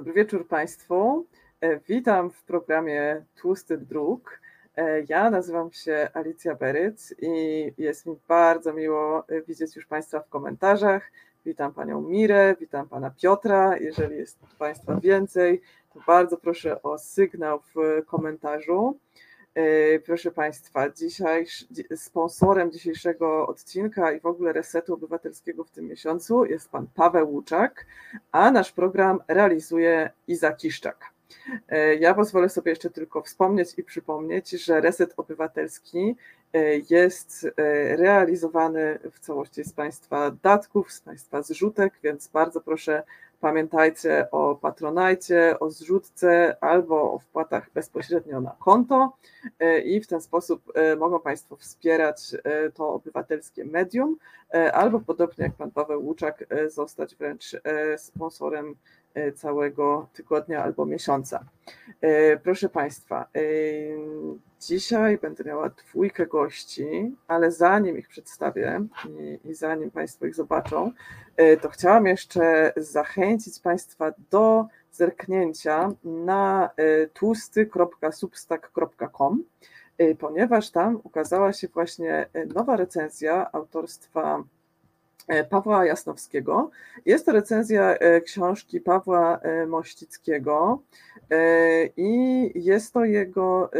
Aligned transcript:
Dobry 0.00 0.12
wieczór 0.12 0.48
Państwu. 0.48 1.26
E, 1.60 1.80
witam 1.80 2.30
w 2.30 2.42
programie 2.42 3.24
Tłusty 3.36 3.78
Druk. 3.78 4.40
E, 4.76 5.02
ja 5.08 5.30
nazywam 5.30 5.72
się 5.72 6.08
Alicja 6.14 6.54
Beryc 6.54 7.14
i 7.22 7.72
jest 7.78 8.06
mi 8.06 8.16
bardzo 8.28 8.72
miło 8.72 9.28
e, 9.28 9.42
widzieć 9.42 9.76
już 9.76 9.86
Państwa 9.86 10.20
w 10.20 10.28
komentarzach. 10.28 11.10
Witam 11.44 11.74
Panią 11.74 12.00
Mirę, 12.00 12.56
witam 12.60 12.88
Pana 12.88 13.10
Piotra. 13.10 13.76
Jeżeli 13.76 14.16
jest 14.16 14.38
Państwa 14.58 14.96
więcej, 15.00 15.60
to 15.94 16.00
bardzo 16.06 16.36
proszę 16.36 16.82
o 16.82 16.98
sygnał 16.98 17.60
w 17.60 18.04
komentarzu. 18.06 18.98
Proszę 20.06 20.30
Państwa, 20.30 20.90
dzisiaj 20.90 21.46
sponsorem 21.96 22.72
dzisiejszego 22.72 23.46
odcinka 23.46 24.12
i 24.12 24.20
w 24.20 24.26
ogóle 24.26 24.52
resetu 24.52 24.94
obywatelskiego 24.94 25.64
w 25.64 25.70
tym 25.70 25.86
miesiącu 25.86 26.44
jest 26.44 26.70
Pan 26.70 26.86
Paweł 26.94 27.32
Łuczak, 27.32 27.86
a 28.32 28.50
nasz 28.50 28.72
program 28.72 29.18
realizuje 29.28 30.10
Iza 30.26 30.52
Kiszczak. 30.52 31.04
E, 31.68 31.94
ja 31.94 32.14
pozwolę 32.14 32.48
sobie 32.48 32.70
jeszcze 32.70 32.90
tylko 32.90 33.22
wspomnieć 33.22 33.78
i 33.78 33.84
przypomnieć, 33.84 34.50
że 34.50 34.80
Reset 34.80 35.14
Obywatelski 35.16 36.16
e, 36.52 36.60
jest 36.90 37.44
e, 37.44 37.96
realizowany 37.96 38.98
w 39.12 39.20
całości 39.20 39.64
z 39.64 39.72
Państwa 39.72 40.30
datków, 40.42 40.92
z 40.92 41.00
Państwa 41.00 41.42
zrzutek, 41.42 41.94
więc 42.02 42.28
bardzo 42.28 42.60
proszę 42.60 43.02
pamiętajcie 43.40 44.30
o 44.30 44.54
patronajcie, 44.54 45.60
o 45.60 45.70
zrzutce 45.70 46.56
albo 46.60 47.12
o 47.12 47.18
wpłatach 47.18 47.70
bezpośrednio 47.74 48.40
na 48.40 48.56
konto 48.58 49.16
i 49.84 50.00
w 50.00 50.06
ten 50.06 50.20
sposób 50.20 50.72
mogą 50.98 51.20
Państwo 51.20 51.56
wspierać 51.56 52.36
to 52.74 52.88
obywatelskie 52.94 53.64
medium, 53.64 54.16
albo 54.72 55.00
podobnie 55.00 55.44
jak 55.44 55.54
Pan 55.54 55.70
Paweł 55.70 56.06
Łuczak 56.06 56.44
zostać 56.68 57.16
wręcz 57.16 57.56
sponsorem 57.96 58.74
E, 58.74 58.99
całego 59.34 60.08
tygodnia 60.12 60.62
albo 60.62 60.86
miesiąca. 60.86 61.44
E, 62.00 62.36
proszę 62.36 62.68
Państwa, 62.68 63.26
e, 63.36 63.40
dzisiaj 64.60 65.18
będę 65.18 65.44
miała 65.44 65.68
dwójkę 65.68 66.26
gości, 66.26 67.16
ale 67.28 67.52
zanim 67.52 67.98
ich 67.98 68.08
przedstawię 68.08 68.86
i 69.44 69.54
zanim 69.54 69.90
Państwo 69.90 70.26
ich 70.26 70.34
zobaczą, 70.34 70.92
to 71.60 71.68
chciałam 71.68 72.06
jeszcze 72.06 72.72
zachęcić 72.76 73.60
Państwa 73.60 74.12
do 74.30 74.66
zerknięcia 74.92 75.88
na 76.04 76.70
tłusty.substack.com, 77.14 79.44
ponieważ 80.18 80.70
tam 80.70 81.00
ukazała 81.04 81.52
się 81.52 81.68
właśnie 81.68 82.26
nowa 82.54 82.76
recenzja 82.76 83.52
autorstwa 83.52 84.38
E, 84.38 84.59
Pawła 85.50 85.86
Jasnowskiego. 85.86 86.70
Jest 87.06 87.26
to 87.26 87.32
recenzja 87.32 87.94
e, 87.94 88.20
książki 88.20 88.80
Pawła 88.80 89.38
e, 89.38 89.66
Mościckiego 89.66 90.82
i 91.96 92.50
jest 92.54 92.92
to 92.92 93.04
jego 93.04 93.70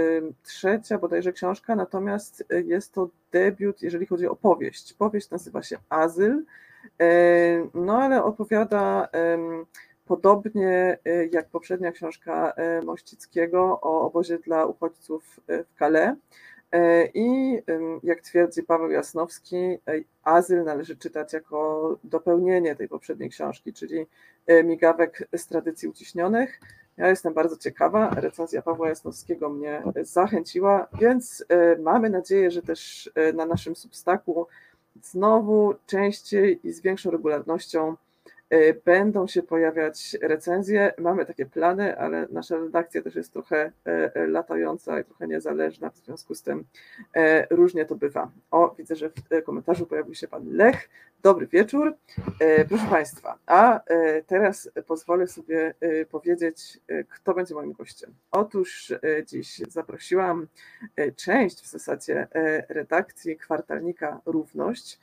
trzecia 0.43 0.99
bodajże 0.99 1.33
książka, 1.33 1.77
natomiast 1.77 2.45
jest 2.65 2.95
to 2.95 3.09
debiut, 3.33 3.83
jeżeli 3.83 4.07
chodzi 4.07 4.27
o 4.27 4.37
powieść. 4.37 4.95
Powieść 4.95 5.31
nazywa 5.31 5.63
się 5.63 5.79
Azyl, 5.89 6.45
no 7.75 8.03
ale 8.03 8.25
opowiada 8.25 9.09
podobnie 10.05 10.99
jak 11.31 11.49
poprzednia 11.49 11.93
książka 11.93 12.53
Mościckiego 12.85 13.81
o 13.81 14.07
obozie 14.07 14.39
dla 14.39 14.67
uchodźców 14.67 15.41
w 15.49 15.79
Calais. 15.79 16.17
E, 16.73 17.07
I 17.15 17.59
jak 18.03 18.21
twierdzi 18.21 18.63
Paweł 18.63 18.91
Jasnowski, 18.91 19.57
e, 19.57 19.79
azyl 20.23 20.65
należy 20.65 20.97
czytać 20.97 21.33
jako 21.33 21.99
dopełnienie 22.05 22.77
tej 22.77 22.89
poprzedniej 22.89 23.31
książki, 23.31 23.73
czyli 23.73 24.07
e, 24.47 24.65
migawek 24.65 25.29
z 25.37 25.47
tradycji 25.47 25.89
uciśnionych. 25.89 26.61
Ja 26.97 27.09
jestem 27.09 27.35
bardzo 27.35 27.57
ciekawa, 27.57 28.11
recenzja 28.11 28.63
Pawła 28.63 28.89
Jasnowskiego 28.89 29.51
mnie 29.51 29.83
zachęciła, 30.03 30.87
więc 31.01 31.45
mamy 31.79 32.11
nadzieję, 32.11 32.51
że 32.51 32.63
też 32.63 33.11
na 33.35 33.47
naszym 33.47 33.77
substaku 33.77 34.47
znowu 35.03 35.75
częściej 35.87 36.61
i 36.65 36.73
z 36.73 36.81
większą 36.81 37.11
regularnością 37.11 37.97
będą 38.85 39.27
się 39.27 39.43
pojawiać 39.43 40.17
recenzje. 40.23 40.93
Mamy 40.99 41.27
takie 41.27 41.47
plany, 41.47 41.99
ale 41.99 42.27
nasza 42.31 42.57
redakcja 42.57 43.03
też 43.03 43.15
jest 43.15 43.33
trochę 43.33 43.73
e, 43.87 44.15
e, 44.15 44.27
latająca 44.27 45.01
i 45.01 45.05
trochę 45.05 45.29
niezależna, 45.29 45.91
w 45.91 45.97
związku 45.97 46.35
z 46.35 46.43
tym 46.43 46.65
różnie 47.51 47.87
to 47.87 47.95
bywa. 47.95 48.31
O, 48.51 48.75
widzę, 48.79 48.97
że 48.97 49.11
w 49.11 49.45
komentarzu 49.45 49.87
pojawił 49.87 50.15
się 50.15 50.29
pan 50.29 50.49
Lech. 50.49 50.89
Dobry 51.23 51.47
wieczór. 51.47 51.95
Proszę 52.69 52.87
Państwa, 52.91 53.39
a 53.47 53.81
teraz 54.27 54.71
pozwolę 54.87 55.27
sobie 55.27 55.75
powiedzieć, 56.11 56.81
kto 57.09 57.35
będzie 57.35 57.55
moim 57.55 57.73
gościem. 57.73 58.15
Otóż 58.31 58.95
dziś 59.27 59.59
zaprosiłam 59.59 60.47
część 61.17 61.63
w 61.63 61.71
zasadzie 61.71 62.27
redakcji 62.69 63.37
kwartalnika 63.37 64.21
Równość. 64.27 64.99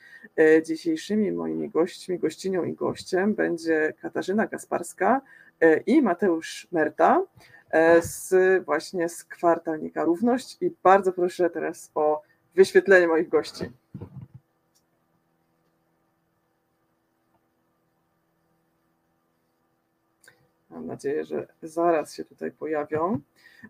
Dzisiejszymi 0.63 1.31
moimi 1.31 1.69
gośćmi, 1.69 2.19
gościnią 2.19 2.63
i 2.63 2.73
gościem 2.73 3.35
będzie 3.37 3.93
Katarzyna 4.01 4.47
Gasparska 4.47 5.21
e, 5.61 5.77
i 5.77 6.01
Mateusz 6.01 6.67
Merta 6.71 7.23
e, 7.69 8.01
z 8.01 8.33
właśnie 8.65 9.09
z 9.09 9.23
kwartalnika 9.23 10.03
Równość 10.03 10.57
i 10.61 10.71
bardzo 10.83 11.13
proszę 11.13 11.49
teraz 11.49 11.91
o 11.95 12.21
wyświetlenie 12.55 13.07
moich 13.07 13.29
gości. 13.29 13.71
Mam 20.77 20.87
nadzieję, 20.87 21.25
że 21.25 21.47
zaraz 21.61 22.13
się 22.13 22.25
tutaj 22.25 22.51
pojawią. 22.51 23.19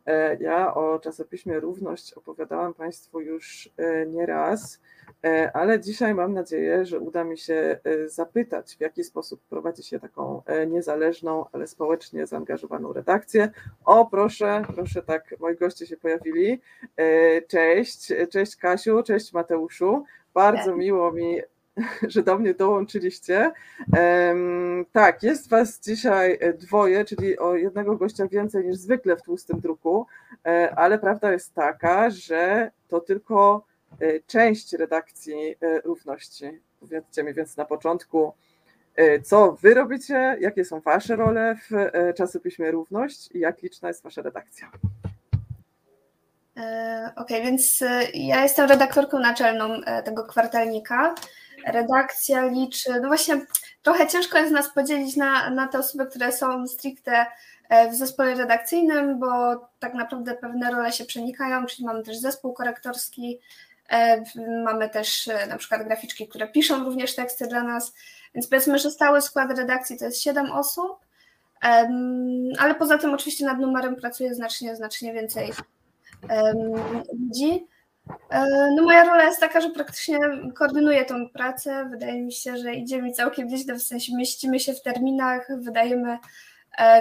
E, 0.05 0.37
ja 0.39 0.73
o 0.73 0.99
czasopiśmie 0.99 1.59
Równość 1.59 2.13
opowiadałam 2.13 2.73
Państwu 2.73 3.21
już 3.21 3.69
nieraz. 4.07 4.79
E, 5.23 5.51
ale 5.53 5.79
dzisiaj 5.79 6.13
mam 6.13 6.33
nadzieję, 6.33 6.85
że 6.85 6.99
uda 6.99 7.23
mi 7.23 7.37
się 7.37 7.79
e, 7.83 8.09
zapytać, 8.09 8.75
w 8.75 8.81
jaki 8.81 9.03
sposób 9.03 9.41
prowadzi 9.49 9.83
się 9.83 9.99
taką 9.99 10.41
e, 10.45 10.67
niezależną, 10.67 11.45
ale 11.51 11.67
społecznie 11.67 12.27
zaangażowaną 12.27 12.93
redakcję. 12.93 13.49
O, 13.85 14.05
proszę, 14.05 14.63
proszę, 14.75 15.01
tak, 15.01 15.35
moi 15.39 15.55
goście 15.55 15.85
się 15.87 15.97
pojawili. 15.97 16.61
Cześć, 17.47 18.13
cześć 18.31 18.55
Kasiu, 18.55 19.03
cześć 19.03 19.33
Mateuszu. 19.33 20.03
Bardzo 20.33 20.75
miło 20.75 21.11
mi 21.11 21.41
że 22.07 22.23
do 22.23 22.37
mnie 22.37 22.53
dołączyliście. 22.53 23.51
Tak, 24.91 25.23
jest 25.23 25.49
Was 25.49 25.79
dzisiaj 25.79 26.39
dwoje, 26.57 27.05
czyli 27.05 27.39
o 27.39 27.55
jednego 27.55 27.97
gościa 27.97 28.27
więcej 28.27 28.65
niż 28.65 28.77
zwykle 28.77 29.15
w 29.17 29.21
tłustym 29.21 29.59
druku, 29.59 30.05
ale 30.75 30.99
prawda 30.99 31.31
jest 31.31 31.53
taka, 31.53 32.09
że 32.09 32.71
to 32.87 32.99
tylko 32.99 33.67
E, 33.99 34.19
część 34.27 34.73
redakcji 34.73 35.55
e, 35.61 35.81
równości. 35.81 36.59
Powiedzcie 36.79 37.23
mi 37.23 37.33
więc 37.33 37.57
na 37.57 37.65
początku, 37.65 38.33
e, 38.95 39.21
co 39.21 39.51
wy 39.51 39.73
robicie, 39.73 40.37
jakie 40.39 40.65
są 40.65 40.79
wasze 40.79 41.15
role 41.15 41.55
w 41.69 41.71
czasopiśmie 42.17 42.71
Równość 42.71 43.29
i 43.35 43.39
jak 43.39 43.61
liczna 43.61 43.87
jest 43.87 44.03
wasza 44.03 44.21
redakcja? 44.21 44.71
Okej, 47.15 47.37
okay, 47.37 47.41
więc 47.41 47.83
ja 48.13 48.43
jestem 48.43 48.69
redaktorką 48.69 49.19
naczelną 49.19 49.81
tego 50.05 50.23
kwartalnika. 50.23 51.15
Redakcja 51.67 52.45
liczy, 52.45 52.99
no 53.01 53.07
właśnie 53.07 53.45
trochę 53.81 54.07
ciężko 54.07 54.37
jest 54.37 54.51
nas 54.51 54.69
podzielić 54.73 55.15
na, 55.15 55.49
na 55.49 55.67
te 55.67 55.79
osoby, 55.79 56.05
które 56.05 56.31
są 56.31 56.67
stricte 56.67 57.25
w 57.91 57.95
zespole 57.95 58.35
redakcyjnym, 58.35 59.19
bo 59.19 59.27
tak 59.79 59.93
naprawdę 59.93 60.35
pewne 60.35 60.71
role 60.71 60.91
się 60.91 61.05
przenikają, 61.05 61.65
czyli 61.65 61.85
mamy 61.85 62.03
też 62.03 62.17
zespół 62.17 62.53
korektorski, 62.53 63.39
E, 63.89 64.23
mamy 64.63 64.89
też 64.89 65.27
e, 65.27 65.47
na 65.47 65.57
przykład 65.57 65.83
graficzki, 65.83 66.27
które 66.27 66.47
piszą 66.47 66.83
również 66.83 67.15
teksty 67.15 67.47
dla 67.47 67.63
nas, 67.63 67.93
więc 68.35 68.47
powiedzmy, 68.47 68.79
że 68.79 68.91
stały 68.91 69.21
skład 69.21 69.57
redakcji 69.57 69.97
to 69.97 70.05
jest 70.05 70.21
7 70.21 70.51
osób, 70.51 70.97
ale 72.59 72.75
poza 72.75 72.97
tym 72.97 73.13
oczywiście 73.13 73.45
nad 73.45 73.59
numerem 73.59 73.95
pracuje 73.95 74.35
znacznie, 74.35 74.75
znacznie 74.75 75.13
więcej 75.13 75.51
ludzi. 77.19 77.67
E, 78.29 78.45
no 78.75 78.83
moja 78.83 79.03
rola 79.03 79.23
jest 79.23 79.39
taka, 79.39 79.61
że 79.61 79.69
praktycznie 79.69 80.19
koordynuję 80.55 81.05
tą 81.05 81.29
pracę. 81.29 81.87
Wydaje 81.91 82.21
mi 82.21 82.31
się, 82.31 82.57
że 82.57 82.73
idzie 82.73 83.01
mi 83.01 83.13
całkiem 83.13 83.47
nieźle, 83.47 83.75
w 83.75 83.83
sensie 83.83 84.15
mieścimy 84.15 84.59
się 84.59 84.73
w 84.73 84.81
terminach, 84.81 85.47
wydajemy 85.57 86.17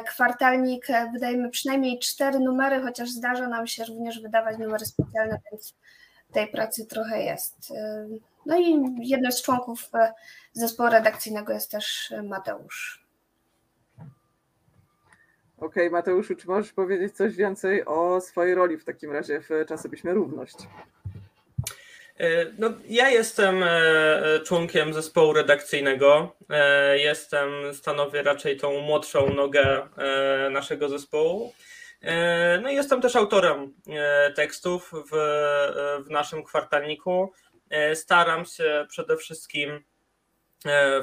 kwartalnik, 0.06 0.86
wydajemy 1.12 1.50
przynajmniej 1.50 1.98
cztery 1.98 2.40
numery, 2.40 2.80
chociaż 2.80 3.10
zdarza 3.10 3.48
nam 3.48 3.66
się 3.66 3.84
również 3.84 4.20
wydawać 4.20 4.58
numery 4.58 4.86
specjalne, 4.86 5.40
więc 5.50 5.74
tej 6.32 6.48
pracy 6.48 6.86
trochę 6.86 7.22
jest. 7.22 7.72
No 8.46 8.58
i 8.58 8.84
jednym 8.98 9.32
z 9.32 9.42
członków 9.42 9.88
e, 9.94 10.12
zespołu 10.52 10.90
redakcyjnego 10.90 11.52
jest 11.52 11.70
też 11.70 12.14
Mateusz. 12.24 13.06
Okej, 15.56 15.66
okay, 15.66 15.90
Mateuszu, 15.90 16.36
czy 16.36 16.48
możesz 16.48 16.72
powiedzieć 16.72 17.16
coś 17.16 17.36
więcej 17.36 17.84
o 17.84 18.20
swojej 18.20 18.54
roli 18.54 18.78
w 18.78 18.84
takim 18.84 19.12
razie 19.12 19.40
w 19.40 19.48
czasopiśmie 19.68 20.12
Równość? 20.12 20.56
No, 22.58 22.70
ja 22.88 23.10
jestem 23.10 23.64
członkiem 24.44 24.94
zespołu 24.94 25.32
redakcyjnego. 25.32 26.36
Jestem, 26.94 27.74
stanowię 27.74 28.22
raczej 28.22 28.56
tą 28.56 28.80
młodszą 28.80 29.34
nogę 29.34 29.88
naszego 30.50 30.88
zespołu. 30.88 31.52
No 32.62 32.70
i 32.70 32.74
jestem 32.74 33.00
też 33.00 33.16
autorem 33.16 33.74
tekstów 34.34 34.92
w, 35.12 35.16
w 36.06 36.10
naszym 36.10 36.44
kwartalniku. 36.44 37.32
Staram 37.94 38.44
się 38.44 38.86
przede 38.88 39.16
wszystkim 39.16 39.84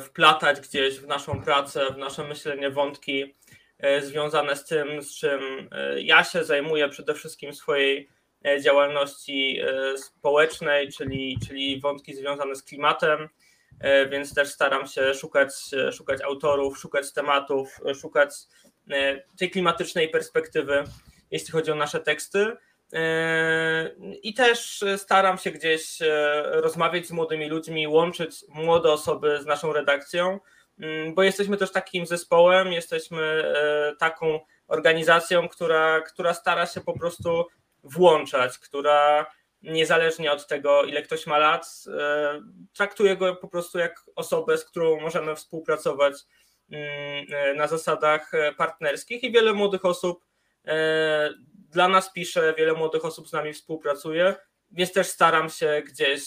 wplatać 0.01 0.62
gdzieś 0.62 1.00
w 1.00 1.07
naszą 1.07 1.44
pracę, 1.44 1.86
w 1.94 1.98
nasze 1.98 2.24
myślenie 2.24 2.69
wątki 2.69 3.36
E, 3.83 4.01
związane 4.01 4.56
z 4.56 4.66
tym, 4.66 5.01
z 5.01 5.16
czym 5.16 5.69
e, 5.71 6.01
ja 6.01 6.24
się 6.24 6.44
zajmuję 6.44 6.89
przede 6.89 7.13
wszystkim 7.13 7.51
w 7.51 7.56
swojej 7.56 7.98
e, 8.00 8.06
działalności 8.63 9.62
społecznej, 9.98 10.90
czyli, 10.92 11.38
czyli 11.48 11.81
wątki 11.81 12.16
związane 12.16 12.56
z 12.56 12.63
klimatem, 12.63 13.30
więc 14.10 14.34
też 14.34 14.50
staram 14.50 14.88
się 14.88 15.13
szukać, 15.13 15.54
szukać 15.92 16.22
autorów, 16.22 16.80
szukać 16.80 17.13
tematów, 17.13 17.80
szukać 18.01 18.30
tej 19.40 19.51
klimatycznej 19.51 20.10
perspektywy, 20.10 20.84
jeśli 21.31 21.51
chodzi 21.51 21.72
o 21.72 21.75
nasze 21.75 22.00
teksty. 22.00 22.57
I 24.24 24.34
też 24.34 24.84
staram 24.98 25.38
się 25.38 25.51
gdzieś 25.51 25.98
rozmawiać 26.44 27.07
z 27.07 27.12
młodymi 27.12 27.50
ludźmi, 27.50 27.88
łączyć 27.88 28.45
młode 28.50 28.92
osoby 28.92 29.40
z 29.42 29.45
naszą 29.45 29.74
redakcją, 29.74 30.40
Mm, 30.80 31.16
bo 31.16 31.24
jesteśmy 31.24 31.57
też 31.57 31.72
takim 31.72 32.06
zespołem, 32.06 32.72
jesteśmy 32.72 33.22
e, 33.22 33.95
taką 33.95 34.40
organizacją, 34.68 35.50
która, 35.50 36.01
która 36.01 36.34
stara 36.34 36.66
się 36.66 36.81
po 36.81 37.00
prostu 37.00 37.45
włączać, 37.83 38.59
która 38.59 39.25
niezależnie 39.62 40.31
od 40.31 40.47
tego, 40.47 40.83
ile 40.83 41.01
ktoś 41.01 41.27
ma 41.27 41.38
lat, 41.38 41.68
e, 41.88 42.41
traktuje 42.74 43.18
go 43.18 43.35
po 43.35 43.47
prostu 43.47 43.80
jak 43.80 44.06
osobę, 44.15 44.57
z 44.57 44.65
którą 44.65 45.01
możemy 45.01 45.35
współpracować 45.35 46.13
mm, 46.71 47.25
e, 47.31 47.53
na 47.53 47.68
zasadach 47.68 48.31
partnerskich 48.57 49.24
i 49.24 49.31
wiele 49.31 49.53
młodych 49.53 49.85
osób 49.85 50.25
dla 51.69 51.88
nas 51.88 52.13
pisze, 52.13 52.53
wiele 52.57 52.74
młodych 52.74 53.06
osób 53.06 53.27
z 53.27 53.33
nami 53.33 53.53
współpracuje, 53.53 54.35
więc 54.71 54.94
też 54.94 55.07
staram 55.07 55.50
się 55.50 55.81
gdzieś, 55.85 56.24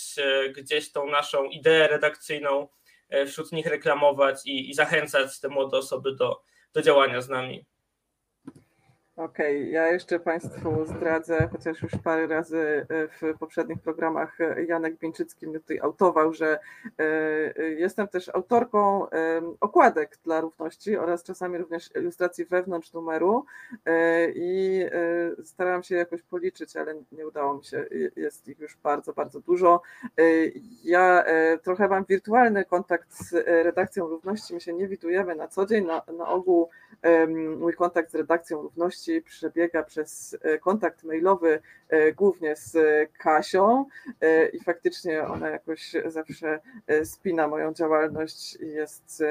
gdzieś 0.56 0.92
tą 0.92 1.10
naszą 1.10 1.44
ideę 1.44 1.88
redakcyjną 1.88 2.68
E, 3.08 3.26
wśród 3.26 3.52
nich 3.52 3.66
reklamować 3.66 4.46
i, 4.46 4.70
i 4.70 4.74
zachęcać 4.74 5.40
te 5.40 5.48
młode 5.48 5.78
osoby 5.78 6.14
do, 6.14 6.42
do 6.72 6.82
działania 6.82 7.20
z 7.20 7.28
nami. 7.28 7.66
Okej, 9.16 9.60
okay. 9.60 9.70
ja 9.70 9.88
jeszcze 9.88 10.20
Państwu 10.20 10.86
zdradzę, 10.86 11.48
chociaż 11.52 11.82
już 11.82 11.92
parę 12.04 12.26
razy 12.26 12.86
e, 12.88 13.08
w 13.08 13.38
poprzednich 13.38 13.78
programach 13.78 14.38
Janek 14.68 14.98
Bieńczycki 14.98 15.46
mnie 15.46 15.60
tutaj 15.60 15.78
autował, 15.78 16.32
że 16.32 16.58
e, 16.98 17.04
jestem 17.62 18.08
też 18.08 18.28
autorką 18.28 19.06
okładek 19.60 20.18
dla 20.24 20.40
równości 20.40 20.96
oraz 20.96 21.22
czasami 21.22 21.58
również 21.58 21.90
ilustracji 21.96 22.44
wewnątrz 22.44 22.92
numeru 22.92 23.44
i 24.34 24.84
starałam 25.44 25.82
się 25.82 25.94
jakoś 25.94 26.22
policzyć, 26.22 26.76
ale 26.76 26.94
nie 27.12 27.26
udało 27.26 27.54
mi 27.54 27.64
się, 27.64 27.84
jest 28.16 28.48
ich 28.48 28.58
już 28.58 28.76
bardzo, 28.76 29.12
bardzo 29.12 29.40
dużo. 29.40 29.82
Ja 30.84 31.24
trochę 31.62 31.88
mam 31.88 32.04
wirtualny 32.04 32.64
kontakt 32.64 33.12
z 33.12 33.32
redakcją 33.46 34.08
równości, 34.08 34.54
my 34.54 34.60
się 34.60 34.72
nie 34.72 34.88
widujemy 34.88 35.34
na 35.34 35.48
co 35.48 35.66
dzień, 35.66 35.86
na, 35.86 36.02
na 36.18 36.28
ogół 36.28 36.68
mój 37.58 37.74
kontakt 37.74 38.10
z 38.10 38.14
redakcją 38.14 38.62
równości 38.62 39.22
przebiega 39.22 39.82
przez 39.82 40.36
e, 40.42 40.58
kontakt 40.58 41.04
mailowy 41.04 41.60
e, 41.88 42.12
głównie 42.12 42.56
z 42.56 42.76
Kasią 43.18 43.86
e, 44.20 44.48
i 44.48 44.60
faktycznie 44.60 45.24
ona 45.24 45.48
jakoś 45.48 45.92
zawsze 46.06 46.60
spina 47.04 47.48
moją 47.48 47.74
działalność 47.74 48.56
i 48.60 48.66
jest, 48.66 49.22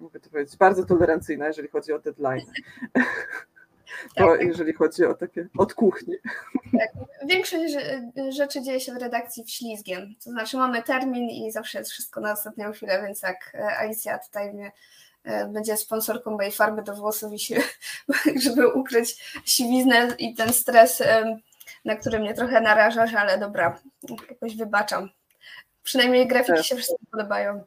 mogę 0.00 0.20
to 0.20 0.30
powiedzieć, 0.30 0.56
bardzo 0.56 0.84
tolerancyjna, 0.84 1.46
jeżeli 1.46 1.68
chodzi 1.68 1.92
o 1.92 1.98
deadline. 1.98 2.46
Tak, 4.14 4.42
jeżeli 4.42 4.72
chodzi 4.72 5.04
o 5.04 5.14
takie 5.14 5.48
od 5.58 5.74
kuchni. 5.74 6.14
Tak. 6.72 6.90
Większość 7.28 7.76
rzeczy 8.28 8.62
dzieje 8.62 8.80
się 8.80 8.92
w 8.92 8.96
redakcji 8.96 9.44
w 9.44 9.50
ślizgiem. 9.50 10.14
To 10.24 10.30
znaczy 10.30 10.56
mamy 10.56 10.82
termin 10.82 11.28
i 11.30 11.52
zawsze 11.52 11.78
jest 11.78 11.90
wszystko 11.90 12.20
na 12.20 12.32
ostatnią 12.32 12.72
chwilę, 12.72 13.02
więc 13.02 13.20
tak 13.20 13.56
Alicja 13.78 14.18
tutaj 14.18 14.54
mnie 14.54 14.72
będzie 15.48 15.76
sponsorką 15.76 16.30
mojej 16.30 16.52
farby 16.52 16.82
do 16.82 16.94
włosów 16.94 17.32
i 17.32 17.38
się, 17.38 17.56
żeby 18.44 18.68
ukryć 18.68 19.38
siwiznę 19.44 20.08
i 20.18 20.34
ten 20.34 20.52
stres, 20.52 21.02
na 21.84 21.96
który 21.96 22.18
mnie 22.18 22.34
trochę 22.34 22.60
narażasz, 22.60 23.14
ale 23.14 23.38
dobra, 23.38 23.80
jakoś 24.30 24.56
wybaczam. 24.56 25.10
Przynajmniej 25.82 26.26
grafiki 26.26 26.64
się 26.64 26.76
wszystkim 26.76 27.06
podobają. 27.10 27.64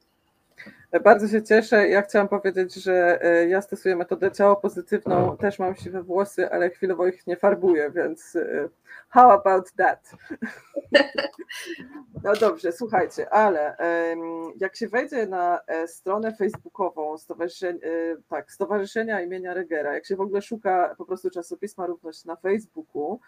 Bardzo 1.03 1.27
się 1.27 1.43
cieszę. 1.43 1.89
Ja 1.89 2.01
chciałam 2.01 2.27
powiedzieć, 2.27 2.73
że 2.73 3.19
e, 3.23 3.47
ja 3.47 3.61
stosuję 3.61 3.95
metodę 3.95 4.31
ciało 4.31 4.55
pozytywną, 4.55 5.37
też 5.37 5.59
mam 5.59 5.75
siwe 5.75 6.03
włosy, 6.03 6.51
ale 6.51 6.69
chwilowo 6.69 7.07
ich 7.07 7.27
nie 7.27 7.37
farbuję, 7.37 7.91
więc 7.95 8.35
e, 8.35 8.69
how 9.09 9.31
about 9.31 9.71
that? 9.71 10.11
No 12.23 12.33
dobrze, 12.33 12.71
słuchajcie, 12.71 13.33
ale 13.33 13.75
jak 14.57 14.75
się 14.75 14.87
wejdzie 14.87 15.27
na 15.27 15.59
e, 15.67 15.87
stronę 15.87 16.35
facebookową 16.35 17.17
stowarzyszenia, 17.17 17.79
tak, 18.29 18.51
Stowarzyszenia 18.51 19.21
imienia 19.21 19.53
Regera, 19.53 19.93
jak 19.93 20.05
się 20.05 20.15
w 20.15 20.21
ogóle 20.21 20.41
szuka 20.41 20.95
po 20.97 21.05
prostu 21.05 21.29
czasopisma 21.29 21.85
Równość 21.85 22.25
na 22.25 22.35
Facebooku, 22.35 23.19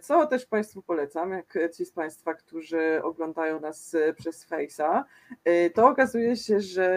co 0.00 0.26
też 0.26 0.46
Państwu 0.46 0.82
polecam, 0.82 1.30
jak 1.30 1.58
ci 1.76 1.84
z 1.84 1.92
Państwa, 1.92 2.34
którzy 2.34 3.02
oglądają 3.02 3.60
nas 3.60 3.96
przez 4.16 4.46
Face'a, 4.48 5.02
to 5.74 5.88
okazuje 5.88 6.36
się, 6.36 6.60
że 6.60 6.91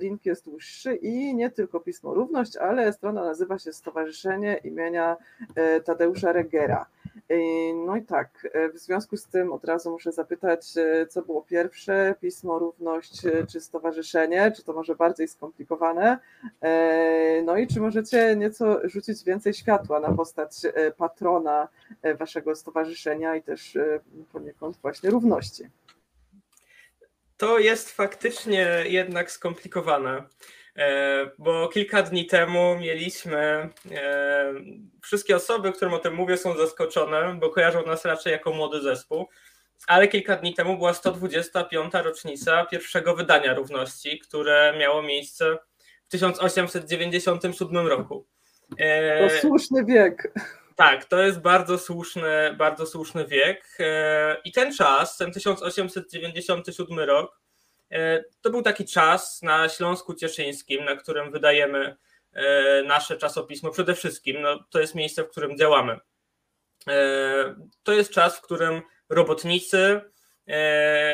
link 0.00 0.26
jest 0.26 0.44
dłuższy 0.44 0.94
i 0.94 1.34
nie 1.34 1.50
tylko 1.50 1.80
Pismo 1.80 2.14
Równość, 2.14 2.56
ale 2.56 2.92
strona 2.92 3.24
nazywa 3.24 3.58
się 3.58 3.72
Stowarzyszenie 3.72 4.60
imienia 4.64 5.16
e, 5.54 5.80
Tadeusza 5.80 6.32
Regera. 6.32 6.86
E, 7.28 7.36
no 7.86 7.96
i 7.96 8.02
tak, 8.02 8.48
w 8.74 8.78
związku 8.78 9.16
z 9.16 9.26
tym 9.26 9.52
od 9.52 9.64
razu 9.64 9.90
muszę 9.90 10.12
zapytać, 10.12 10.74
co 11.08 11.22
było 11.22 11.42
pierwsze, 11.42 12.14
Pismo 12.20 12.58
Równość 12.58 13.22
czy 13.52 13.60
Stowarzyszenie, 13.60 14.52
czy 14.56 14.64
to 14.64 14.72
może 14.72 14.94
bardziej 14.94 15.28
skomplikowane? 15.28 16.18
No 17.44 17.56
i 17.56 17.66
czy 17.66 17.80
możecie 17.80 18.36
nieco 18.36 18.88
rzucić 18.88 19.24
więcej 19.24 19.54
światła 19.54 20.00
na 20.00 20.12
postać 20.12 20.62
patrona 20.96 21.68
waszego 22.18 22.56
stowarzyszenia 22.56 23.36
i 23.36 23.42
też 23.42 23.78
poniekąd 24.32 24.76
właśnie 24.82 25.10
równości? 25.10 25.64
To 27.36 27.58
jest 27.58 27.90
faktycznie 27.90 28.84
jednak 28.84 29.30
skomplikowane, 29.30 30.24
e, 30.76 31.30
bo 31.38 31.68
kilka 31.68 32.02
dni 32.02 32.26
temu 32.26 32.76
mieliśmy, 32.78 33.36
e, 33.92 34.52
wszystkie 35.02 35.36
osoby, 35.36 35.72
którym 35.72 35.94
o 35.94 35.98
tym 35.98 36.14
mówię, 36.14 36.36
są 36.36 36.56
zaskoczone, 36.56 37.36
bo 37.40 37.50
kojarzą 37.50 37.86
nas 37.86 38.04
raczej 38.04 38.32
jako 38.32 38.52
młody 38.52 38.80
zespół, 38.80 39.26
ale 39.86 40.08
kilka 40.08 40.36
dni 40.36 40.54
temu 40.54 40.76
była 40.76 40.94
125. 40.94 42.02
rocznica 42.02 42.64
pierwszego 42.64 43.16
wydania 43.16 43.54
równości, 43.54 44.18
które 44.18 44.74
miało 44.78 45.02
miejsce 45.02 45.58
w 46.06 46.08
1897 46.08 47.86
roku. 47.86 48.26
E, 48.78 49.28
to 49.28 49.40
słuszny 49.40 49.84
wiek. 49.84 50.32
Tak, 50.76 51.04
to 51.04 51.22
jest 51.22 51.38
bardzo 51.40 51.78
słuszny, 51.78 52.54
bardzo 52.58 52.86
słuszny 52.86 53.26
wiek. 53.26 53.76
E, 53.80 54.36
I 54.44 54.52
ten 54.52 54.74
czas, 54.74 55.16
ten 55.16 55.32
1897 55.32 56.98
rok, 57.00 57.40
e, 57.90 58.24
to 58.40 58.50
był 58.50 58.62
taki 58.62 58.84
czas 58.84 59.42
na 59.42 59.68
Śląsku 59.68 60.14
Cieszyńskim, 60.14 60.84
na 60.84 60.96
którym 60.96 61.32
wydajemy 61.32 61.96
e, 62.32 62.82
nasze 62.82 63.16
czasopismo. 63.16 63.70
Przede 63.70 63.94
wszystkim 63.94 64.42
no, 64.42 64.64
to 64.70 64.80
jest 64.80 64.94
miejsce, 64.94 65.24
w 65.24 65.30
którym 65.30 65.58
działamy. 65.58 65.98
To 67.82 67.92
jest 67.92 68.12
czas, 68.12 68.36
w 68.36 68.40
którym 68.40 68.82
robotnicy 69.08 70.00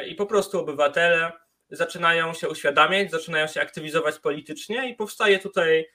i 0.07 0.15
po 0.15 0.27
prostu 0.27 0.61
obywatele 0.61 1.33
zaczynają 1.71 2.35
się 2.35 2.49
uświadamiać, 2.49 3.11
zaczynają 3.11 3.47
się 3.47 3.61
aktywizować 3.61 4.19
politycznie 4.19 4.91
i 4.91 4.95
powstaje 4.95 5.39
tutaj 5.39 5.87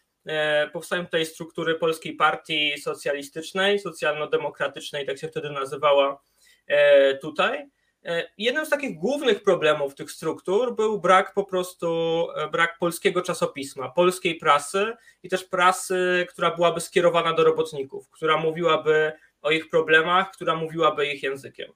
powstają 0.73 1.05
tutaj 1.05 1.25
struktury 1.25 1.75
Polskiej 1.75 2.13
Partii 2.13 2.77
Socjalistycznej, 2.81 3.79
Socjalno-Demokratycznej, 3.79 5.05
tak 5.05 5.17
się 5.17 5.27
wtedy 5.27 5.49
nazywała 5.49 6.21
e, 6.67 7.17
tutaj. 7.17 7.69
E, 8.05 8.29
jednym 8.37 8.65
z 8.65 8.69
takich 8.69 8.97
głównych 8.97 9.43
problemów 9.43 9.95
tych 9.95 10.11
struktur 10.11 10.75
był 10.75 11.01
brak 11.01 11.33
po 11.33 11.43
prostu 11.43 12.27
brak 12.51 12.77
polskiego 12.79 13.21
czasopisma, 13.21 13.89
polskiej 13.89 14.35
prasy 14.35 14.93
i 15.23 15.29
też 15.29 15.43
prasy, 15.43 16.25
która 16.29 16.55
byłaby 16.55 16.81
skierowana 16.81 17.33
do 17.33 17.43
robotników, 17.43 18.09
która 18.09 18.37
mówiłaby 18.37 19.11
o 19.41 19.51
ich 19.51 19.69
problemach, 19.69 20.31
która 20.31 20.55
mówiłaby 20.55 21.07
ich 21.07 21.23
językiem. 21.23 21.71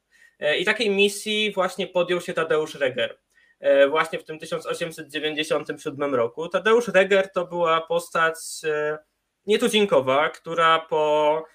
I 0.59 0.65
takiej 0.65 0.89
misji 0.89 1.51
właśnie 1.51 1.87
podjął 1.87 2.21
się 2.21 2.33
Tadeusz 2.33 2.75
Reger. 2.75 3.17
E, 3.61 3.87
właśnie 3.87 4.19
w 4.19 4.23
tym 4.23 4.39
1897 4.39 6.15
roku. 6.15 6.49
Tadeusz 6.49 6.87
Reger 6.87 7.31
to 7.31 7.47
była 7.47 7.81
postać 7.81 8.35
e, 8.63 8.97
nietuzinkowa, 9.45 10.29
która 10.29 10.79
po 10.79 11.45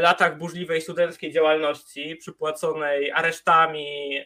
latach 0.00 0.38
burzliwej 0.38 0.80
studenckiej 0.80 1.32
działalności, 1.32 2.16
przypłaconej 2.16 3.12
aresztami, 3.12 4.18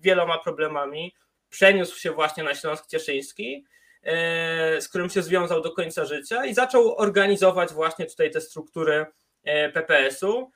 wieloma 0.00 0.38
problemami, 0.38 1.14
przeniósł 1.48 1.98
się 1.98 2.10
właśnie 2.10 2.42
na 2.42 2.54
Śląsk 2.54 2.86
Cieszyński, 2.86 3.64
z 4.80 4.88
którym 4.88 5.10
się 5.10 5.22
związał 5.22 5.60
do 5.60 5.72
końca 5.72 6.04
życia 6.04 6.44
i 6.44 6.54
zaczął 6.54 6.96
organizować 6.96 7.72
właśnie 7.72 8.06
tutaj 8.06 8.30
te 8.30 8.40
struktury 8.40 9.06
PPS-u 9.72 10.50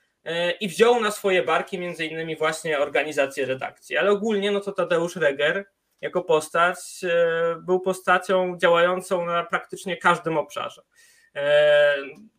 i 0.60 0.68
wziął 0.68 1.00
na 1.00 1.10
swoje 1.10 1.42
barki 1.42 1.78
między 1.78 2.06
innymi 2.06 2.36
właśnie 2.36 2.78
organizację 2.78 3.46
redakcji. 3.46 3.96
Ale 3.96 4.10
ogólnie 4.10 4.50
no 4.50 4.60
to 4.60 4.72
Tadeusz 4.72 5.16
Reger 5.16 5.64
jako 6.02 6.22
postać 6.22 6.78
e, 7.04 7.56
był 7.60 7.80
postacią 7.80 8.58
działającą 8.58 9.26
na 9.26 9.44
praktycznie 9.44 9.96
każdym 9.96 10.38
obszarze. 10.38 10.82
E, 11.34 11.96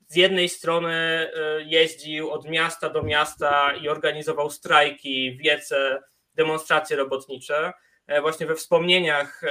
z 0.07 0.15
jednej 0.15 0.49
strony 0.49 0.93
e, 0.93 1.29
jeździł 1.61 2.31
od 2.31 2.49
miasta 2.49 2.89
do 2.89 3.03
miasta 3.03 3.73
i 3.75 3.89
organizował 3.89 4.49
strajki, 4.49 5.37
wiece, 5.37 6.01
demonstracje 6.35 6.97
robotnicze. 6.97 7.73
Właśnie 8.21 8.45
we 8.45 8.55
wspomnieniach 8.55 9.41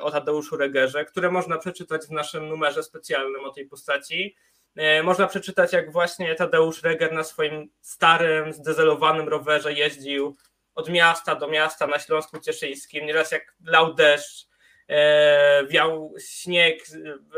o 0.00 0.10
Tadeuszu 0.10 0.56
Regerze, 0.56 1.04
które 1.04 1.30
można 1.30 1.58
przeczytać 1.58 2.02
w 2.06 2.10
naszym 2.10 2.48
numerze 2.48 2.82
specjalnym 2.82 3.44
o 3.44 3.50
tej 3.50 3.66
postaci, 3.66 4.36
można 5.02 5.26
przeczytać, 5.26 5.72
jak 5.72 5.92
właśnie 5.92 6.34
Tadeusz 6.34 6.82
Reger 6.82 7.12
na 7.12 7.24
swoim 7.24 7.70
starym, 7.80 8.52
zdezelowanym 8.52 9.28
rowerze 9.28 9.72
jeździł 9.72 10.36
od 10.74 10.88
miasta 10.88 11.34
do 11.34 11.48
miasta 11.48 11.86
na 11.86 11.98
Śląsku 11.98 12.40
Cieszyńskim, 12.40 13.06
nieraz 13.06 13.32
jak 13.32 13.54
lał 13.64 13.94
deszcz, 13.94 14.46
e, 14.88 15.66
wiał 15.66 16.14
śnieg, 16.18 16.84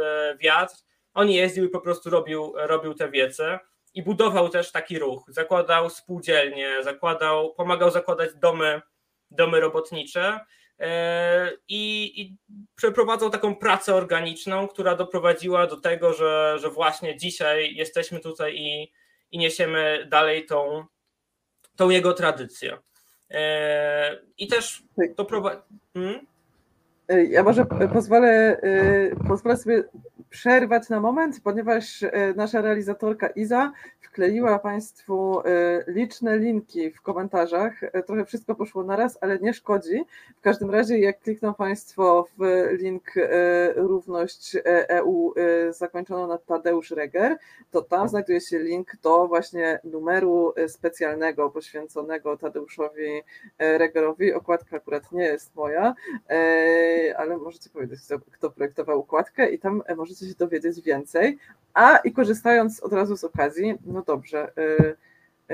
e, 0.02 0.36
wiatr, 0.36 0.74
on 1.14 1.30
jeździł 1.30 1.64
i 1.64 1.68
po 1.68 1.80
prostu 1.80 2.10
robił, 2.10 2.52
robił 2.56 2.94
te 2.94 3.10
wiece 3.10 3.58
i 3.94 4.02
budował 4.02 4.48
też 4.48 4.72
taki 4.72 4.98
ruch. 4.98 5.24
Zakładał 5.28 5.90
spółdzielnie, 5.90 6.82
zakładał, 6.82 7.54
pomagał 7.54 7.90
zakładać 7.90 8.30
domy, 8.34 8.82
domy 9.30 9.60
robotnicze 9.60 10.22
e, 10.24 10.44
i, 11.68 12.12
i 12.22 12.36
przeprowadzał 12.76 13.30
taką 13.30 13.56
pracę 13.56 13.94
organiczną, 13.94 14.68
która 14.68 14.96
doprowadziła 14.96 15.66
do 15.66 15.80
tego, 15.80 16.12
że, 16.12 16.56
że 16.58 16.70
właśnie 16.70 17.16
dzisiaj 17.16 17.74
jesteśmy 17.74 18.20
tutaj 18.20 18.56
i, 18.56 18.92
i 19.30 19.38
niesiemy 19.38 20.06
dalej 20.10 20.46
tą, 20.46 20.84
tą 21.76 21.90
jego 21.90 22.12
tradycję. 22.12 22.78
E, 23.30 24.18
I 24.38 24.48
też 24.48 24.82
to 25.16 25.24
prowadzi. 25.24 25.62
Hmm? 25.94 26.26
E, 27.08 27.24
ja 27.24 27.42
może 27.42 27.66
pozwolę, 27.92 28.60
e, 28.62 29.26
pozwolę 29.28 29.56
sobie 29.56 29.84
przerwać 30.34 30.88
na 30.88 31.00
moment, 31.00 31.40
ponieważ 31.44 32.04
nasza 32.36 32.60
realizatorka 32.60 33.26
Iza 33.28 33.72
wkleiła 34.00 34.58
Państwu 34.58 35.42
liczne 35.86 36.38
linki 36.38 36.90
w 36.90 37.00
komentarzach. 37.00 37.80
Trochę 38.06 38.24
wszystko 38.24 38.54
poszło 38.54 38.84
naraz, 38.84 39.18
ale 39.20 39.38
nie 39.38 39.54
szkodzi. 39.54 40.04
W 40.36 40.40
każdym 40.40 40.70
razie, 40.70 40.98
jak 40.98 41.20
klikną 41.20 41.54
Państwo 41.54 42.26
w 42.38 42.68
link 42.80 43.02
równość 43.76 44.56
EU 44.88 45.34
zakończoną 45.70 46.26
na 46.26 46.38
Tadeusz 46.38 46.90
Reger, 46.90 47.36
to 47.70 47.82
tam 47.82 48.08
znajduje 48.08 48.40
się 48.40 48.58
link 48.58 48.96
do 49.02 49.26
właśnie 49.26 49.80
numeru 49.84 50.54
specjalnego 50.68 51.50
poświęconego 51.50 52.36
Tadeuszowi 52.36 53.22
Regerowi. 53.58 54.32
Okładka 54.32 54.76
akurat 54.76 55.12
nie 55.12 55.24
jest 55.24 55.54
moja, 55.54 55.94
ale 57.16 57.36
możecie 57.36 57.70
powiedzieć, 57.70 58.00
kto 58.32 58.50
projektował 58.50 59.00
układkę 59.00 59.50
i 59.50 59.58
tam 59.58 59.82
możecie 59.96 60.23
się 60.28 60.34
dowiedzieć 60.34 60.80
więcej. 60.80 61.38
A 61.74 61.96
i 61.96 62.12
korzystając 62.12 62.80
od 62.80 62.92
razu 62.92 63.16
z 63.16 63.24
okazji, 63.24 63.74
no 63.86 64.02
dobrze, 64.02 64.52
y, 64.58 64.96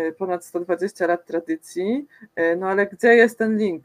y, 0.00 0.12
ponad 0.12 0.44
120 0.44 1.06
lat 1.06 1.26
tradycji, 1.26 2.06
y, 2.40 2.56
no 2.56 2.68
ale 2.68 2.86
gdzie 2.86 3.14
jest 3.14 3.38
ten 3.38 3.58
link? 3.58 3.84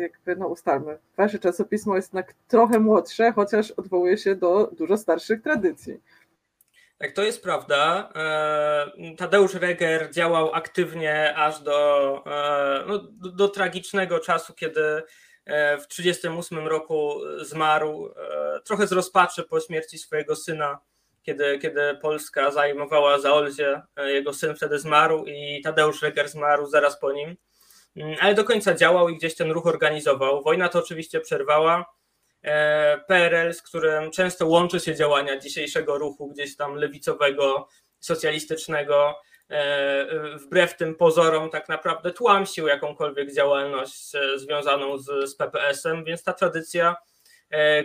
Jakby, 0.00 0.36
no 0.36 0.48
ustalmy, 0.48 0.98
wasze 1.16 1.38
czasopismo 1.38 1.96
jest 1.96 2.08
jednak 2.08 2.34
trochę 2.48 2.78
młodsze, 2.78 3.32
chociaż 3.32 3.70
odwołuje 3.70 4.18
się 4.18 4.34
do 4.34 4.70
dużo 4.78 4.96
starszych 4.96 5.42
tradycji. 5.42 6.00
Tak, 7.02 7.12
to 7.12 7.22
jest 7.22 7.42
prawda. 7.42 8.12
E, 8.16 9.16
Tadeusz 9.16 9.54
Reger 9.54 10.10
działał 10.10 10.54
aktywnie 10.54 11.34
aż 11.36 11.60
do, 11.60 12.22
e, 12.26 12.84
no, 12.86 12.98
do, 12.98 13.32
do 13.32 13.48
tragicznego 13.48 14.18
czasu, 14.18 14.54
kiedy 14.54 15.02
w 15.80 15.86
1938 15.86 16.68
roku 16.68 17.20
zmarł, 17.40 18.14
trochę 18.64 18.86
z 18.86 18.92
rozpaczy 18.92 19.42
po 19.42 19.60
śmierci 19.60 19.98
swojego 19.98 20.36
syna 20.36 20.78
kiedy, 21.22 21.58
kiedy 21.58 21.98
Polska 22.02 22.50
zajmowała 22.50 23.18
Zaolzie, 23.18 23.82
e, 23.96 24.12
jego 24.12 24.34
syn 24.34 24.56
wtedy 24.56 24.78
zmarł 24.78 25.24
i 25.26 25.60
Tadeusz 25.64 26.02
Reger 26.02 26.28
zmarł 26.28 26.66
zaraz 26.66 27.00
po 27.00 27.12
nim, 27.12 27.36
mm, 27.96 28.16
ale 28.20 28.34
do 28.34 28.44
końca 28.44 28.74
działał 28.74 29.08
i 29.08 29.16
gdzieś 29.16 29.34
ten 29.36 29.50
ruch 29.50 29.66
organizował. 29.66 30.42
Wojna 30.42 30.68
to 30.68 30.78
oczywiście 30.78 31.20
przerwała. 31.20 31.94
E, 32.42 32.98
PRL, 33.08 33.54
z 33.54 33.62
którym 33.62 34.10
często 34.10 34.46
łączy 34.46 34.80
się 34.80 34.94
działania 34.94 35.38
dzisiejszego 35.38 35.98
ruchu, 35.98 36.28
gdzieś 36.28 36.56
tam 36.56 36.74
lewicowego, 36.74 37.68
socjalistycznego, 38.00 39.08
e, 39.10 39.14
wbrew 40.34 40.76
tym 40.76 40.94
pozorom 40.94 41.50
tak 41.50 41.68
naprawdę 41.68 42.10
tłamsił 42.12 42.66
jakąkolwiek 42.66 43.34
działalność 43.34 44.12
związaną 44.36 44.98
z, 44.98 45.30
z 45.30 45.36
PPS-em, 45.36 46.04
więc 46.04 46.22
ta 46.22 46.32
tradycja 46.32 46.96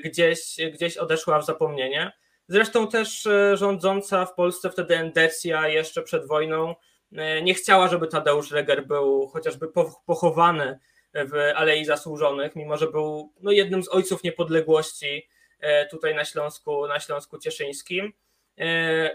gdzieś, 0.03 0.57
gdzieś 0.73 0.97
odeszła 0.97 1.39
w 1.39 1.45
zapomnienie. 1.45 2.11
Zresztą 2.49 2.87
też 2.87 3.25
e, 3.25 3.57
rządząca 3.57 4.25
w 4.25 4.33
Polsce 4.33 4.69
wtedy 4.69 4.97
Endecja 4.97 5.67
jeszcze 5.67 6.01
przed 6.01 6.27
wojną 6.27 6.75
e, 7.15 7.41
nie 7.41 7.53
chciała, 7.53 7.87
żeby 7.87 8.07
Tadeusz 8.07 8.51
Reger 8.51 8.87
był 8.87 9.27
chociażby 9.27 9.67
pochowany 10.05 10.79
w 11.13 11.51
Alei 11.55 11.85
Zasłużonych, 11.85 12.55
mimo 12.55 12.77
że 12.77 12.91
był 12.91 13.33
no, 13.41 13.51
jednym 13.51 13.83
z 13.83 13.89
ojców 13.89 14.23
niepodległości 14.23 15.29
e, 15.59 15.85
tutaj 15.85 16.15
na 16.15 16.25
Śląsku, 16.25 16.87
na 16.87 16.99
Śląsku 16.99 17.37
Cieszyńskim. 17.37 18.13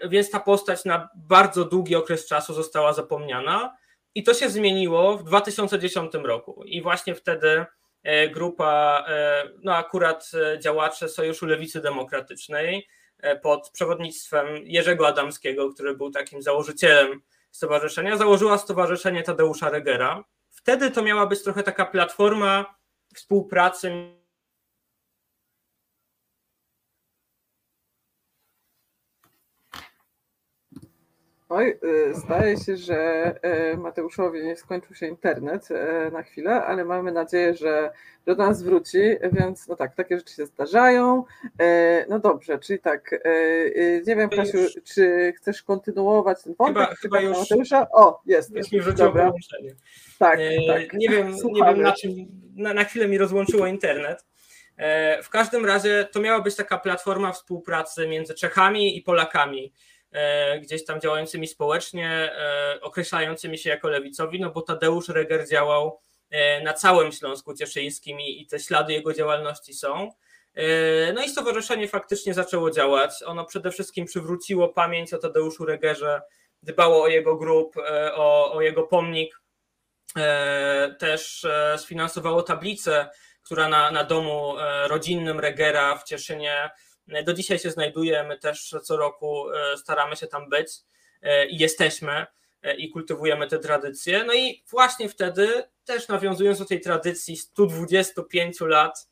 Więc 0.08 0.30
ta 0.30 0.40
postać 0.40 0.84
na 0.84 1.08
bardzo 1.14 1.64
długi 1.64 1.96
okres 1.96 2.26
czasu 2.26 2.54
została 2.54 2.92
zapomniana 2.92 3.76
i 4.14 4.22
to 4.22 4.34
się 4.34 4.50
zmieniło 4.50 5.18
w 5.18 5.24
2010 5.24 6.14
roku. 6.14 6.64
I 6.64 6.82
właśnie 6.82 7.14
wtedy 7.14 7.64
grupa, 8.34 9.06
no 9.62 9.76
akurat 9.76 10.30
działacze 10.58 11.08
Sojuszu 11.08 11.46
Lewicy 11.46 11.80
Demokratycznej, 11.80 12.88
E, 13.22 13.36
pod 13.36 13.70
przewodnictwem 13.70 14.46
Jerzego 14.64 15.08
Adamskiego, 15.08 15.72
który 15.72 15.96
był 15.96 16.10
takim 16.10 16.42
założycielem 16.42 17.22
stowarzyszenia, 17.50 18.16
założyła 18.16 18.58
Stowarzyszenie 18.58 19.22
Tadeusza 19.22 19.70
Regera. 19.70 20.24
Wtedy 20.50 20.90
to 20.90 21.02
miała 21.02 21.26
być 21.26 21.42
trochę 21.42 21.62
taka 21.62 21.86
platforma 21.86 22.74
współpracy 23.14 23.92
Oj, 31.54 31.78
y, 31.84 32.14
zdaje 32.14 32.56
się, 32.56 32.76
że 32.76 33.32
y, 33.72 33.76
Mateuszowi 33.76 34.56
skończył 34.56 34.94
się 34.94 35.06
internet 35.06 35.68
y, 35.70 36.10
na 36.12 36.22
chwilę, 36.22 36.64
ale 36.64 36.84
mamy 36.84 37.12
nadzieję, 37.12 37.54
że, 37.54 37.90
do 38.26 38.34
nas 38.34 38.62
wróci, 38.62 38.98
więc 39.32 39.68
no 39.68 39.76
tak, 39.76 39.94
takie 39.94 40.18
rzeczy 40.18 40.34
się 40.34 40.46
zdarzają. 40.46 41.24
No 42.08 42.18
dobrze, 42.18 42.58
czyli 42.58 42.78
tak, 42.78 43.10
nie 44.06 44.16
wiem 44.16 44.30
Kasiu, 44.30 44.58
czy 44.84 45.32
chcesz 45.36 45.62
kontynuować 45.62 46.42
ten 46.42 46.54
wątek? 46.54 46.82
Chyba, 46.82 46.94
chyba 46.94 47.20
już, 47.20 47.38
Mateusza? 47.38 47.86
O, 47.90 48.22
jest. 48.26 48.56
Już 48.56 48.72
mi 48.72 48.80
wróciło 48.80 49.12
połączenie. 49.12 49.74
Tak, 50.18 50.38
tak. 50.66 50.92
Nie 50.92 51.08
wiem, 51.08 51.36
nie 51.44 51.64
wiem 51.64 51.82
na 51.82 51.92
czym, 51.92 52.12
na, 52.56 52.74
na 52.74 52.84
chwilę 52.84 53.08
mi 53.08 53.18
rozłączyło 53.18 53.66
internet. 53.66 54.24
W 55.22 55.28
każdym 55.30 55.66
razie 55.66 56.08
to 56.12 56.20
miała 56.20 56.40
być 56.40 56.56
taka 56.56 56.78
platforma 56.78 57.32
współpracy 57.32 58.08
między 58.08 58.34
Czechami 58.34 58.96
i 58.98 59.02
Polakami 59.02 59.72
E, 59.72 59.91
gdzieś 60.62 60.84
tam 60.84 61.00
działającymi 61.00 61.48
społecznie, 61.48 62.08
e, 62.10 62.78
określającymi 62.80 63.58
się 63.58 63.70
jako 63.70 63.88
lewicowi, 63.88 64.40
no 64.40 64.50
bo 64.50 64.62
Tadeusz 64.62 65.08
Reger 65.08 65.48
działał 65.48 66.00
e, 66.30 66.62
na 66.62 66.72
całym 66.72 67.12
Śląsku 67.12 67.54
Cieszyńskim 67.54 68.20
i 68.20 68.46
te 68.46 68.60
ślady 68.60 68.92
jego 68.92 69.14
działalności 69.14 69.74
są. 69.74 70.10
No 71.14 71.24
i 71.24 71.28
stowarzyszenie 71.28 71.88
faktycznie 71.88 72.34
zaczęło 72.34 72.70
działać. 72.70 73.22
Ono 73.26 73.44
przede 73.44 73.70
wszystkim 73.70 74.06
przywróciło 74.06 74.68
pamięć 74.68 75.14
o 75.14 75.18
Tadeuszu 75.18 75.64
Regerze, 75.64 76.22
dbało 76.62 77.02
o 77.02 77.08
jego 77.08 77.36
grup, 77.36 77.76
o, 78.14 78.52
o 78.52 78.60
jego 78.60 78.82
pomnik. 78.82 79.40
Też 80.98 81.46
sfinansowało 81.76 82.42
tablicę, 82.42 83.08
która 83.42 83.68
na, 83.68 83.90
na 83.90 84.04
domu 84.04 84.54
rodzinnym 84.86 85.40
Regera 85.40 85.96
w 85.96 86.04
Cieszynie 86.04 86.70
do 87.24 87.32
dzisiaj 87.34 87.58
się 87.58 87.70
znajduje, 87.70 88.24
my 88.24 88.38
też 88.38 88.74
co 88.82 88.96
roku 88.96 89.50
e, 89.50 89.76
staramy 89.76 90.16
się 90.16 90.26
tam 90.26 90.48
być 90.48 90.68
e, 91.22 91.46
i 91.46 91.58
jesteśmy 91.58 92.26
e, 92.62 92.74
i 92.74 92.90
kultywujemy 92.90 93.46
te 93.46 93.58
tradycje. 93.58 94.24
No 94.24 94.32
i 94.32 94.64
właśnie 94.70 95.08
wtedy, 95.08 95.62
też 95.84 96.08
nawiązując 96.08 96.58
do 96.58 96.64
tej 96.64 96.80
tradycji 96.80 97.36
125 97.36 98.60
lat, 98.60 99.08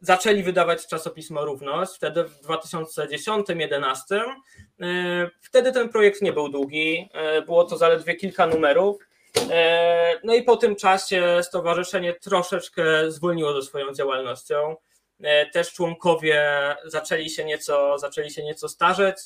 zaczęli 0.00 0.42
wydawać 0.42 0.86
czasopismo 0.86 1.44
Równość, 1.44 1.94
wtedy 1.94 2.24
w 2.24 2.40
2010-2011. 2.40 3.98
Wtedy 5.40 5.72
ten 5.72 5.88
projekt 5.88 6.22
nie 6.22 6.32
był 6.32 6.48
długi, 6.48 7.10
było 7.46 7.64
to 7.64 7.78
zaledwie 7.78 8.14
kilka 8.14 8.46
numerów. 8.46 8.96
No 10.24 10.34
i 10.34 10.42
po 10.42 10.56
tym 10.56 10.76
czasie 10.76 11.40
stowarzyszenie 11.42 12.14
troszeczkę 12.14 13.10
zwolniło 13.10 13.52
ze 13.52 13.62
swoją 13.62 13.92
działalnością. 13.92 14.76
Też 15.52 15.72
członkowie 15.72 16.46
zaczęli 16.84 17.30
się 17.30 17.44
nieco, 17.44 17.98
zaczęli 17.98 18.30
się 18.30 18.44
nieco 18.44 18.68
starzeć, 18.68 19.16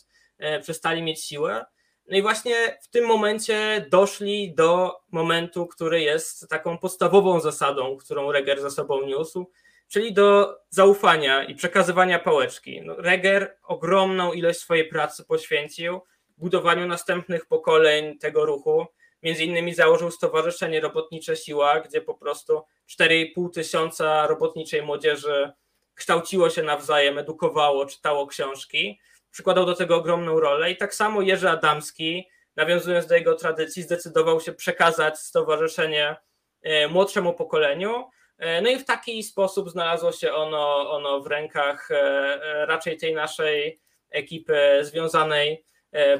przestali 0.63 1.03
mieć 1.03 1.25
siłę. 1.25 1.65
No 2.07 2.17
i 2.17 2.23
właśnie 2.23 2.79
w 2.83 2.89
tym 2.89 3.05
momencie 3.07 3.87
doszli 3.91 4.55
do 4.55 5.01
momentu, 5.11 5.67
który 5.67 6.01
jest 6.01 6.49
taką 6.49 6.79
podstawową 6.79 7.41
zasadą, 7.41 7.97
którą 7.97 8.33
Reger 8.33 8.61
za 8.61 8.71
sobą 8.71 9.07
niósł, 9.07 9.51
czyli 9.89 10.13
do 10.13 10.59
zaufania 10.71 11.45
i 11.45 11.55
przekazywania 11.55 12.19
pałeczki. 12.19 12.83
No, 12.83 12.95
Reger 12.97 13.57
ogromną 13.63 14.33
ilość 14.33 14.59
swojej 14.59 14.89
pracy 14.89 15.25
poświęcił 15.25 16.01
budowaniu 16.39 16.87
następnych 16.87 17.47
pokoleń 17.47 18.19
tego 18.19 18.47
ruchu. 18.47 18.87
Między 19.23 19.45
innymi 19.45 19.75
założył 19.75 20.11
Stowarzyszenie 20.11 20.81
Robotnicze 20.81 21.37
Siła, 21.37 21.81
gdzie 21.81 22.01
po 22.01 22.15
prostu 22.15 22.63
4,5 23.01 23.51
tysiąca 23.51 24.27
robotniczej 24.27 24.83
młodzieży 24.83 25.53
kształciło 25.95 26.51
się 26.51 26.63
nawzajem, 26.63 27.19
edukowało, 27.19 27.87
czytało 27.87 28.27
książki 28.27 28.99
przykładał 29.33 29.67
do 29.67 29.75
tego 29.75 29.97
ogromną 29.97 30.41
rolę. 30.41 30.71
I 30.71 30.77
tak 30.77 30.95
samo 30.95 31.23
Jerzy 31.23 31.51
Adamski, 31.51 32.29
nawiązując 32.57 33.07
do 33.07 33.15
jego 33.15 33.35
tradycji, 33.35 33.83
zdecydował 33.83 34.41
się 34.41 34.53
przekazać 34.53 35.19
stowarzyszenie 35.19 36.17
e, 36.63 36.89
młodszemu 36.89 37.35
pokoleniu. 37.35 38.05
E, 38.39 38.63
no 38.63 38.71
i 38.71 38.79
w 38.79 38.85
taki 38.85 39.23
sposób 39.23 39.71
znalazło 39.71 40.13
się 40.13 40.33
ono, 40.33 40.91
ono 40.91 41.21
w 41.21 41.27
rękach 41.27 41.91
e, 41.91 42.67
raczej 42.67 42.97
tej 42.97 43.15
naszej 43.15 43.81
ekipy 44.11 44.79
związanej 44.83 45.65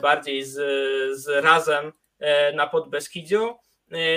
bardziej 0.03 0.45
z, 0.45 0.55
z 1.19 1.45
razem 1.45 1.93
na 2.55 2.67
Podbeskidziu. 2.67 3.57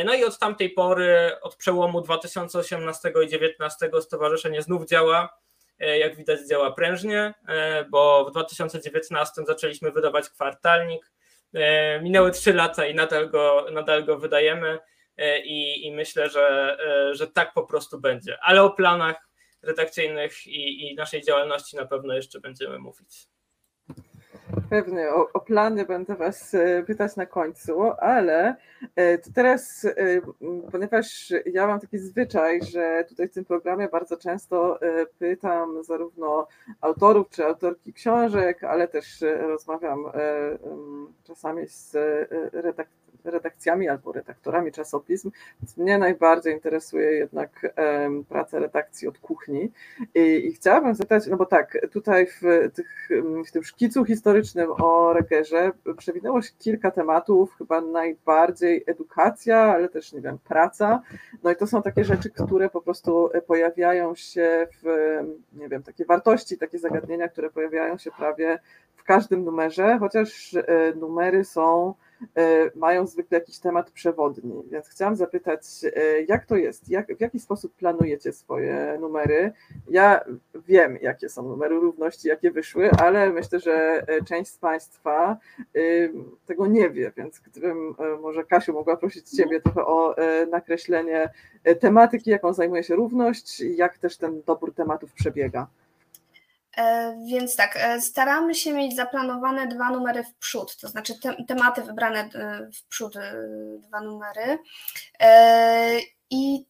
No 0.06 0.14
i 0.14 0.24
od 0.24 0.40
tamtej 0.40 0.70
pory, 0.70 1.32
od 1.42 1.56
przełomu 1.56 2.02
2018 2.02 3.10
i 3.10 3.12
2019 3.12 3.90
stowarzyszenie 4.02 4.62
znów 4.62 4.86
działa 4.86 5.38
jak 5.80 6.16
widać 6.16 6.40
działa 6.50 6.72
prężnie, 6.72 7.34
e, 7.48 7.86
bo 7.90 8.26
w 8.26 8.32
2019 8.32 9.46
zaczęliśmy 9.48 9.92
wydawać 9.92 10.30
kwartalnik. 10.30 11.12
E, 11.54 12.02
minęły 12.02 12.32
trzy 12.32 12.54
lata 12.54 12.86
i 12.86 12.96
nadal 12.96 13.30
go, 13.30 13.68
nadal 13.72 14.06
go 14.06 14.18
wydajemy 14.18 14.80
i, 15.44 15.88
i 15.88 15.92
myślę, 15.92 16.30
że, 16.30 16.78
że 17.12 17.28
tak 17.28 17.54
po 17.54 17.64
prostu 17.64 18.00
będzie. 18.00 18.38
Ale 18.42 18.64
o 18.64 18.70
planach 18.70 19.30
redakcyjnych 19.62 20.48
i, 20.48 20.88
i 20.88 20.96
naszej 20.96 21.24
działalności 21.24 21.76
na 21.76 21.86
pewno 21.86 22.14
jeszcze 22.14 22.40
będziemy 22.40 22.80
mówić. 22.80 23.28
Pewnie, 24.70 25.10
o, 25.10 25.28
o, 25.34 25.40
plany 25.40 25.86
będę 25.86 26.16
Was 26.16 26.54
e, 26.54 26.84
pytać 26.84 27.16
na 27.16 27.26
końcu, 27.26 27.82
ale 28.00 28.56
e, 28.96 29.18
to 29.18 29.30
teraz, 29.36 29.86
e, 29.86 29.94
ponieważ 30.72 31.34
ja 31.46 31.68
mam 31.68 31.80
taki 31.80 31.98
zwyczaj, 31.98 32.62
że 32.64 33.06
tutaj 33.10 33.28
w 33.28 33.34
tym 33.34 33.46
programie 33.46 33.88
bardzo 33.88 34.18
często 34.18 34.80
pytam 35.20 35.84
zarówno 35.84 36.48
autorów 36.82 37.30
czy 37.30 37.46
autorki 37.46 37.94
książek, 37.94 38.64
ale 38.64 38.88
też 38.88 39.24
rozmawiam 39.40 40.06
czasami 41.24 41.68
z 41.68 41.94
redaktorami 42.54 43.05
redakcjami 43.26 43.90
albo 43.90 44.12
redaktorami 44.12 44.72
czasopism, 44.72 45.32
więc 45.62 45.78
mnie 45.78 45.98
najbardziej 45.98 46.54
interesuje 46.54 47.12
jednak 47.12 47.76
praca 48.30 48.60
redakcji 48.60 49.08
od 49.08 49.20
kuchni. 49.20 49.72
I, 50.16 50.20
i 50.20 50.54
chciałabym 50.54 50.96
zapytać, 50.96 51.28
no 51.28 51.38
bo 51.38 51.46
tak, 51.46 51.78
tutaj 51.92 52.28
w, 52.28 52.42
tych, 52.74 53.10
w 53.48 53.52
tym 53.52 53.64
szkicu 53.64 54.06
historycznym 54.06 54.70
o 54.72 55.14
Regerze 55.14 55.72
przewinęło 55.98 56.42
się 56.42 56.52
kilka 56.60 56.92
tematów, 56.92 57.56
chyba 57.58 57.82
najbardziej 57.82 58.84
edukacja, 58.88 59.58
ale 59.58 59.90
też, 59.90 60.14
nie 60.14 60.22
wiem, 60.22 60.38
praca. 60.38 61.02
No 61.44 61.52
i 61.52 61.56
to 61.56 61.68
są 61.68 61.82
takie 61.82 62.04
rzeczy, 62.04 62.30
które 62.30 62.70
po 62.70 62.82
prostu 62.82 63.30
pojawiają 63.48 64.16
się 64.16 64.68
w, 64.84 65.18
nie 65.54 65.70
wiem, 65.70 65.84
takie 65.84 66.06
wartości, 66.06 66.58
takie 66.58 66.80
zagadnienia, 66.80 67.28
które 67.28 67.50
pojawiają 67.50 67.98
się 67.98 68.12
prawie 68.12 68.60
w 68.96 69.04
każdym 69.04 69.44
numerze, 69.44 69.98
chociaż 70.00 70.54
e, 70.54 70.94
numery 70.96 71.44
są 71.44 71.94
mają 72.76 73.08
zwykle 73.08 73.40
jakiś 73.40 73.60
temat 73.60 73.92
przewodni, 73.92 74.64
więc 74.72 74.88
chciałam 74.90 75.16
zapytać, 75.16 75.62
e, 75.84 76.22
jak 76.22 76.46
to 76.46 76.56
jest, 76.56 76.90
jak, 76.90 77.18
w 77.18 77.22
jaki 77.22 77.40
sposób 77.40 77.76
planujecie 77.76 78.34
swoje 78.34 78.98
numery? 79.02 79.52
Ja 79.90 80.20
wiem, 80.68 80.98
jakie 81.02 81.30
są 81.30 81.44
numery 81.44 81.76
równości, 81.76 82.28
jakie 82.28 82.52
wyszły, 82.52 82.92
ale 82.92 83.30
myślę, 83.30 83.60
że 83.60 84.04
e, 84.08 84.24
część 84.24 84.52
z 84.52 84.58
Państwa 84.58 85.38
tego 86.46 86.68
nie 86.68 86.90
wie, 86.90 87.12
więc 87.18 87.40
gdybym 87.40 87.96
może 88.22 88.44
Kasiu 88.44 88.74
mogła 88.74 88.98
prosić 88.98 89.30
Ciebie 89.30 89.62
trochę 89.62 89.86
o 89.86 90.16
nakreślenie 90.52 91.30
tematyki, 91.80 92.30
jaką 92.30 92.54
zajmuje 92.54 92.84
się 92.84 92.96
równość, 92.96 93.60
jak 93.60 93.98
też 93.98 94.18
ten 94.18 94.42
dobór 94.46 94.74
tematów 94.74 95.14
przebiega. 95.14 95.68
E, 96.78 97.16
więc 97.28 97.56
tak, 97.56 97.78
e, 97.78 98.02
staramy 98.02 98.56
się 98.56 98.74
mieć 98.74 98.96
zaplanowane 98.96 99.68
dwa 99.68 99.90
numery 99.90 100.24
w 100.24 100.36
przód, 100.36 100.78
to 100.78 100.88
znaczy 100.88 101.20
te, 101.20 101.36
tematy 101.48 101.82
wybrane 101.82 102.20
e, 102.20 102.70
w 102.72 102.88
przód, 102.88 103.14
dwa 103.80 104.02
numery. 104.02 104.58
I 106.30 106.66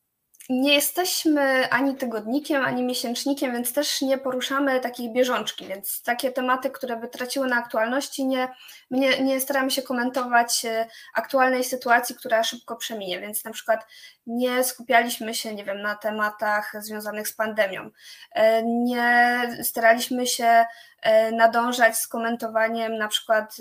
nie 0.49 0.73
jesteśmy 0.73 1.69
ani 1.69 1.95
tygodnikiem, 1.95 2.65
ani 2.65 2.83
miesięcznikiem, 2.83 3.53
więc 3.53 3.73
też 3.73 4.01
nie 4.01 4.17
poruszamy 4.17 4.79
takiej 4.79 5.13
bieżączki, 5.13 5.67
więc 5.67 6.03
takie 6.03 6.31
tematy, 6.31 6.69
które 6.69 6.97
by 6.97 7.07
traciły 7.07 7.47
na 7.47 7.55
aktualności, 7.55 8.25
nie, 8.25 8.47
nie, 8.91 9.23
nie 9.23 9.41
staramy 9.41 9.71
się 9.71 9.81
komentować 9.81 10.65
e, 10.65 10.87
aktualnej 11.13 11.63
sytuacji, 11.63 12.15
która 12.15 12.43
szybko 12.43 12.75
przeminie, 12.75 13.19
więc 13.19 13.45
na 13.45 13.51
przykład 13.51 13.87
nie 14.27 14.63
skupialiśmy 14.63 15.33
się, 15.33 15.55
nie 15.55 15.65
wiem, 15.65 15.81
na 15.81 15.95
tematach 15.95 16.73
związanych 16.79 17.27
z 17.27 17.33
pandemią, 17.33 17.89
e, 18.31 18.63
nie 18.63 19.41
staraliśmy 19.63 20.27
się 20.27 20.65
e, 21.01 21.31
nadążać 21.31 21.97
z 21.97 22.07
komentowaniem 22.07 22.97
na 22.97 23.07
przykład 23.07 23.57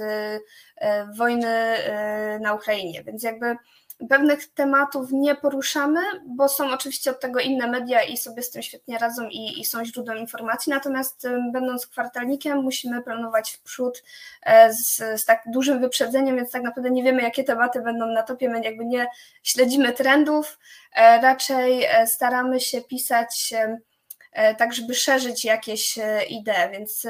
wojny 1.17 1.77
na 2.41 2.55
Ukrainie, 2.55 3.05
więc 3.05 3.23
jakby 3.23 3.57
pewnych 4.09 4.47
tematów 4.47 5.13
nie 5.13 5.35
poruszamy, 5.35 6.01
bo 6.27 6.49
są 6.49 6.71
oczywiście 6.71 7.11
od 7.11 7.21
tego 7.21 7.41
inne 7.41 7.67
media 7.67 8.03
i 8.03 8.17
sobie 8.17 8.43
z 8.43 8.51
tym 8.51 8.63
świetnie 8.63 8.99
radzą 8.99 9.29
i, 9.29 9.61
i 9.61 9.65
są 9.65 9.85
źródłem 9.85 10.19
informacji, 10.19 10.71
natomiast 10.71 11.29
będąc 11.53 11.87
kwartalnikiem 11.87 12.59
musimy 12.63 13.03
planować 13.03 13.51
w 13.51 13.63
przód 13.63 14.03
e, 14.43 14.73
z, 14.73 14.97
z, 14.97 15.25
tak 15.25 15.43
dużym 15.47 15.81
wyprzedzeniem, 15.81 16.37
więc 16.37 16.51
tak 16.51 16.63
naprawdę 16.63 16.91
nie 16.91 17.03
wiemy, 17.03 17.23
jakie 17.23 17.45
tematy 17.45 17.81
będą 17.81 18.07
na 18.07 18.23
topie, 18.23 18.49
my 18.49 18.65
jakby 18.65 18.85
nie 18.85 19.07
śledzimy 19.43 19.93
trendów, 19.93 20.59
e, 20.95 21.21
raczej 21.21 21.85
e, 21.85 22.07
staramy 22.07 22.61
się 22.61 22.81
pisać 22.81 23.55
tak, 24.59 24.73
żeby 24.73 24.95
szerzyć 24.95 25.45
jakieś 25.45 25.99
idee, 26.29 26.71
więc 26.73 27.07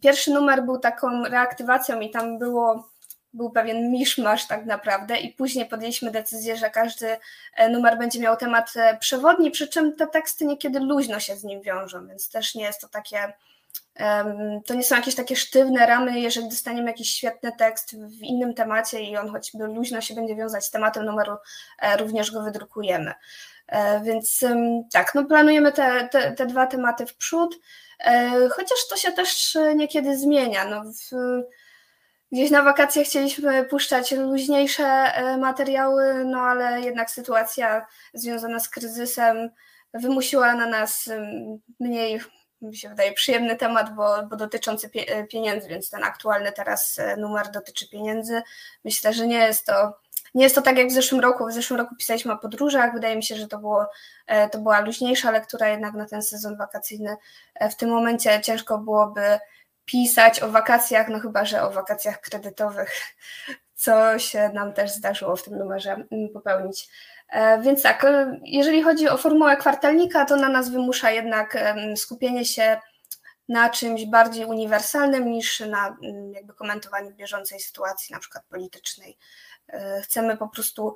pierwszy 0.00 0.30
numer 0.30 0.62
był 0.62 0.78
taką 0.78 1.24
reaktywacją 1.24 2.00
i 2.00 2.10
tam 2.10 2.38
było 2.38 2.90
był 3.32 3.50
pewien 3.50 3.92
miszmasz 3.92 4.46
tak 4.46 4.66
naprawdę 4.66 5.16
i 5.16 5.32
później 5.32 5.66
podjęliśmy 5.66 6.10
decyzję, 6.10 6.56
że 6.56 6.70
każdy 6.70 7.16
e, 7.56 7.68
numer 7.68 7.98
będzie 7.98 8.20
miał 8.20 8.36
temat 8.36 8.72
e, 8.76 8.98
przewodni, 8.98 9.50
przy 9.50 9.68
czym 9.68 9.96
te 9.96 10.06
teksty 10.06 10.46
niekiedy 10.46 10.80
luźno 10.80 11.20
się 11.20 11.36
z 11.36 11.44
nim 11.44 11.62
wiążą, 11.62 12.08
więc 12.08 12.30
też 12.30 12.54
nie 12.54 12.64
jest 12.64 12.80
to 12.80 12.88
takie, 12.88 13.32
to 14.66 14.74
nie 14.74 14.82
są 14.82 14.96
jakieś 14.96 15.14
takie 15.14 15.36
sztywne 15.36 15.86
ramy, 15.86 16.20
jeżeli 16.20 16.48
dostaniemy 16.48 16.90
jakiś 16.90 17.10
świetny 17.10 17.52
tekst 17.58 17.96
w 17.96 18.22
innym 18.22 18.54
temacie 18.54 19.00
i 19.00 19.16
on 19.16 19.28
choćby 19.28 19.64
luźno 19.64 20.00
się 20.00 20.14
będzie 20.14 20.36
wiązać 20.36 20.64
z 20.64 20.70
tematem 20.70 21.04
numeru, 21.04 21.36
e, 21.78 21.96
również 21.96 22.30
go 22.30 22.42
wydrukujemy. 22.42 23.12
Więc 24.02 24.44
tak, 24.92 25.14
no 25.14 25.24
planujemy 25.24 25.72
te, 25.72 26.08
te, 26.08 26.32
te 26.32 26.46
dwa 26.46 26.66
tematy 26.66 27.06
w 27.06 27.16
przód, 27.16 27.56
chociaż 28.50 28.78
to 28.90 28.96
się 28.96 29.12
też 29.12 29.58
niekiedy 29.76 30.18
zmienia. 30.18 30.64
No 30.64 30.84
w, 30.84 31.10
Gdzieś 32.32 32.50
na 32.50 32.62
wakacje 32.62 33.04
chcieliśmy 33.04 33.64
puszczać 33.64 34.12
luźniejsze 34.12 34.84
e, 34.84 35.36
materiały, 35.36 36.24
no 36.24 36.40
ale 36.40 36.80
jednak 36.80 37.10
sytuacja 37.10 37.86
związana 38.14 38.60
z 38.60 38.68
kryzysem 38.68 39.50
wymusiła 39.94 40.54
na 40.54 40.66
nas 40.66 41.10
mniej, 41.80 42.20
mi 42.62 42.76
się 42.76 42.88
wydaje, 42.88 43.12
przyjemny 43.12 43.56
temat, 43.56 43.94
bo, 43.94 44.22
bo 44.22 44.36
dotyczący 44.36 44.90
e, 44.94 45.24
pieniędzy, 45.24 45.68
więc 45.68 45.90
ten 45.90 46.04
aktualny 46.04 46.52
teraz 46.52 46.98
e, 46.98 47.16
numer 47.16 47.50
dotyczy 47.50 47.88
pieniędzy. 47.88 48.42
Myślę, 48.84 49.12
że 49.12 49.26
nie 49.26 49.38
jest 49.38 49.66
to. 49.66 49.92
Nie 50.34 50.44
jest 50.44 50.54
to 50.54 50.62
tak 50.62 50.78
jak 50.78 50.88
w 50.88 50.92
zeszłym 50.92 51.20
roku. 51.20 51.46
W 51.46 51.52
zeszłym 51.52 51.80
roku 51.80 51.96
pisaliśmy 51.96 52.32
o 52.32 52.38
podróżach. 52.38 52.92
Wydaje 52.94 53.16
mi 53.16 53.22
się, 53.22 53.36
że 53.36 53.48
to, 53.48 53.58
było, 53.58 53.86
to 54.52 54.58
była 54.58 54.80
luźniejsza 54.80 55.30
lektura 55.30 55.68
jednak 55.68 55.94
na 55.94 56.06
ten 56.06 56.22
sezon 56.22 56.56
wakacyjny. 56.56 57.16
W 57.70 57.74
tym 57.74 57.90
momencie 57.90 58.40
ciężko 58.40 58.78
byłoby 58.78 59.38
pisać 59.90 60.42
o 60.42 60.50
wakacjach, 60.50 61.08
no 61.08 61.20
chyba, 61.20 61.44
że 61.44 61.62
o 61.62 61.70
wakacjach 61.70 62.20
kredytowych, 62.20 62.92
co 63.74 64.18
się 64.18 64.48
nam 64.48 64.72
też 64.72 64.90
zdarzyło 64.90 65.36
w 65.36 65.42
tym 65.42 65.58
numerze 65.58 65.92
mm, 65.92 66.28
popełnić. 66.32 66.88
Więc 67.62 67.82
tak, 67.82 68.06
jeżeli 68.44 68.82
chodzi 68.82 69.08
o 69.08 69.16
formułę 69.16 69.56
kwartalnika, 69.56 70.24
to 70.24 70.36
na 70.36 70.48
nas 70.48 70.70
wymusza 70.70 71.10
jednak 71.10 71.58
skupienie 71.96 72.44
się 72.44 72.80
na 73.48 73.70
czymś 73.70 74.06
bardziej 74.06 74.44
uniwersalnym 74.44 75.30
niż 75.30 75.60
na 75.60 75.96
mm, 76.02 76.32
jakby 76.32 76.54
komentowaniu 76.54 77.14
bieżącej 77.14 77.60
sytuacji, 77.60 78.12
na 78.12 78.18
przykład 78.18 78.44
politycznej. 78.44 79.18
Chcemy 80.02 80.36
po 80.36 80.48
prostu 80.48 80.94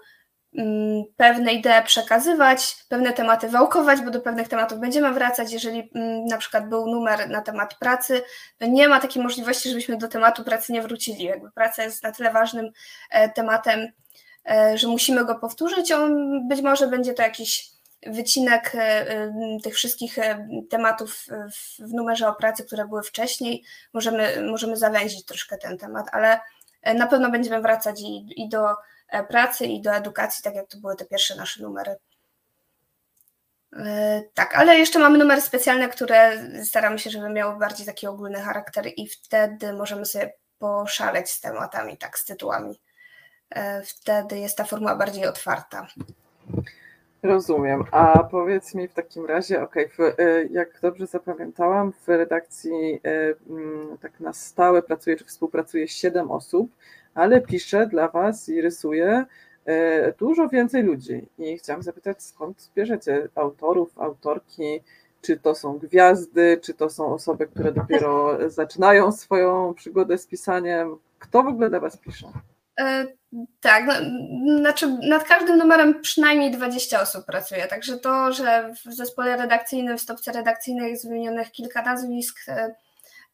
pewne 1.16 1.52
idee 1.52 1.82
przekazywać, 1.84 2.76
pewne 2.88 3.12
tematy 3.12 3.48
wałkować, 3.48 4.00
bo 4.00 4.10
do 4.10 4.20
pewnych 4.20 4.48
tematów 4.48 4.78
będziemy 4.78 5.12
wracać. 5.12 5.52
Jeżeli 5.52 5.90
mm, 5.94 6.24
na 6.24 6.38
przykład 6.38 6.68
był 6.68 6.86
numer 6.86 7.30
na 7.30 7.42
temat 7.42 7.78
pracy, 7.78 8.22
to 8.58 8.66
nie 8.66 8.88
ma 8.88 9.00
takiej 9.00 9.22
możliwości, 9.22 9.68
żebyśmy 9.68 9.96
do 9.96 10.08
tematu 10.08 10.44
pracy 10.44 10.72
nie 10.72 10.82
wrócili. 10.82 11.24
Jakby 11.24 11.50
praca 11.50 11.82
jest 11.82 12.02
na 12.02 12.12
tyle 12.12 12.32
ważnym 12.32 12.70
e, 13.10 13.28
tematem, 13.28 13.88
e, 14.50 14.78
że 14.78 14.88
musimy 14.88 15.24
go 15.24 15.34
powtórzyć. 15.34 15.92
On 15.92 16.48
być 16.48 16.62
może 16.62 16.86
będzie 16.86 17.14
to 17.14 17.22
jakiś 17.22 17.70
wycinek 18.06 18.72
e, 18.74 19.32
tych 19.62 19.74
wszystkich 19.74 20.16
tematów 20.70 21.26
w 21.80 21.92
numerze 21.94 22.28
o 22.28 22.34
pracy, 22.34 22.64
które 22.64 22.88
były 22.88 23.02
wcześniej. 23.02 23.64
Możemy, 23.94 24.46
możemy 24.50 24.76
zawęzić 24.76 25.24
troszkę 25.24 25.58
ten 25.58 25.78
temat, 25.78 26.06
ale 26.12 26.40
na 26.94 27.06
pewno 27.06 27.30
będziemy 27.30 27.60
wracać 27.60 28.00
i, 28.00 28.42
i 28.42 28.48
do 28.48 28.66
pracy 29.28 29.64
i 29.64 29.82
do 29.82 29.94
edukacji, 29.94 30.42
tak 30.44 30.54
jak 30.54 30.68
to 30.68 30.78
były 30.78 30.96
te 30.96 31.04
pierwsze 31.04 31.36
nasze 31.36 31.62
numery. 31.62 31.96
E, 33.76 34.22
tak, 34.34 34.56
ale 34.56 34.78
jeszcze 34.78 34.98
mamy 34.98 35.18
numery 35.18 35.40
specjalne, 35.40 35.88
które 35.88 36.32
staramy 36.64 36.98
się, 36.98 37.10
żeby 37.10 37.30
miały 37.30 37.58
bardziej 37.58 37.86
taki 37.86 38.06
ogólny 38.06 38.40
charakter 38.40 38.86
i 38.96 39.08
wtedy 39.08 39.72
możemy 39.72 40.06
sobie 40.06 40.32
poszaleć 40.58 41.30
z 41.30 41.40
tematami, 41.40 41.98
tak, 41.98 42.18
z 42.18 42.24
tytułami. 42.24 42.80
E, 43.50 43.82
wtedy 43.82 44.38
jest 44.38 44.56
ta 44.56 44.64
formuła 44.64 44.96
bardziej 44.96 45.26
otwarta. 45.26 45.86
Rozumiem. 47.22 47.84
A 47.90 48.24
powiedz 48.24 48.74
mi 48.74 48.88
w 48.88 48.92
takim 48.92 49.26
razie, 49.26 49.62
ok, 49.62 49.74
jak 50.50 50.80
dobrze 50.80 51.06
zapamiętałam, 51.06 51.92
w 51.92 52.08
redakcji 52.08 53.00
tak 54.02 54.20
na 54.20 54.32
stałe 54.32 54.82
pracuje 54.82 55.16
czy 55.16 55.24
współpracuje 55.24 55.88
7 55.88 56.30
osób 56.30 56.70
ale 57.14 57.40
piszę 57.40 57.86
dla 57.86 58.08
Was 58.08 58.48
i 58.48 58.60
rysuję 58.60 59.24
e, 59.64 60.12
dużo 60.12 60.48
więcej 60.48 60.82
ludzi. 60.82 61.28
I 61.38 61.58
chciałam 61.58 61.82
zapytać, 61.82 62.22
skąd 62.22 62.70
bierzecie 62.76 63.28
autorów, 63.34 63.98
autorki, 63.98 64.80
czy 65.20 65.36
to 65.36 65.54
są 65.54 65.78
gwiazdy, 65.78 66.60
czy 66.62 66.74
to 66.74 66.90
są 66.90 67.14
osoby, 67.14 67.46
które 67.46 67.72
dopiero 67.72 68.38
zaczynają 68.50 69.12
swoją 69.12 69.74
przygodę 69.74 70.18
z 70.18 70.26
pisaniem? 70.26 70.96
Kto 71.18 71.42
w 71.42 71.46
ogóle 71.46 71.70
dla 71.70 71.80
Was 71.80 71.96
pisze? 71.96 72.26
E, 72.80 73.06
tak, 73.60 73.86
no, 73.86 74.58
znaczy 74.58 74.98
nad 75.08 75.24
każdym 75.24 75.58
numerem 75.58 76.00
przynajmniej 76.00 76.50
20 76.50 77.00
osób 77.00 77.24
pracuje, 77.24 77.66
także 77.66 77.98
to, 77.98 78.32
że 78.32 78.72
w 78.86 78.94
zespole 78.94 79.36
redakcyjnym, 79.36 79.98
w 79.98 80.00
stopce 80.00 80.32
redakcyjnej 80.32 80.90
jest 80.90 81.08
wymienionych 81.08 81.50
kilka 81.50 81.82
nazwisk, 81.82 82.38
e, 82.48 82.74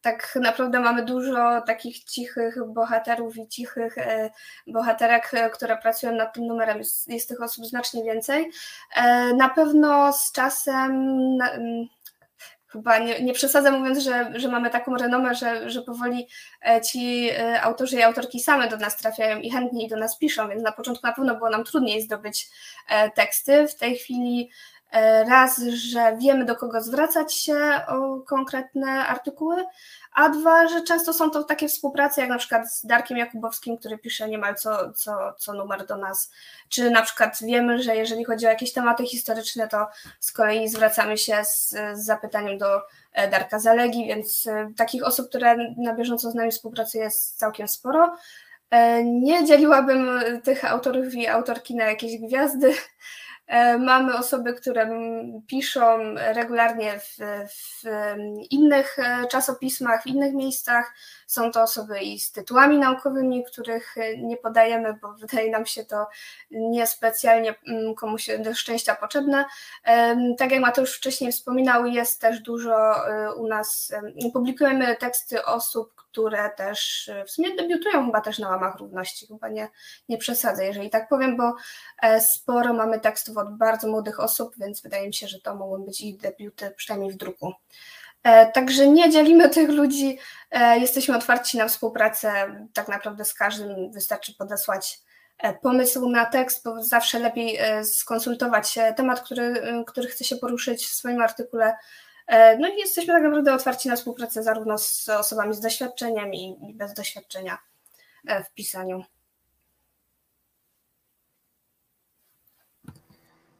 tak 0.02 0.38
naprawdę 0.40 0.80
mamy 0.80 1.04
dużo 1.04 1.60
takich 1.60 2.04
cichych 2.04 2.56
bohaterów 2.66 3.36
i 3.36 3.48
cichych 3.48 3.98
e, 3.98 4.30
bohaterek, 4.66 5.34
e, 5.34 5.50
które 5.50 5.76
pracują 5.76 6.14
nad 6.14 6.34
tym 6.34 6.46
numerem. 6.46 6.78
Jest, 7.06 7.28
tych 7.28 7.42
osób 7.42 7.66
znacznie 7.66 8.04
więcej. 8.04 8.50
E, 8.96 9.34
na 9.34 9.48
pewno 9.48 10.12
z 10.12 10.32
czasem 10.32 11.18
chyba 12.66 12.98
nie, 12.98 13.22
nie 13.22 13.32
przesadzę 13.32 13.70
mówiąc, 13.70 13.98
że, 13.98 14.32
że 14.34 14.48
mamy 14.48 14.70
taką 14.70 14.96
renomę, 14.96 15.34
że, 15.34 15.70
że 15.70 15.82
powoli 15.82 16.28
ci 16.90 17.30
autorzy 17.62 17.96
i 17.96 18.02
autorki 18.02 18.40
same 18.40 18.68
do 18.68 18.76
nas 18.76 18.96
trafiają 18.96 19.38
i 19.38 19.50
chętniej 19.50 19.88
do 19.88 19.96
nas 19.96 20.18
piszą, 20.18 20.48
więc 20.48 20.62
na 20.62 20.72
początku 20.72 21.06
na 21.06 21.12
pewno 21.12 21.34
było 21.34 21.50
nam 21.50 21.64
trudniej 21.64 22.02
zdobyć 22.02 22.48
teksty. 23.14 23.68
W 23.68 23.74
tej 23.74 23.96
chwili 23.96 24.50
raz, 25.28 25.58
że 25.58 26.16
wiemy 26.16 26.44
do 26.44 26.56
kogo 26.56 26.82
zwracać 26.82 27.34
się 27.34 27.80
o 27.88 28.20
konkretne 28.20 28.90
artykuły, 29.06 29.64
a 30.12 30.28
dwa, 30.28 30.68
że 30.68 30.82
często 30.82 31.12
są 31.12 31.30
to 31.30 31.44
takie 31.44 31.68
współprace, 31.68 32.20
jak 32.20 32.30
na 32.30 32.38
przykład 32.38 32.72
z 32.72 32.86
Darkiem 32.86 33.18
Jakubowskim, 33.18 33.78
który 33.78 33.98
pisze 33.98 34.28
niemal 34.28 34.54
co, 34.54 34.92
co, 34.92 35.34
co 35.38 35.52
numer 35.52 35.86
do 35.86 35.96
nas, 35.96 36.30
czy 36.68 36.90
na 36.90 37.02
przykład 37.02 37.38
wiemy, 37.42 37.82
że 37.82 37.96
jeżeli 37.96 38.24
chodzi 38.24 38.46
o 38.46 38.48
jakieś 38.48 38.72
tematy 38.72 39.06
historyczne, 39.06 39.68
to 39.68 39.86
z 40.20 40.32
kolei 40.32 40.68
zwracamy 40.68 41.18
się 41.18 41.44
z, 41.44 41.68
z 41.70 42.04
zapytaniem 42.04 42.58
do 42.58 42.80
e, 43.12 43.28
Darka 43.28 43.58
Zalegi, 43.58 44.06
więc 44.06 44.46
e, 44.46 44.72
takich 44.76 45.04
osób, 45.04 45.28
które 45.28 45.56
na 45.76 45.94
bieżąco 45.94 46.30
z 46.30 46.34
nami 46.34 46.50
współpracuje 46.50 47.04
jest 47.04 47.38
całkiem 47.38 47.68
sporo. 47.68 48.16
Nie 49.04 49.44
dzieliłabym 49.44 50.20
tych 50.42 50.64
autorów 50.64 51.14
i 51.14 51.26
autorki 51.26 51.74
na 51.74 51.84
jakieś 51.84 52.18
gwiazdy, 52.18 52.74
E, 52.74 53.29
mamy 53.78 54.16
osoby, 54.18 54.54
które 54.54 54.90
piszą 55.46 56.14
regularnie 56.14 56.98
w, 56.98 57.16
w, 57.48 57.84
innych 58.50 58.98
e, 58.98 59.26
czasopismach, 59.26 60.02
w 60.02 60.06
innych 60.06 60.34
miejscach. 60.34 60.94
Są 61.26 61.52
to 61.52 61.62
osoby 61.62 61.98
i 61.98 62.20
z 62.20 62.32
tytułami 62.32 62.78
naukowymi, 62.78 63.44
których 63.44 63.98
e, 63.98 64.16
nie 64.16 64.36
podajemy, 64.36 64.98
bo 65.02 65.12
wydaje 65.20 65.50
nam 65.50 65.66
się 65.66 65.84
to 65.84 66.06
niespecjalnie 66.50 67.54
komuś 67.96 68.30
do 68.38 68.54
szczęścia 68.54 68.94
potrzebne. 68.96 69.44
Tak 70.38 70.50
jak 70.50 70.60
Mateusz 70.60 70.96
wcześniej 70.96 71.32
wspominał, 71.32 71.86
jest 71.86 72.20
też 72.20 72.40
dużo 72.40 72.94
u 73.36 73.46
nas, 73.46 73.92
publikujemy 74.32 74.96
teksty 74.96 75.44
osób, 75.44 75.99
które 76.10 76.50
też 76.56 77.08
e, 77.08 77.24
w 77.24 77.30
sumie 77.30 77.56
debiutują 77.56 78.06
chyba 78.06 78.20
też 78.20 78.38
na 78.38 78.48
łamach 78.48 78.76
równości, 78.78 79.26
chyba 79.26 79.48
nie, 79.48 79.68
nie 80.08 80.18
przesadzę, 80.18 80.66
jeżeli 80.66 80.90
tak 80.90 81.08
powiem, 81.08 81.36
bo 81.36 81.54
e, 82.02 82.20
sporo 82.20 82.74
mamy 82.74 83.00
tekstów 83.00 83.36
od 83.36 83.56
bardzo 83.56 83.88
młodych 83.88 84.20
osób, 84.20 84.54
więc 84.58 84.82
wydaje 84.82 85.06
mi 85.06 85.14
się, 85.14 85.28
że 85.28 85.40
to 85.40 85.54
mogą 85.54 85.84
być 85.84 86.00
ich 86.00 86.16
debiuty, 86.16 86.70
przynajmniej 86.76 87.12
w 87.12 87.16
druku. 87.16 87.52
E, 88.22 88.52
także 88.52 88.88
nie 88.88 89.10
dzielimy 89.10 89.50
tych 89.58 89.68
ludzi, 89.68 90.18
jesteśmy 90.80 91.16
otwarci 91.16 91.58
na 91.58 91.68
współpracę, 91.68 92.32
tak 92.72 92.88
naprawdę 92.88 93.24
z 93.24 93.34
każdym 93.34 93.92
wystarczy 93.92 94.34
podesłać 94.34 95.00
pomysł 95.62 96.08
na 96.08 96.26
tekst, 96.26 96.64
bo 96.64 96.82
zawsze 96.82 97.18
lepiej 97.18 97.58
skonsultować 97.84 98.78
temat, 98.96 99.20
który, 99.20 99.62
który 99.86 100.08
chce 100.08 100.24
się 100.24 100.36
poruszyć 100.36 100.86
w 100.86 100.94
swoim 100.94 101.22
artykule 101.22 101.76
no 102.58 102.68
i 102.68 102.76
jesteśmy 102.76 103.14
tak 103.14 103.22
naprawdę 103.22 103.54
otwarci 103.54 103.88
na 103.88 103.96
współpracę 103.96 104.42
zarówno 104.42 104.78
z 104.78 105.08
osobami 105.08 105.54
z 105.54 105.60
doświadczeniem 105.60 106.34
i 106.34 106.74
bez 106.74 106.94
doświadczenia 106.94 107.58
e, 108.26 108.44
w 108.44 108.50
pisaniu. 108.50 109.04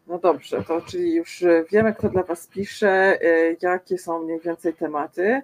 No 0.07 0.19
dobrze, 0.19 0.65
to 0.65 0.81
czyli 0.81 1.15
już 1.15 1.45
wiemy, 1.73 1.95
kto 1.95 2.09
dla 2.09 2.23
Was 2.23 2.47
pisze, 2.47 2.89
e, 2.89 3.57
jakie 3.63 3.99
są 3.99 4.23
mniej 4.23 4.41
więcej 4.41 4.75
tematy, 4.75 5.43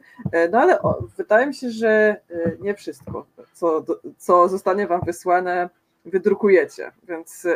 no 0.51 0.61
ale 0.61 0.79
wydaje 1.17 1.47
mi 1.47 1.55
się, 1.55 1.71
że 1.71 2.21
nie 2.61 2.75
wszystko, 2.75 3.27
co, 3.53 3.85
co 4.19 4.49
zostanie 4.49 4.87
Wam 4.87 5.01
wysłane, 5.07 5.69
wydrukujecie, 6.05 6.93
więc 7.09 7.47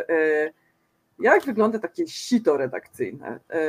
jak 1.21 1.43
wygląda 1.45 1.79
takie 1.79 2.07
sito 2.07 2.57
redakcyjne? 2.57 3.39
E, 3.49 3.59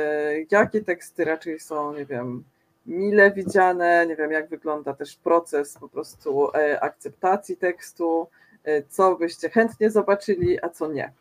jakie 0.51 0.81
teksty 0.81 1.25
raczej 1.25 1.59
są, 1.59 1.93
nie 1.93 2.05
wiem, 2.05 2.43
mile 2.85 3.31
widziane? 3.31 4.07
Nie 4.07 4.15
wiem, 4.15 4.31
jak 4.31 4.49
wygląda 4.49 4.93
też 4.93 5.15
proces 5.15 5.77
po 5.77 5.89
prostu 5.89 6.49
e, 6.55 6.83
akceptacji 6.83 7.57
tekstu? 7.57 8.27
E, 8.63 8.83
co 8.83 9.15
byście 9.15 9.49
chętnie 9.49 9.91
zobaczyli, 9.91 10.63
a 10.63 10.69
co 10.69 10.87
nie? 10.87 11.11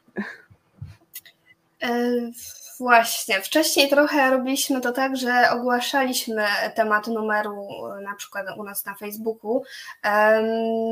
Właśnie, 2.83 3.40
wcześniej 3.40 3.88
trochę 3.88 4.31
robiliśmy 4.31 4.81
to 4.81 4.92
tak, 4.92 5.16
że 5.16 5.51
ogłaszaliśmy 5.51 6.47
temat 6.75 7.07
numeru 7.07 7.68
na 8.03 8.14
przykład 8.14 8.47
u 8.59 8.64
nas 8.64 8.85
na 8.85 8.95
Facebooku. 8.95 9.62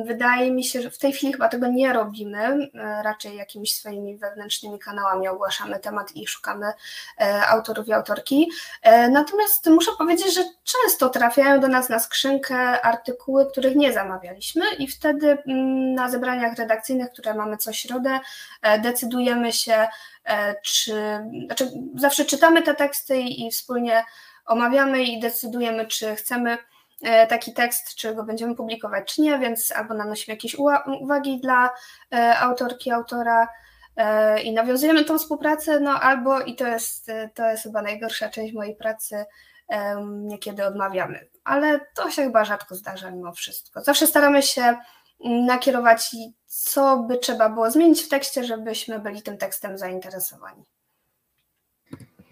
Wydaje 0.06 0.52
mi 0.52 0.64
się, 0.64 0.82
że 0.82 0.90
w 0.90 0.98
tej 0.98 1.12
chwili 1.12 1.32
chyba 1.32 1.48
tego 1.48 1.66
nie 1.66 1.92
robimy, 1.92 2.70
raczej 3.02 3.36
jakimiś 3.36 3.76
swoimi 3.76 4.16
wewnętrznymi 4.16 4.78
kanałami 4.78 5.28
ogłaszamy 5.28 5.78
temat 5.78 6.16
i 6.16 6.26
szukamy 6.26 6.72
e, 7.20 7.46
autorów 7.46 7.88
i 7.88 7.92
autorki. 7.92 8.50
E, 8.82 9.08
natomiast 9.08 9.66
muszę 9.66 9.90
powiedzieć, 9.98 10.34
że 10.34 10.44
często 10.64 11.08
trafiają 11.08 11.60
do 11.60 11.68
nas 11.68 11.88
na 11.88 11.98
skrzynkę 11.98 12.82
artykuły, 12.82 13.46
których 13.46 13.76
nie 13.76 13.92
zamawialiśmy 13.92 14.64
i 14.78 14.88
wtedy 14.88 15.38
mm, 15.46 15.94
na 15.94 16.10
zebraniach 16.10 16.56
redakcyjnych, 16.56 17.10
które 17.12 17.34
mamy 17.34 17.56
co 17.56 17.72
środę, 17.72 18.20
e, 18.62 18.78
decydujemy 18.78 19.52
się 19.52 19.88
E, 20.19 20.19
czy 20.64 20.92
znaczy 21.46 21.70
zawsze 21.94 22.24
czytamy 22.24 22.62
te 22.62 22.74
teksty 22.74 23.20
i 23.20 23.50
wspólnie 23.50 24.04
omawiamy 24.46 25.02
i 25.02 25.20
decydujemy, 25.20 25.86
czy 25.86 26.16
chcemy 26.16 26.58
e, 27.02 27.26
taki 27.26 27.54
tekst, 27.54 27.94
czy 27.94 28.14
go 28.14 28.24
będziemy 28.24 28.54
publikować, 28.54 29.14
czy 29.14 29.22
nie, 29.22 29.38
więc 29.38 29.72
albo 29.72 29.94
nanosimy 29.94 30.34
jakieś 30.34 30.56
uwagi 31.00 31.40
dla 31.40 31.70
e, 32.14 32.38
autorki, 32.38 32.90
autora 32.90 33.48
i 34.44 34.52
nawiązujemy 34.52 35.04
tą 35.04 35.18
współpracę, 35.18 35.80
no 35.80 36.00
albo, 36.00 36.40
i 36.40 36.56
to 36.56 36.66
jest, 36.66 37.10
to 37.34 37.50
jest 37.50 37.62
chyba 37.62 37.82
najgorsza 37.82 38.28
część 38.28 38.54
mojej 38.54 38.76
pracy, 38.76 39.24
niekiedy 40.06 40.66
odmawiamy, 40.66 41.28
ale 41.44 41.80
to 41.94 42.10
się 42.10 42.22
chyba 42.22 42.44
rzadko 42.44 42.74
zdarza 42.74 43.10
mimo 43.10 43.32
wszystko. 43.32 43.80
Zawsze 43.80 44.06
staramy 44.06 44.42
się 44.42 44.76
nakierować, 45.24 46.16
co 46.52 46.96
by 46.96 47.18
trzeba 47.18 47.48
było 47.48 47.70
zmienić 47.70 48.02
w 48.02 48.08
tekście, 48.08 48.44
żebyśmy 48.44 48.98
byli 48.98 49.22
tym 49.22 49.38
tekstem 49.38 49.78
zainteresowani. 49.78 50.64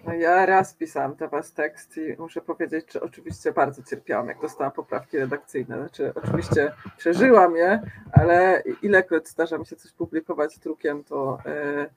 No 0.05 0.13
ja 0.13 0.47
raz 0.47 0.75
pisałam 0.75 1.15
dla 1.15 1.29
Was 1.29 1.53
tekst 1.53 1.97
i 1.97 2.17
muszę 2.19 2.41
powiedzieć, 2.41 2.93
że 2.93 3.01
oczywiście 3.01 3.53
bardzo 3.53 3.83
cierpiałam, 3.83 4.29
jak 4.29 4.41
dostałam 4.41 4.73
poprawki 4.73 5.19
redakcyjne. 5.19 5.77
Znaczy, 5.79 6.13
oczywiście 6.15 6.73
przeżyłam 6.97 7.57
je, 7.57 7.83
ale 8.13 8.63
ilekroć 8.83 9.29
zdarza 9.29 9.59
mi 9.59 9.67
się 9.67 9.77
coś 9.77 9.93
publikować 9.93 10.59
drukiem, 10.59 11.05
to 11.05 11.39
yy, 11.45 11.91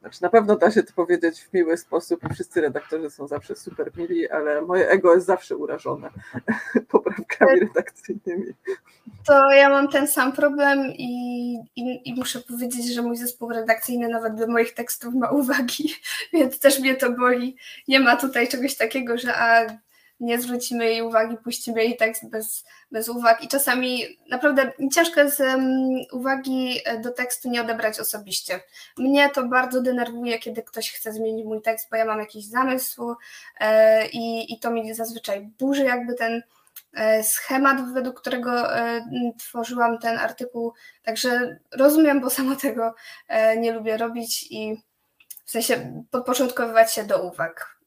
znaczy 0.00 0.22
na 0.22 0.28
pewno 0.28 0.56
da 0.56 0.70
się 0.70 0.82
to 0.82 0.92
powiedzieć 0.92 1.40
w 1.40 1.52
miły 1.52 1.76
sposób 1.76 2.24
i 2.24 2.34
wszyscy 2.34 2.60
redaktorzy 2.60 3.10
są 3.10 3.26
zawsze 3.26 3.56
super 3.56 3.90
mili, 3.96 4.30
ale 4.30 4.62
moje 4.62 4.88
ego 4.88 5.14
jest 5.14 5.26
zawsze 5.26 5.56
urażone 5.56 6.10
poprawkami 6.90 7.60
redakcyjnymi. 7.60 8.54
To 9.26 9.50
ja 9.50 9.68
mam 9.68 9.88
ten 9.88 10.08
sam 10.08 10.32
problem 10.32 10.78
i, 10.98 11.54
i, 11.76 12.10
i, 12.10 12.14
muszę 12.14 12.40
powiedzieć, 12.40 12.94
że 12.94 13.02
mój 13.02 13.16
zespół 13.16 13.50
redakcyjny 13.50 14.08
nawet 14.08 14.34
do 14.34 14.46
moich 14.46 14.74
tekstów 14.74 15.14
ma 15.14 15.30
uwagi, 15.40 15.94
więc 16.32 16.58
też 16.60 16.80
mnie 16.80 16.94
to 16.94 17.10
boli. 17.10 17.56
Nie 17.88 18.00
ma 18.00 18.16
tutaj 18.16 18.48
czegoś 18.48 18.76
takiego, 18.76 19.18
że 19.18 19.34
a 19.34 19.66
nie 20.20 20.40
zwrócimy 20.40 20.84
jej 20.84 21.02
uwagi, 21.02 21.36
puścimy 21.36 21.84
jej 21.84 21.96
tekst 21.96 22.28
bez, 22.28 22.64
bez 22.90 23.08
uwag 23.08 23.44
i 23.44 23.48
czasami 23.48 24.18
naprawdę 24.30 24.72
ciężko 24.92 25.20
jest 25.20 25.42
uwagi 26.12 26.80
do 27.02 27.12
tekstu 27.12 27.50
nie 27.50 27.60
odebrać 27.60 28.00
osobiście. 28.00 28.60
Mnie 28.98 29.30
to 29.30 29.44
bardzo 29.44 29.82
denerwuje, 29.82 30.38
kiedy 30.38 30.62
ktoś 30.62 30.92
chce 30.92 31.12
zmienić 31.12 31.46
mój 31.46 31.62
tekst, 31.62 31.90
bo 31.90 31.96
ja 31.96 32.04
mam 32.04 32.18
jakiś 32.18 32.46
zamysł 32.46 33.16
e, 33.60 34.08
i, 34.08 34.52
i 34.52 34.58
to 34.58 34.70
mi 34.70 34.94
zazwyczaj 34.94 35.50
burzy 35.58 35.84
jakby 35.84 36.14
ten 36.14 36.42
e, 36.94 37.24
schemat, 37.24 37.92
według 37.92 38.20
którego 38.20 38.76
e, 38.76 39.00
tworzyłam 39.38 39.98
ten 39.98 40.18
artykuł. 40.18 40.72
Także 41.02 41.58
rozumiem, 41.72 42.20
bo 42.20 42.30
samo 42.30 42.56
tego 42.56 42.94
nie 43.56 43.72
lubię 43.72 43.96
robić 43.96 44.46
i 44.50 44.82
w 45.44 45.50
sensie 45.50 46.04
podporządkowywać 46.10 46.94
się 46.94 47.04
do 47.04 47.22
uwag. 47.22 47.77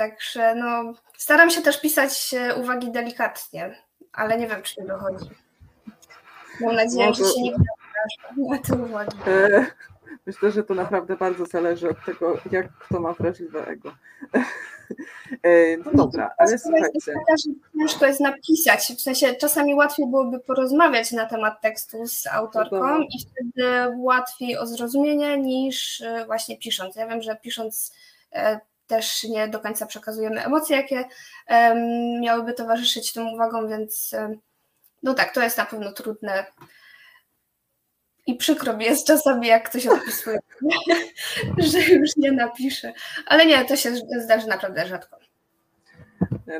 Także 0.00 0.54
no, 0.54 0.92
staram 1.16 1.50
się 1.50 1.62
też 1.62 1.80
pisać 1.80 2.34
e, 2.34 2.54
uwagi 2.54 2.90
delikatnie, 2.90 3.74
ale 4.12 4.38
nie 4.38 4.46
wiem, 4.46 4.62
czy 4.62 4.80
mi 4.80 4.88
dochodzi. 4.88 5.30
Mam 6.60 6.74
nadzieję, 6.74 7.06
to... 7.06 7.14
że 7.14 7.24
się 7.24 7.42
nie 7.42 7.52
na 8.50 8.58
te 8.58 8.74
uwagi. 8.74 9.16
E, 9.26 9.66
myślę, 10.26 10.50
że 10.50 10.64
to 10.64 10.74
naprawdę 10.74 11.16
bardzo 11.16 11.46
zależy 11.46 11.88
od 11.88 12.04
tego, 12.04 12.38
jak 12.50 12.72
kto 12.72 13.00
ma 13.00 13.12
wrażliwe 13.12 13.66
ego. 13.66 13.92
E, 15.42 15.76
no 15.76 15.90
dobra, 15.94 16.34
ale 16.38 16.58
słuchajcie. 16.58 17.14
Ciężko 17.78 18.06
jest 18.06 18.20
napisać, 18.20 18.92
w 18.96 19.00
sensie 19.00 19.34
czasami 19.34 19.74
łatwiej 19.74 20.06
byłoby 20.06 20.40
porozmawiać 20.40 21.12
na 21.12 21.26
temat 21.26 21.60
tekstu 21.60 22.06
z 22.06 22.26
autorką 22.26 23.00
i 23.00 23.18
wtedy 23.20 23.68
łatwiej 23.96 24.58
o 24.58 24.66
zrozumienie 24.66 25.38
niż 25.38 26.02
właśnie 26.26 26.58
pisząc. 26.58 26.96
Ja 26.96 27.06
wiem, 27.06 27.22
że 27.22 27.36
pisząc 27.36 27.92
też 28.90 29.24
nie 29.24 29.48
do 29.48 29.60
końca 29.60 29.86
przekazujemy 29.86 30.44
emocje, 30.44 30.76
jakie 30.76 31.04
miałyby 32.20 32.52
towarzyszyć 32.52 33.12
tym 33.12 33.28
uwagom, 33.28 33.68
więc 33.68 34.14
no 35.02 35.14
tak, 35.14 35.34
to 35.34 35.42
jest 35.42 35.58
na 35.58 35.66
pewno 35.66 35.92
trudne. 35.92 36.46
I 38.26 38.34
przykro 38.34 38.76
mi 38.76 38.84
jest 38.84 39.06
czasami, 39.06 39.46
jak 39.46 39.68
ktoś 39.68 39.86
odpisuje, 39.86 40.38
że 41.72 41.80
już 41.80 42.16
nie 42.16 42.32
napisze. 42.32 42.92
Ale 43.26 43.46
nie, 43.46 43.64
to 43.64 43.76
się 43.76 43.96
zdarzy 44.24 44.46
naprawdę 44.46 44.86
rzadko. 44.86 45.29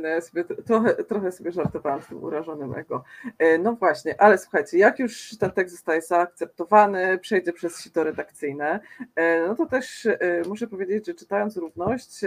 No 0.02 0.08
ja 0.08 0.20
sobie 0.20 0.44
trochę, 0.44 0.94
trochę 1.04 1.32
sobie 1.32 1.52
żartowałam 1.52 2.02
z 2.02 2.06
tym 2.06 2.24
urażonym 2.24 2.74
ego. 2.74 3.04
E, 3.38 3.58
no 3.58 3.72
właśnie, 3.72 4.20
ale 4.20 4.38
słuchajcie, 4.38 4.78
jak 4.78 4.98
już 4.98 5.36
ten 5.38 5.50
tekst 5.50 5.74
zostaje 5.74 6.02
zaakceptowany, 6.02 7.18
przejdzie 7.18 7.52
przez 7.52 7.80
sito 7.80 8.04
redakcyjne, 8.04 8.80
e, 9.16 9.46
no 9.46 9.54
to 9.54 9.66
też 9.66 10.06
e, 10.06 10.18
muszę 10.48 10.66
powiedzieć, 10.66 11.06
że 11.06 11.14
czytając 11.14 11.56
równość, 11.56 12.24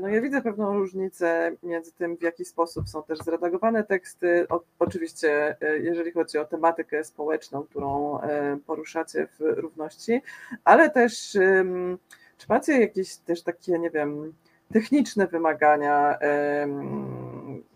no 0.00 0.08
ja 0.08 0.20
widzę 0.20 0.42
pewną 0.42 0.78
różnicę 0.78 1.52
między 1.62 1.92
tym, 1.92 2.16
w 2.16 2.22
jaki 2.22 2.44
sposób 2.44 2.88
są 2.88 3.02
też 3.02 3.18
zredagowane 3.18 3.84
teksty. 3.84 4.46
O, 4.48 4.60
oczywiście, 4.78 5.56
jeżeli 5.82 6.12
chodzi 6.12 6.38
o 6.38 6.44
tematykę 6.44 7.04
społeczną, 7.04 7.62
którą 7.62 8.18
poruszacie 8.66 9.26
w 9.26 9.40
równości, 9.40 10.22
ale 10.64 10.90
też 10.90 11.38
czy 12.40 12.46
macie 12.48 12.80
jakieś 12.80 13.16
też 13.16 13.42
takie, 13.42 13.78
nie 13.78 13.90
wiem, 13.90 14.32
techniczne 14.72 15.26
wymagania, 15.26 16.18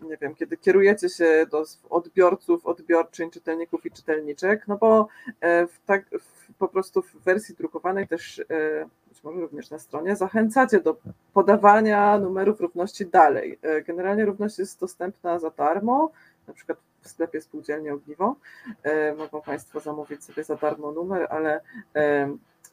nie 0.01 0.17
wiem, 0.21 0.35
kiedy 0.35 0.57
kierujecie 0.57 1.09
się 1.09 1.45
do 1.51 1.63
odbiorców, 1.89 2.65
odbiorczyń, 2.65 3.31
czytelników 3.31 3.85
i 3.85 3.91
czytelniczek, 3.91 4.67
no 4.67 4.77
bo 4.77 5.07
e, 5.41 5.67
w 5.67 5.79
tak, 5.85 6.05
w, 6.19 6.53
po 6.53 6.67
prostu 6.67 7.01
w 7.01 7.15
wersji 7.15 7.55
drukowanej 7.55 8.07
też, 8.07 8.39
e, 8.39 8.43
być 9.09 9.23
może 9.23 9.39
również 9.39 9.69
na 9.69 9.79
stronie, 9.79 10.15
zachęcacie 10.15 10.79
do 10.79 10.97
podawania 11.33 12.19
numerów 12.19 12.61
równości 12.61 13.05
dalej. 13.05 13.59
E, 13.61 13.81
generalnie 13.81 14.25
równość 14.25 14.59
jest 14.59 14.79
dostępna 14.79 15.39
za 15.39 15.49
darmo, 15.49 16.11
na 16.47 16.53
przykład 16.53 16.77
w 17.01 17.09
sklepie 17.09 17.41
Spółdzielni 17.41 17.89
Ogniwo. 17.89 18.35
Mogą 19.17 19.41
Państwo 19.41 19.79
zamówić 19.79 20.23
sobie 20.23 20.43
za 20.43 20.55
darmo 20.55 20.91
numer, 20.91 21.27
ale 21.29 21.61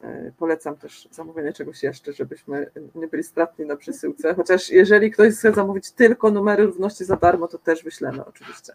E, 0.03 0.31
polecam 0.37 0.75
też 0.75 1.07
zamówienie 1.11 1.53
czegoś 1.53 1.83
jeszcze, 1.83 2.13
żebyśmy 2.13 2.71
nie 2.95 3.07
byli 3.07 3.23
stratni 3.23 3.65
na 3.65 3.75
przesyłce. 3.75 4.33
Chociaż 4.33 4.69
jeżeli 4.69 5.11
ktoś 5.11 5.33
chce 5.33 5.53
zamówić 5.53 5.91
tylko 5.91 6.31
numery 6.31 6.65
równości 6.65 7.05
za 7.05 7.15
darmo, 7.15 7.47
to 7.47 7.57
też 7.57 7.83
wyślemy 7.83 8.25
oczywiście. 8.25 8.73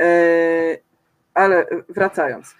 E, 0.00 0.78
ale 1.34 1.66
wracając. 1.88 2.54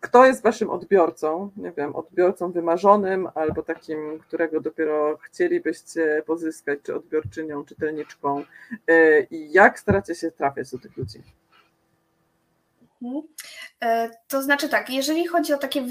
Kto 0.00 0.26
jest 0.26 0.42
waszym 0.42 0.70
odbiorcą? 0.70 1.50
Nie 1.56 1.72
wiem, 1.72 1.96
odbiorcą 1.96 2.52
wymarzonym 2.52 3.28
albo 3.34 3.62
takim, 3.62 4.18
którego 4.18 4.60
dopiero 4.60 5.18
chcielibyście 5.22 6.22
pozyskać, 6.26 6.78
czy 6.82 6.94
odbiorczynią, 6.94 7.64
czytelniczką? 7.64 8.44
E, 8.88 9.20
I 9.22 9.52
jak 9.52 9.80
staracie 9.80 10.14
się 10.14 10.30
trafiać 10.30 10.70
do 10.70 10.78
tych 10.78 10.96
ludzi? 10.96 11.22
Mhm. 13.02 13.22
E, 13.82 14.10
to 14.28 14.42
znaczy 14.42 14.68
tak, 14.68 14.90
jeżeli 14.90 15.26
chodzi 15.26 15.52
o 15.54 15.58
takie 15.58 15.82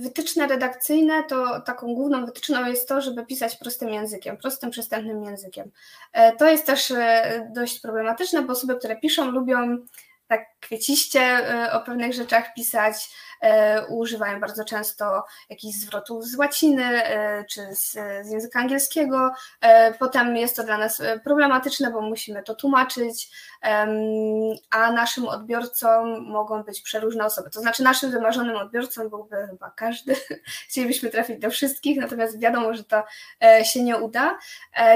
wytyczne 0.00 0.46
redakcyjne, 0.46 1.24
to 1.28 1.60
taką 1.60 1.94
główną 1.94 2.26
wytyczną 2.26 2.66
jest 2.66 2.88
to, 2.88 3.00
żeby 3.00 3.26
pisać 3.26 3.56
prostym 3.56 3.88
językiem, 3.88 4.36
prostym, 4.36 4.70
przystępnym 4.70 5.24
językiem. 5.24 5.70
E, 6.12 6.36
to 6.36 6.50
jest 6.50 6.66
też 6.66 6.90
e, 6.90 7.50
dość 7.54 7.80
problematyczne, 7.80 8.42
bo 8.42 8.52
osoby, 8.52 8.76
które 8.76 8.96
piszą, 8.96 9.30
lubią 9.30 9.78
tak 10.30 10.46
kwieciście 10.60 11.40
o 11.72 11.80
pewnych 11.80 12.12
rzeczach 12.12 12.54
pisać, 12.54 13.10
E, 13.40 13.86
używają 13.86 14.40
bardzo 14.40 14.64
często 14.64 15.24
jakichś 15.50 15.76
zwrotów 15.76 16.24
z 16.24 16.36
łaciny 16.36 16.84
e, 16.84 17.44
czy 17.44 17.74
z, 17.74 17.92
z 18.26 18.30
języka 18.30 18.60
angielskiego. 18.60 19.32
E, 19.60 19.94
potem 19.94 20.36
jest 20.36 20.56
to 20.56 20.64
dla 20.64 20.78
nas 20.78 21.02
problematyczne, 21.24 21.90
bo 21.90 22.00
musimy 22.00 22.42
to 22.42 22.54
tłumaczyć, 22.54 23.30
a 24.70 24.92
naszym 24.92 25.28
odbiorcą 25.28 26.20
mogą 26.20 26.62
być 26.62 26.80
przeróżne 26.80 27.24
osoby. 27.24 27.50
To 27.50 27.60
znaczy, 27.60 27.82
naszym 27.82 28.10
wymarzonym 28.10 28.56
odbiorcą 28.56 29.08
byłby 29.08 29.36
chyba 29.50 29.70
każdy. 29.70 30.16
Chcielibyśmy 30.68 31.10
trafić 31.10 31.38
do 31.38 31.50
wszystkich, 31.50 32.00
natomiast 32.00 32.40
wiadomo, 32.40 32.74
że 32.74 32.84
to 32.84 33.04
się 33.62 33.82
nie 33.82 33.96
uda. 33.96 34.38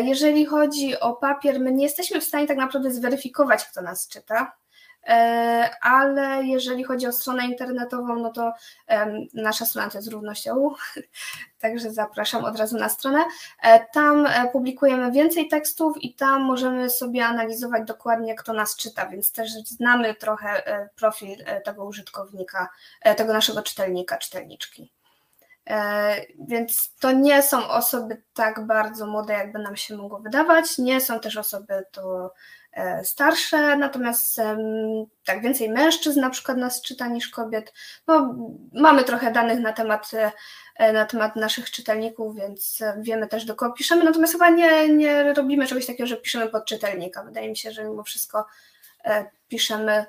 Jeżeli 0.03 0.47
chodzi 0.47 1.01
o 1.01 1.13
papier, 1.13 1.61
my 1.61 1.73
nie 1.73 1.85
jesteśmy 1.85 2.21
w 2.21 2.25
stanie 2.25 2.47
tak 2.47 2.57
naprawdę 2.57 2.91
zweryfikować, 2.91 3.65
kto 3.65 3.83
nas 3.83 4.09
czyta. 4.09 4.64
E, 5.07 5.71
ale 5.81 6.45
jeżeli 6.45 6.85
chodzi 6.85 7.07
o 7.07 7.13
stronę 7.13 7.47
internetową, 7.47 8.17
no 8.17 8.31
to 8.31 8.53
nasza 9.35 9.67
strona 9.67 9.91
to 9.91 9.99
jest 9.99 10.11
równością, 10.11 10.71
także 11.61 11.91
zapraszam 11.91 12.45
od 12.45 12.59
razu 12.59 12.77
na 12.77 12.89
stronę. 12.89 13.25
E, 13.63 13.87
tam 13.93 14.27
e, 14.27 14.51
publikujemy 14.53 15.13
więcej 15.13 15.49
tekstów 15.49 15.97
i 16.03 16.15
tam 16.15 16.43
możemy 16.43 16.91
sobie 16.91 17.27
analizować 17.27 17.83
dokładnie, 17.87 18.35
kto 18.35 18.53
nas 18.53 18.77
czyta, 18.77 19.07
więc 19.07 19.33
też 19.33 19.53
znamy 19.53 20.15
trochę 20.15 20.63
profil 20.97 21.37
tego 21.65 21.85
użytkownika, 21.85 22.69
tego 23.17 23.33
naszego 23.33 23.63
czytelnika, 23.63 24.19
czytelniczki. 24.19 24.93
Więc 26.49 26.95
to 27.01 27.13
nie 27.13 27.43
są 27.43 27.69
osoby 27.69 28.23
tak 28.35 28.67
bardzo 28.67 29.07
młode, 29.07 29.33
jakby 29.33 29.59
nam 29.59 29.77
się 29.77 29.97
mogło 29.97 30.19
wydawać. 30.19 30.79
Nie 30.79 31.01
są 31.01 31.21
też 31.21 31.37
osoby 31.37 31.85
to 31.93 32.33
starsze, 33.03 33.77
natomiast 33.77 34.41
tak 35.25 35.43
więcej 35.43 35.71
mężczyzn 35.71 36.21
na 36.21 36.31
przykład 36.31 36.59
nas 36.59 36.83
czyta 36.83 37.07
niż 37.07 37.29
kobiet. 37.29 37.73
No, 38.07 38.37
mamy 38.73 39.05
trochę 39.05 39.33
danych 39.33 39.61
na 39.61 39.73
temat, 39.73 40.11
e, 40.77 40.93
na 40.93 41.05
temat 41.05 41.37
naszych 41.37 41.71
czytelników, 41.71 42.37
więc 42.37 42.83
wiemy 42.99 43.27
też 43.27 43.45
do 43.45 43.55
kogo 43.55 43.73
piszemy, 43.73 44.05
natomiast 44.05 44.33
chyba 44.33 44.51
nie, 44.51 44.89
nie 44.89 45.33
robimy 45.35 45.67
czegoś 45.67 45.87
takiego, 45.87 46.07
że 46.07 46.17
piszemy 46.17 46.49
pod 46.49 46.67
czytelnika. 46.67 47.25
Wydaje 47.25 47.49
mi 47.49 47.57
się, 47.57 47.73
że 47.73 47.85
mimo 47.85 48.03
wszystko 48.03 48.47
e, 49.05 49.27
piszemy, 49.49 50.07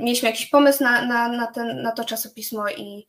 mieliśmy 0.00 0.28
jakiś 0.28 0.46
pomysł 0.46 0.84
na, 0.84 1.04
na, 1.04 1.28
na, 1.28 1.46
ten, 1.46 1.82
na 1.82 1.92
to 1.92 2.04
czasopismo 2.04 2.68
i, 2.68 3.06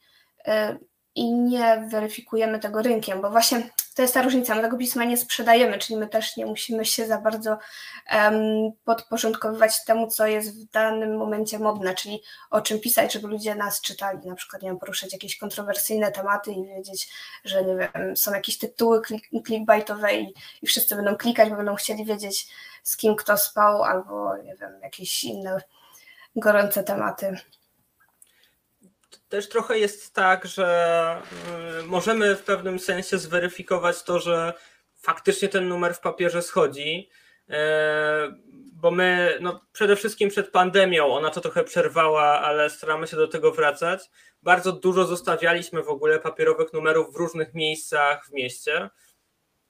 i 1.15 1.33
nie 1.33 1.87
weryfikujemy 1.89 2.59
tego 2.59 2.81
rynkiem, 2.81 3.21
bo 3.21 3.29
właśnie 3.29 3.69
to 3.93 4.01
jest 4.01 4.13
ta 4.13 4.21
różnica. 4.21 4.55
My 4.55 4.61
tego 4.61 4.77
pisma 4.77 5.05
nie 5.05 5.17
sprzedajemy, 5.17 5.77
czyli 5.79 5.99
my 5.99 6.07
też 6.07 6.37
nie 6.37 6.45
musimy 6.45 6.85
się 6.85 7.07
za 7.07 7.17
bardzo 7.17 7.57
um, 8.13 8.71
podporządkowywać 8.85 9.85
temu, 9.85 10.07
co 10.07 10.27
jest 10.27 10.61
w 10.61 10.71
danym 10.71 11.17
momencie 11.17 11.59
modne, 11.59 11.95
czyli 11.95 12.21
o 12.49 12.61
czym 12.61 12.79
pisać, 12.79 13.13
żeby 13.13 13.27
ludzie 13.27 13.55
nas 13.55 13.81
czytali. 13.81 14.27
Na 14.27 14.35
przykład, 14.35 14.61
nie 14.61 14.69
wiem, 14.69 14.79
poruszać 14.79 15.13
jakieś 15.13 15.37
kontrowersyjne 15.37 16.11
tematy 16.11 16.51
i 16.51 16.65
wiedzieć, 16.65 17.09
że 17.43 17.65
nie 17.65 17.75
wiem, 17.75 18.17
są 18.17 18.33
jakieś 18.33 18.57
tytuły 18.57 19.01
clickbaitowe 19.45 20.15
i, 20.15 20.33
i 20.61 20.67
wszyscy 20.67 20.95
będą 20.95 21.15
klikać, 21.15 21.49
bo 21.49 21.55
będą 21.55 21.75
chcieli 21.75 22.05
wiedzieć, 22.05 22.47
z 22.83 22.97
kim 22.97 23.15
kto 23.15 23.37
spał, 23.37 23.83
albo 23.83 24.37
nie 24.37 24.55
wiem, 24.55 24.79
jakieś 24.81 25.23
inne 25.23 25.61
gorące 26.35 26.83
tematy 26.83 27.37
też 29.33 29.49
trochę 29.49 29.79
jest 29.79 30.13
tak, 30.13 30.45
że 30.45 31.21
y, 31.79 31.83
możemy 31.83 32.35
w 32.35 32.43
pewnym 32.43 32.79
sensie 32.79 33.17
zweryfikować 33.17 34.03
to, 34.03 34.19
że 34.19 34.53
faktycznie 34.95 35.49
ten 35.49 35.67
numer 35.67 35.95
w 35.95 35.99
papierze 35.99 36.41
schodzi, 36.41 37.09
y, 37.49 37.53
bo 38.73 38.91
my 38.91 39.37
no, 39.41 39.65
przede 39.71 39.95
wszystkim 39.95 40.29
przed 40.29 40.51
pandemią, 40.51 41.05
ona 41.05 41.29
to 41.29 41.41
trochę 41.41 41.63
przerwała, 41.63 42.23
ale 42.23 42.69
staramy 42.69 43.07
się 43.07 43.17
do 43.17 43.27
tego 43.27 43.51
wracać. 43.51 44.09
Bardzo 44.43 44.71
dużo 44.71 45.05
zostawialiśmy 45.05 45.83
w 45.83 45.89
ogóle 45.89 46.19
papierowych 46.19 46.73
numerów 46.73 47.13
w 47.13 47.15
różnych 47.15 47.53
miejscach 47.53 48.25
w 48.25 48.33
mieście. 48.33 48.89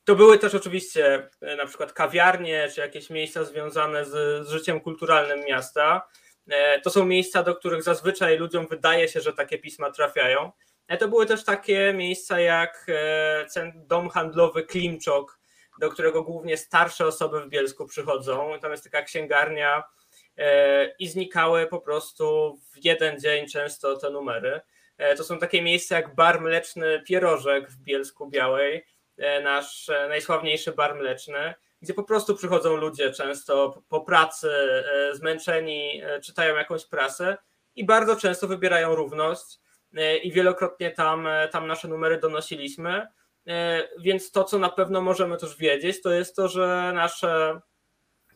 To 0.04 0.16
były 0.16 0.40
też 0.40 0.56
oczywiście 0.56 1.30
y, 1.54 1.56
na 1.56 1.66
przykład 1.66 1.94
kawiarnie, 1.94 2.70
czy 2.76 2.82
jakieś 2.82 3.10
miejsca 3.10 3.44
związane 3.44 4.06
z, 4.06 4.48
z 4.48 4.50
życiem 4.50 4.82
kulturalnym 4.82 5.40
miasta 5.46 6.02
E, 6.02 6.23
to 6.84 6.90
są 6.90 7.06
miejsca, 7.06 7.44
do 7.44 7.56
których 7.56 7.84
zazwyczaj 7.84 8.38
ludziom 8.38 8.68
wydaje 8.68 9.08
się, 9.08 9.22
że 9.22 9.34
takie 9.34 9.58
pisma 9.58 9.92
trafiają. 9.92 10.52
E, 10.88 10.98
to 10.98 11.08
były 11.08 11.26
też 11.26 11.44
takie 11.44 11.94
miejsca 11.94 12.40
jak 12.40 12.86
e, 13.56 13.72
dom 13.76 14.10
handlowy 14.10 14.64
Klimczok, 14.64 15.40
do 15.80 15.90
którego 15.90 16.24
głównie 16.24 16.58
starsze 16.58 17.06
osoby 17.08 17.42
w 17.42 17.50
Bielsku 17.50 17.86
przychodzą. 17.86 18.60
Tam 18.62 18.72
jest 18.72 18.84
taka 18.84 19.02
księgarnia 19.02 19.84
i 21.00 21.08
znikały 21.08 21.68
po 21.68 21.80
prostu 21.80 22.58
w 22.72 22.86
jeden 22.86 23.20
dzień 23.20 23.48
często 23.48 23.98
te 23.98 24.10
numery. 24.10 24.62
To 25.18 25.24
są 25.24 25.40
takie 25.40 25.62
miejsca 25.62 25.96
jak 25.96 26.16
bar 26.16 26.42
mleczny 26.42 27.04
Pierożek 27.08 27.70
w 27.70 27.78
Bielsku 27.78 28.30
Białej, 28.30 28.86
nasz 29.44 29.92
najsławniejszy 30.10 30.72
bar 30.72 30.96
mleczny 30.96 31.54
gdzie 31.84 31.94
po 31.94 32.04
prostu 32.04 32.36
przychodzą 32.36 32.76
ludzie 32.76 33.12
często 33.12 33.84
po 33.90 34.02
pracy, 34.02 34.52
e, 34.52 35.16
zmęczeni, 35.16 36.02
e, 36.04 36.22
czytają 36.22 36.56
jakąś 36.56 36.86
prasę 36.86 37.38
i 37.76 37.86
bardzo 37.86 38.16
często 38.16 38.48
wybierają 38.48 38.96
równość 38.96 39.60
e, 39.96 40.18
i 40.18 40.32
wielokrotnie 40.32 40.92
tam, 40.92 41.28
tam 41.52 41.68
nasze 41.68 41.88
numery 41.88 42.20
donosiliśmy. 42.20 43.08
Więc 44.00 44.32
to, 44.32 44.44
co 44.44 44.60
na 44.60 44.70
pewno 44.70 45.02
możemy 45.02 45.38
też 45.38 45.58
wiedzieć, 45.58 46.02
to 46.02 46.12
jest 46.12 46.36
to, 46.36 46.48
że 46.48 46.92
nasze 46.96 47.62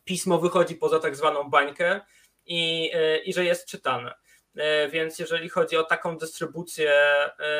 pismo 0.03 0.39
wychodzi 0.39 0.75
poza 0.75 0.99
tak 0.99 1.15
zwaną 1.15 1.49
bańkę 1.49 2.01
i, 2.45 2.91
i 3.25 3.33
że 3.33 3.45
jest 3.45 3.67
czytane. 3.67 4.13
Więc 4.91 5.19
jeżeli 5.19 5.49
chodzi 5.49 5.77
o 5.77 5.83
taką 5.83 6.17
dystrybucję 6.17 6.93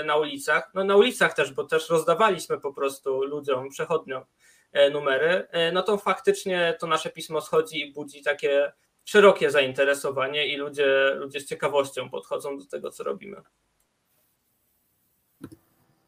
na 0.06 0.15
ulicach, 0.15 0.71
no 0.73 0.84
na 0.84 0.95
ulicach 0.95 1.34
też, 1.34 1.52
bo 1.52 1.63
też 1.63 1.89
rozdawaliśmy 1.89 2.60
po 2.60 2.73
prostu 2.73 3.23
ludziom, 3.23 3.69
przechodniom 3.69 4.23
numery, 4.94 5.48
e, 5.52 5.72
no 5.72 5.84
to 5.84 5.98
faktycznie 5.98 6.78
to 6.80 6.88
nasze 6.88 7.10
pismo 7.10 7.42
schodzi 7.42 7.80
i 7.82 7.94
budzi 7.94 8.24
takie 8.24 8.72
szerokie 9.06 9.52
zainteresowanie 9.52 10.48
i 10.48 10.58
ludzie, 10.58 11.16
ludzie 11.16 11.40
z 11.40 11.46
ciekawością 11.46 12.10
podchodzą 12.10 12.58
do 12.58 12.66
tego, 12.66 12.92
co 12.92 13.04
robimy. 13.04 13.42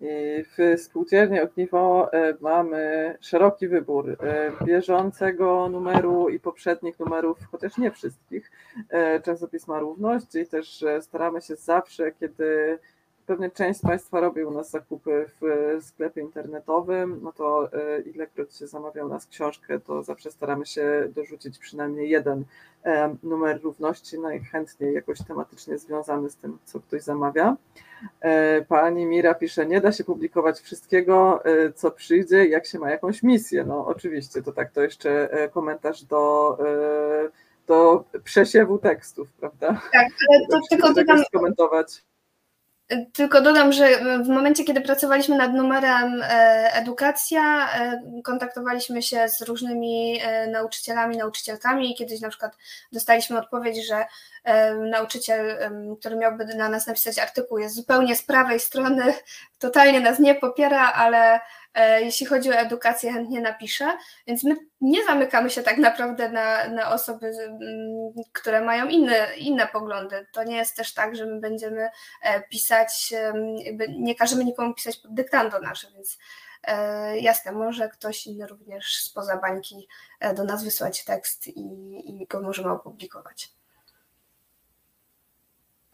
I 0.01 0.43
w 0.43 0.81
spółdzielni 0.81 1.39
Ogniwo 1.39 2.13
e, 2.13 2.33
mamy 2.41 3.17
szeroki 3.21 3.67
wybór 3.67 4.17
bieżącego 4.65 5.69
numeru 5.69 6.29
i 6.29 6.39
poprzednich 6.39 6.99
numerów, 6.99 7.37
chociaż 7.51 7.77
nie 7.77 7.91
wszystkich, 7.91 8.51
czasopisma 9.25 9.79
Równość 9.79 10.35
i 10.35 10.47
też 10.47 10.85
staramy 11.01 11.41
się 11.41 11.55
zawsze, 11.55 12.11
kiedy 12.11 12.79
pewnie 13.29 13.51
część 13.51 13.79
z 13.79 13.81
Państwa 13.81 14.19
robi 14.19 14.43
u 14.43 14.51
nas 14.51 14.69
zakupy 14.69 15.25
w 15.41 15.77
sklepie 15.83 16.21
internetowym, 16.21 17.19
no 17.23 17.31
to 17.31 17.73
e, 17.73 18.01
ilekroć 18.01 18.55
się 18.55 18.67
zamawia 18.67 19.05
u 19.05 19.07
nas 19.09 19.25
książkę, 19.25 19.79
to 19.79 20.03
zawsze 20.03 20.31
staramy 20.31 20.65
się 20.65 21.09
dorzucić 21.15 21.59
przynajmniej 21.59 22.09
jeden 22.09 22.45
e, 22.83 23.15
numer 23.23 23.61
równości, 23.61 24.19
najchętniej 24.19 24.93
jakoś 24.93 25.17
tematycznie 25.27 25.77
związany 25.77 26.29
z 26.29 26.35
tym, 26.35 26.57
co 26.65 26.79
ktoś 26.79 27.01
zamawia. 27.01 27.55
E, 28.21 28.61
pani 28.61 29.05
Mira 29.05 29.33
pisze, 29.33 29.65
nie 29.65 29.81
da 29.81 29.91
się 29.91 30.03
publikować 30.03 30.59
wszystkiego, 30.59 31.43
co 31.75 31.91
przyjdzie, 31.91 32.47
jak 32.47 32.65
się 32.65 32.79
ma 32.79 32.91
jakąś 32.91 33.23
misję. 33.23 33.65
No 33.67 33.85
oczywiście, 33.85 34.41
to 34.41 34.51
tak, 34.51 34.71
to 34.71 34.81
jeszcze 34.81 35.29
komentarz 35.53 36.03
do 36.03 36.57
do 37.67 38.03
przesiewu 38.23 38.77
tekstów, 38.77 39.33
prawda? 39.33 39.67
Tak, 39.93 40.07
ale 40.29 40.47
to 40.51 40.59
tylko 40.69 40.93
dodam, 40.93 41.23
komentować. 41.33 42.08
Tylko 43.13 43.41
dodam, 43.41 43.73
że 43.73 43.99
w 44.23 44.27
momencie, 44.27 44.63
kiedy 44.63 44.81
pracowaliśmy 44.81 45.37
nad 45.37 45.53
numerem 45.53 46.21
e, 46.21 46.25
edukacja, 46.73 47.69
e, 47.73 48.01
kontaktowaliśmy 48.23 49.01
się 49.01 49.29
z 49.29 49.41
różnymi 49.41 50.19
e, 50.21 50.47
nauczycielami, 50.47 51.17
nauczycielkami 51.17 51.91
i 51.91 51.95
kiedyś 51.95 52.21
na 52.21 52.29
przykład 52.29 52.57
dostaliśmy 52.91 53.39
odpowiedź, 53.39 53.87
że 53.87 54.05
nauczyciel, 54.91 55.57
który 55.99 56.15
miałby 56.15 56.45
na 56.45 56.69
nas 56.69 56.87
napisać 56.87 57.19
artykuł, 57.19 57.57
jest 57.57 57.75
zupełnie 57.75 58.15
z 58.15 58.23
prawej 58.23 58.59
strony, 58.59 59.13
totalnie 59.59 59.99
nas 59.99 60.19
nie 60.19 60.35
popiera, 60.35 60.91
ale 60.91 61.39
jeśli 62.01 62.25
chodzi 62.25 62.49
o 62.49 62.53
edukację, 62.53 63.11
chętnie 63.13 63.41
napiszę, 63.41 63.97
więc 64.27 64.43
my 64.43 64.55
nie 64.81 65.05
zamykamy 65.05 65.49
się 65.49 65.63
tak 65.63 65.77
naprawdę 65.77 66.29
na, 66.29 66.67
na 66.67 66.91
osoby, 66.93 67.31
które 68.33 68.61
mają 68.61 68.87
inne, 68.87 69.27
inne 69.37 69.67
poglądy. 69.67 70.27
To 70.33 70.43
nie 70.43 70.55
jest 70.55 70.75
też 70.75 70.93
tak, 70.93 71.15
że 71.15 71.25
my 71.25 71.39
będziemy 71.39 71.89
e, 72.21 72.41
pisać, 72.41 73.13
nie 73.89 74.15
każemy 74.15 74.45
nikomu 74.45 74.73
pisać 74.73 74.97
pod 74.97 75.13
dyktando 75.13 75.59
nasze, 75.59 75.87
więc 75.95 76.17
e, 76.63 77.19
jasne, 77.19 77.51
może 77.51 77.89
ktoś 77.89 78.27
inny 78.27 78.47
również 78.47 78.95
spoza 79.03 79.37
bańki 79.37 79.87
do 80.35 80.43
nas 80.43 80.63
wysłać 80.63 81.03
tekst 81.05 81.47
i, 81.47 81.61
i 82.05 82.27
go 82.27 82.41
możemy 82.41 82.71
opublikować. 82.71 83.58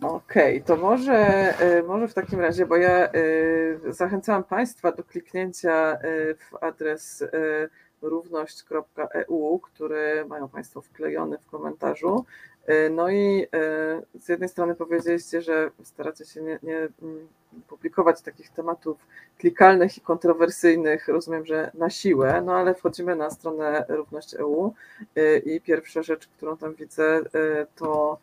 Okej, 0.02 0.62
okay, 0.62 0.68
to 0.68 0.76
może, 0.76 1.54
y, 1.80 1.84
może 1.84 2.08
w 2.08 2.14
takim 2.14 2.40
razie, 2.40 2.66
bo 2.66 2.78
ja 2.78 3.08
y, 3.14 3.80
zachęcałam 3.90 4.44
Państwa 4.44 4.92
do 4.92 5.04
kliknięcia 5.04 5.98
y, 6.04 6.36
w 6.36 6.64
adres 6.64 7.24
równość.eu, 8.02 9.60
który 9.60 10.26
mają 10.26 10.50
Państwo 10.50 10.82
wklejony 10.82 11.38
w 11.38 11.46
komentarzu. 11.46 12.26
No 12.92 13.10
i 13.10 13.48
z 14.20 14.30
jednej 14.30 14.50
strony 14.50 14.76
powiedzieliście, 14.76 15.42
że 15.42 15.72
staracie 15.84 16.26
się 16.26 16.42
nie, 16.42 16.60
nie 16.64 16.78
mm, 16.78 17.28
publikować 17.68 18.22
takich 18.22 18.50
tematów 18.50 19.08
klikalnych 19.38 19.98
i 19.98 20.02
kontrowersyjnych, 20.02 21.08
rozumiem, 21.08 21.46
że 21.46 21.72
na 21.74 21.90
siłę, 21.90 22.42
no 22.46 22.56
ale 22.56 22.76
wchodzimy 22.76 23.16
na 23.16 23.30
stronę 23.30 23.86
równość.eu 23.90 24.74
i 25.46 25.62
pierwsza 25.62 26.04
rzecz, 26.04 26.28
którą 26.28 26.58
tam 26.58 26.76
widzę, 26.76 27.22
to 27.76 28.18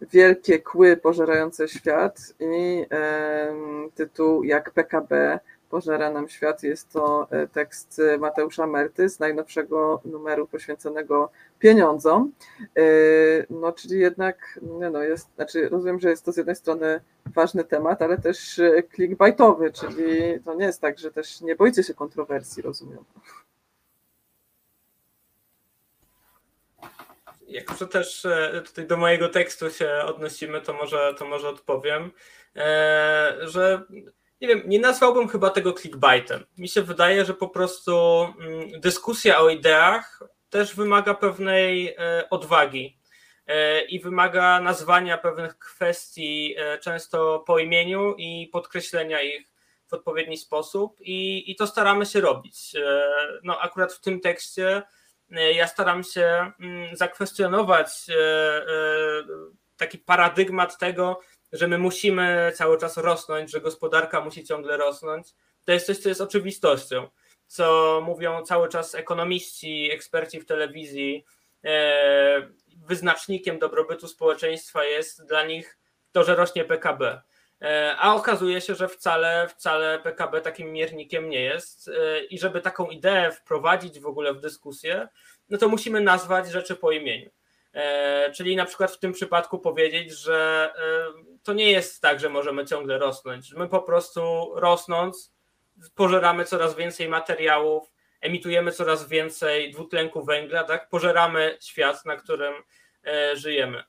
Wielkie 0.00 0.58
kły 0.58 0.96
pożerające 0.96 1.68
świat 1.68 2.18
i 2.40 2.84
tytuł 3.94 4.44
Jak 4.44 4.70
PKB 4.70 5.40
pożera 5.70 6.10
nam 6.10 6.28
świat. 6.28 6.62
Jest 6.62 6.92
to 6.92 7.26
e, 7.30 7.48
tekst 7.48 8.02
Mateusza 8.18 8.66
Merty 8.66 9.08
z 9.08 9.20
najnowszego 9.20 10.00
numeru 10.04 10.46
poświęconego 10.46 11.30
pieniądzom. 11.58 12.32
E, 12.76 12.82
no, 13.50 13.72
czyli 13.72 14.00
jednak, 14.00 14.60
no, 14.92 15.02
jest, 15.02 15.28
znaczy 15.34 15.68
rozumiem, 15.68 16.00
że 16.00 16.10
jest 16.10 16.24
to 16.24 16.32
z 16.32 16.36
jednej 16.36 16.56
strony 16.56 17.00
ważny 17.34 17.64
temat, 17.64 18.02
ale 18.02 18.18
też 18.18 18.60
clickbaitowy, 18.94 19.72
czyli 19.72 20.40
to 20.44 20.54
nie 20.54 20.64
jest 20.64 20.80
tak, 20.80 20.98
że 20.98 21.10
też 21.10 21.40
nie 21.40 21.56
boicie 21.56 21.82
się 21.82 21.94
kontrowersji, 21.94 22.62
rozumiem. 22.62 23.04
Jako 27.48 27.86
też 27.86 28.24
e, 28.24 28.62
tutaj 28.66 28.86
do 28.86 28.96
mojego 28.96 29.28
tekstu 29.28 29.70
się 29.70 29.90
odnosimy, 30.04 30.60
to 30.60 30.72
może, 30.72 31.14
to 31.18 31.24
może 31.24 31.48
odpowiem, 31.48 32.12
e, 32.56 33.36
że 33.40 33.82
nie 34.40 34.48
wiem, 34.48 34.62
nie 34.66 34.78
nazwałbym 34.78 35.28
chyba 35.28 35.50
tego 35.50 35.72
clickbaitem. 35.72 36.44
Mi 36.58 36.68
się 36.68 36.82
wydaje, 36.82 37.24
że 37.24 37.34
po 37.34 37.48
prostu 37.48 38.26
mm, 38.40 38.80
dyskusja 38.80 39.40
o 39.40 39.48
ideach 39.48 40.22
też 40.50 40.74
wymaga 40.74 41.14
pewnej 41.14 41.88
e, 41.98 42.30
odwagi 42.30 42.98
i 43.88 44.00
wymaga 44.00 44.60
nazwania 44.60 45.18
pewnych 45.18 45.58
kwestii 45.58 46.56
często 46.80 47.44
po 47.46 47.58
imieniu 47.58 48.14
i 48.18 48.48
podkreślenia 48.52 49.22
ich 49.22 49.52
w 49.86 49.92
odpowiedni 49.92 50.36
sposób 50.36 51.00
i, 51.00 51.50
i 51.50 51.56
to 51.56 51.66
staramy 51.66 52.06
się 52.06 52.20
robić. 52.20 52.72
No 53.42 53.60
akurat 53.60 53.92
w 53.92 54.00
tym 54.00 54.20
tekście 54.20 54.82
ja 55.30 55.66
staram 55.66 56.04
się 56.04 56.52
mm, 56.60 56.96
zakwestionować 56.96 57.88
e, 58.10 58.14
e, 58.16 58.66
taki 59.76 59.98
paradygmat 59.98 60.78
tego, 60.78 61.20
że 61.52 61.68
my 61.68 61.78
musimy 61.78 62.52
cały 62.54 62.78
czas 62.78 62.96
rosnąć, 62.96 63.50
że 63.50 63.60
gospodarka 63.60 64.20
musi 64.20 64.44
ciągle 64.44 64.76
rosnąć. 64.76 65.28
to 65.64 65.72
jest 65.72 65.86
coś, 65.86 65.98
co 65.98 66.08
jest 66.08 66.20
oczywistością, 66.20 67.08
co 67.46 68.00
mówią 68.04 68.42
cały 68.42 68.68
czas 68.68 68.94
ekonomiści, 68.94 69.90
eksperci 69.92 70.40
w 70.40 70.46
telewizji. 70.46 71.24
E, 71.64 72.48
wyznacznikiem 72.76 73.58
dobrobytu 73.58 74.08
społeczeństwa 74.08 74.84
jest 74.84 75.26
dla 75.26 75.44
nich 75.46 75.78
to, 76.12 76.24
że 76.24 76.34
rośnie 76.34 76.64
PKB. 76.64 77.22
E, 77.62 77.96
a 77.98 78.14
okazuje 78.14 78.60
się, 78.60 78.74
że 78.74 78.88
wcale, 78.88 79.48
wcale 79.48 79.98
PKB 79.98 80.40
takim 80.40 80.72
miernikiem 80.72 81.30
nie 81.30 81.40
jest. 81.40 81.88
E, 81.88 82.24
I 82.24 82.38
żeby 82.38 82.60
taką 82.60 82.86
ideę 82.86 83.32
wprowadzić 83.32 84.00
w 84.00 84.06
ogóle 84.06 84.34
w 84.34 84.40
dyskusję, 84.40 85.08
no 85.48 85.58
to 85.58 85.68
musimy 85.68 86.00
nazwać 86.00 86.48
rzeczy 86.50 86.76
po 86.76 86.92
imieniu. 86.92 87.30
E, 87.72 88.32
czyli 88.32 88.56
na 88.56 88.64
przykład 88.64 88.92
w 88.92 88.98
tym 88.98 89.12
przypadku 89.12 89.58
powiedzieć, 89.58 90.12
że 90.12 90.72
to 91.42 91.52
nie 91.52 91.70
jest 91.70 92.02
tak, 92.02 92.20
że 92.20 92.28
możemy 92.28 92.66
ciągle 92.66 92.98
rosnąć, 92.98 93.52
my 93.52 93.68
po 93.68 93.82
prostu 93.82 94.52
rosnąc 94.54 95.34
pożeramy 95.94 96.44
coraz 96.44 96.76
więcej 96.76 97.08
materiałów, 97.08 97.92
emitujemy 98.20 98.72
coraz 98.72 99.08
więcej 99.08 99.72
dwutlenku 99.72 100.24
węgla, 100.24 100.64
tak? 100.64 100.88
pożeramy 100.88 101.58
świat, 101.60 102.04
na 102.04 102.16
którym 102.16 102.54
żyjemy. 103.34 103.84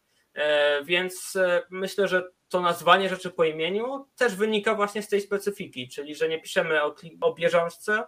Więc 0.84 1.38
myślę, 1.70 2.08
że 2.08 2.24
to 2.50 2.62
nazwanie 2.62 3.10
rzeczy 3.10 3.32
po 3.32 3.44
imieniu 3.44 4.06
też 4.16 4.36
wynika 4.36 4.76
właśnie 4.76 5.02
z 5.02 5.08
tej 5.10 5.22
specyfiki, 5.22 5.90
czyli 5.90 6.16
że 6.16 6.30
nie 6.30 6.42
piszemy 6.42 6.84
o, 6.84 6.96
o 7.22 7.34
bieżączce, 7.34 8.04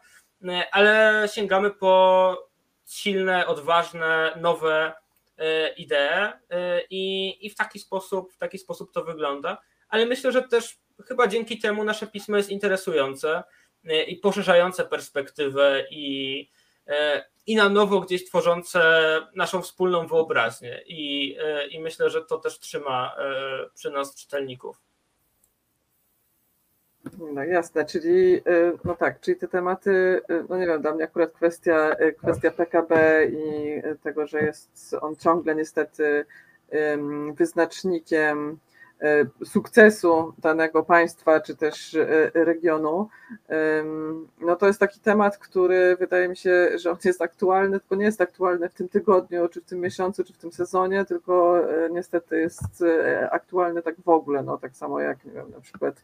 e, 0.47 0.65
ale 0.71 1.23
sięgamy 1.33 1.71
po 1.71 2.49
silne, 2.85 3.47
odważne, 3.47 4.33
nowe 4.41 4.93
e, 5.37 5.73
idee 5.73 6.33
e, 6.49 6.81
i, 6.89 7.35
i 7.45 7.49
w 7.49 7.55
taki 7.55 7.79
sposób 7.79 8.33
w 8.33 8.37
taki 8.37 8.57
sposób 8.57 8.93
to 8.93 9.03
wygląda. 9.03 9.57
Ale 9.89 10.05
myślę, 10.05 10.31
że 10.31 10.43
też 10.43 10.77
chyba 11.07 11.27
dzięki 11.27 11.59
temu 11.59 11.83
nasze 11.83 12.07
pismo 12.07 12.37
jest 12.37 12.49
interesujące 12.49 13.43
i 14.07 14.15
poszerzające 14.15 14.85
perspektywę 14.85 15.83
i, 15.91 16.49
i 17.47 17.55
na 17.55 17.69
nowo 17.69 17.99
gdzieś 17.99 18.25
tworzące 18.25 18.81
naszą 19.35 19.61
wspólną 19.61 20.07
wyobraźnię. 20.07 20.81
I, 20.87 21.35
e, 21.43 21.67
i 21.67 21.79
myślę, 21.79 22.09
że 22.09 22.21
to 22.25 22.37
też 22.37 22.59
trzyma 22.59 23.15
e, 23.17 23.69
przy 23.75 23.91
nas 23.91 24.15
czytelników. 24.15 24.81
No 27.33 27.43
jasne, 27.43 27.85
czyli 27.85 28.35
e, 28.35 28.41
no 28.83 28.95
tak, 28.95 29.19
czyli 29.19 29.37
te 29.37 29.47
tematy, 29.47 30.21
no 30.49 30.57
nie 30.57 30.67
wiem, 30.67 30.81
dla 30.81 30.91
mnie 30.91 31.03
akurat 31.03 31.31
kwestia, 31.31 31.95
kwestia 32.17 32.51
PKB 32.51 33.25
i 33.25 33.81
tego, 34.03 34.27
że 34.27 34.39
jest 34.39 34.95
on 35.01 35.15
ciągle 35.15 35.55
niestety 35.55 36.25
wyznacznikiem 37.33 38.59
E, 38.68 38.68
sukcesu 39.45 40.34
danego 40.38 40.84
państwa 40.84 41.39
czy 41.39 41.56
też 41.56 41.95
e, 41.95 42.32
regionu, 42.34 43.10
no 44.41 44.56
to 44.56 44.68
jest 44.68 44.80
taki 44.80 45.00
temat, 45.00 45.38
który 45.38 45.95
wydaje 46.00 46.28
mi 46.28 46.38
się, 46.38 46.70
że 46.76 46.91
on 46.91 46.97
jest 47.04 47.22
aktualny, 47.22 47.80
tylko 47.80 47.95
nie 47.95 48.06
jest 48.06 48.22
aktualny 48.22 48.70
w 48.70 48.74
tym 48.74 48.89
tygodniu, 48.89 49.50
czy 49.50 49.62
w 49.62 49.66
tym 49.66 49.80
miesiącu, 49.80 50.24
czy 50.24 50.34
w 50.34 50.38
tym 50.38 50.52
sezonie, 50.52 51.06
tylko 51.06 51.60
e, 51.60 51.89
niestety 51.89 52.39
jest 52.39 52.84
aktualny 53.32 53.82
tak 53.82 53.95
w 54.06 54.10
ogóle, 54.10 54.43
no 54.43 54.58
tak 54.58 54.76
samo 54.76 55.00
jak 55.00 55.26
nie 55.26 55.32
wiem, 55.32 55.52
na 55.52 55.62
przykład 55.62 56.04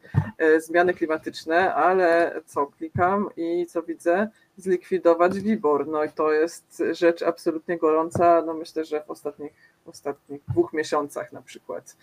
zmiany 0.58 0.94
klimatyczne, 0.94 1.76
ale 1.76 2.42
co 2.46 2.68
klikam 2.68 3.30
i 3.38 3.66
co 3.66 3.84
widzę, 3.84 4.28
zlikwidować 4.58 5.40
WIBOR, 5.40 5.88
no 5.88 6.04
i 6.04 6.10
to 6.10 6.32
jest 6.32 6.84
rzecz 6.92 7.22
absolutnie 7.22 7.78
gorąca, 7.78 8.44
no 8.46 8.54
myślę, 8.54 8.86
że 8.86 9.04
w 9.04 9.12
ostatnich, 9.12 9.54
w 9.86 9.90
ostatnich 9.90 10.42
dwóch 10.50 10.74
miesiącach 10.74 11.32
na 11.32 11.42
przykład. 11.42 11.96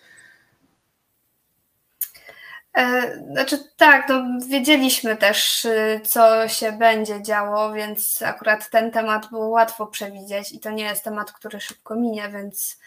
E, 2.77 3.17
znaczy 3.31 3.57
tak, 3.77 4.09
no 4.09 4.23
wiedzieliśmy 4.47 5.17
też, 5.17 5.65
y, 5.65 6.01
co 6.05 6.47
się 6.47 6.71
będzie 6.71 7.21
działo, 7.21 7.73
więc 7.73 8.21
akurat 8.21 8.69
ten 8.69 8.91
temat 8.91 9.29
było 9.29 9.47
łatwo 9.47 9.87
przewidzieć 9.87 10.51
i 10.51 10.59
to 10.59 10.71
nie 10.71 10.83
jest 10.83 11.03
temat, 11.03 11.31
który 11.31 11.59
szybko 11.59 11.95
minie, 11.95 12.29
więc, 12.29 12.79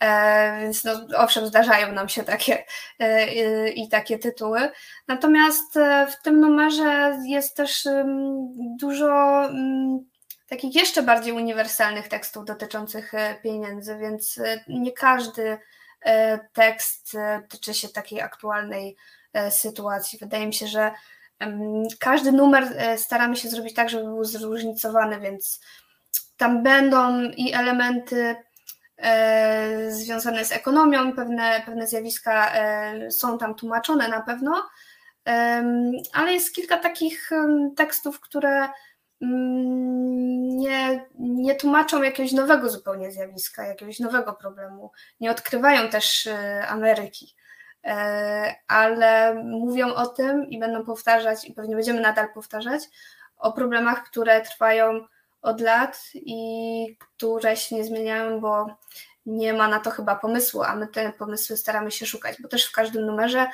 e, 0.00 0.60
więc 0.60 0.84
no, 0.84 0.92
owszem, 1.16 1.46
zdarzają 1.46 1.92
nam 1.92 2.08
się 2.08 2.22
takie 2.22 2.64
e, 2.98 3.68
i 3.68 3.88
takie 3.88 4.18
tytuły. 4.18 4.70
Natomiast 5.08 5.74
w 6.10 6.22
tym 6.22 6.40
numerze 6.40 7.18
jest 7.26 7.56
też 7.56 7.88
dużo 8.78 9.42
takich 10.48 10.74
jeszcze 10.74 11.02
bardziej 11.02 11.32
uniwersalnych 11.32 12.08
tekstów 12.08 12.44
dotyczących 12.44 13.12
pieniędzy, 13.42 13.98
więc 13.98 14.40
nie 14.68 14.92
każdy 14.92 15.58
tekst 16.52 17.16
tyczy 17.48 17.74
się 17.74 17.88
takiej 17.88 18.20
aktualnej 18.20 18.96
sytuacji. 19.50 20.18
Wydaje 20.18 20.46
mi 20.46 20.54
się, 20.54 20.66
że 20.66 20.92
każdy 21.98 22.32
numer 22.32 22.72
e, 22.76 22.98
staramy 22.98 23.36
się 23.36 23.48
zrobić 23.48 23.74
tak, 23.74 23.90
żeby 23.90 24.04
był 24.04 24.24
zróżnicowany, 24.24 25.20
więc 25.20 25.60
tam 26.36 26.62
będą 26.62 27.22
i 27.22 27.52
elementy 27.52 28.36
e, 28.96 29.90
związane 29.90 30.44
z 30.44 30.52
ekonomią, 30.52 31.12
pewne, 31.12 31.62
pewne 31.66 31.86
zjawiska 31.86 32.52
są 33.10 33.38
tam 33.38 33.54
tłumaczone 33.54 34.08
na 34.08 34.20
pewno, 34.20 34.68
ale 36.12 36.32
jest 36.32 36.54
kilka 36.54 36.76
takich 36.76 37.30
tekstów, 37.76 38.20
które 38.20 38.68
mm, 39.22 40.48
nie, 40.58 41.06
nie 41.18 41.54
tłumaczą 41.54 42.02
jakiegoś 42.02 42.32
nowego 42.32 42.70
zupełnie 42.70 43.12
zjawiska, 43.12 43.66
jakiegoś 43.66 43.98
nowego 43.98 44.32
problemu, 44.32 44.90
nie 45.20 45.30
odkrywają 45.30 45.88
też 45.88 46.28
Ameryki. 46.68 47.34
E, 47.84 48.54
ale 48.68 49.34
mówią 49.44 49.94
o 49.94 50.06
tym 50.06 50.46
i 50.50 50.58
będą 50.58 50.84
powtarzać, 50.84 51.44
i 51.44 51.54
pewnie 51.54 51.74
będziemy 51.74 52.00
nadal 52.00 52.32
powtarzać, 52.32 52.82
o 53.38 53.52
problemach, 53.52 54.04
które 54.04 54.40
trwają 54.40 55.04
od 55.42 55.60
lat 55.60 56.00
i 56.14 56.96
które 56.98 57.56
się 57.56 57.76
nie 57.76 57.84
zmieniają, 57.84 58.40
bo 58.40 58.66
nie 59.26 59.52
ma 59.52 59.68
na 59.68 59.80
to 59.80 59.90
chyba 59.90 60.16
pomysłu, 60.16 60.62
a 60.62 60.76
my 60.76 60.88
te 60.88 61.12
pomysły 61.12 61.56
staramy 61.56 61.90
się 61.90 62.06
szukać, 62.06 62.42
bo 62.42 62.48
też 62.48 62.66
w 62.66 62.72
każdym 62.72 63.06
numerze 63.06 63.46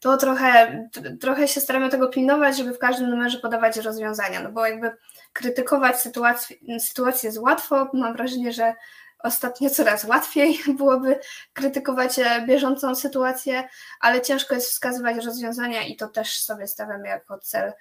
to 0.00 0.16
trochę, 0.16 0.82
trochę 1.20 1.48
się 1.48 1.60
staramy 1.60 1.88
tego 1.88 2.08
pilnować, 2.08 2.56
żeby 2.56 2.74
w 2.74 2.78
każdym 2.78 3.10
numerze 3.10 3.38
podawać 3.38 3.76
rozwiązania, 3.76 4.40
no 4.42 4.52
bo 4.52 4.66
jakby 4.66 4.96
krytykować 5.32 6.00
sytuację, 6.00 6.56
sytuację 6.80 7.28
jest 7.28 7.38
łatwo, 7.38 7.90
mam 7.92 8.12
wrażenie, 8.12 8.52
że 8.52 8.74
ostatnio 9.22 9.70
coraz 9.70 10.04
łatwiej 10.04 10.58
byłoby 10.78 11.18
krytykować 11.52 12.18
e, 12.18 12.46
bieżącą 12.46 12.94
sytuację, 12.94 13.68
ale 14.00 14.20
ciężko 14.20 14.54
jest 14.54 14.70
wskazywać 14.70 15.24
rozwiązania 15.24 15.82
i 15.82 15.96
to 15.96 16.08
też 16.08 16.42
sobie 16.42 16.66
stawiam 16.66 17.04
jako 17.04 17.38
cel 17.38 17.72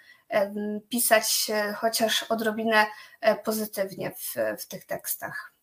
pisać 0.89 1.51
chociaż 1.75 2.23
odrobinę 2.23 2.85
e, 3.21 3.35
pozytywnie 3.35 4.11
w, 4.11 4.35
w 4.61 4.67
tych 4.67 4.85
tekstach. 4.85 5.53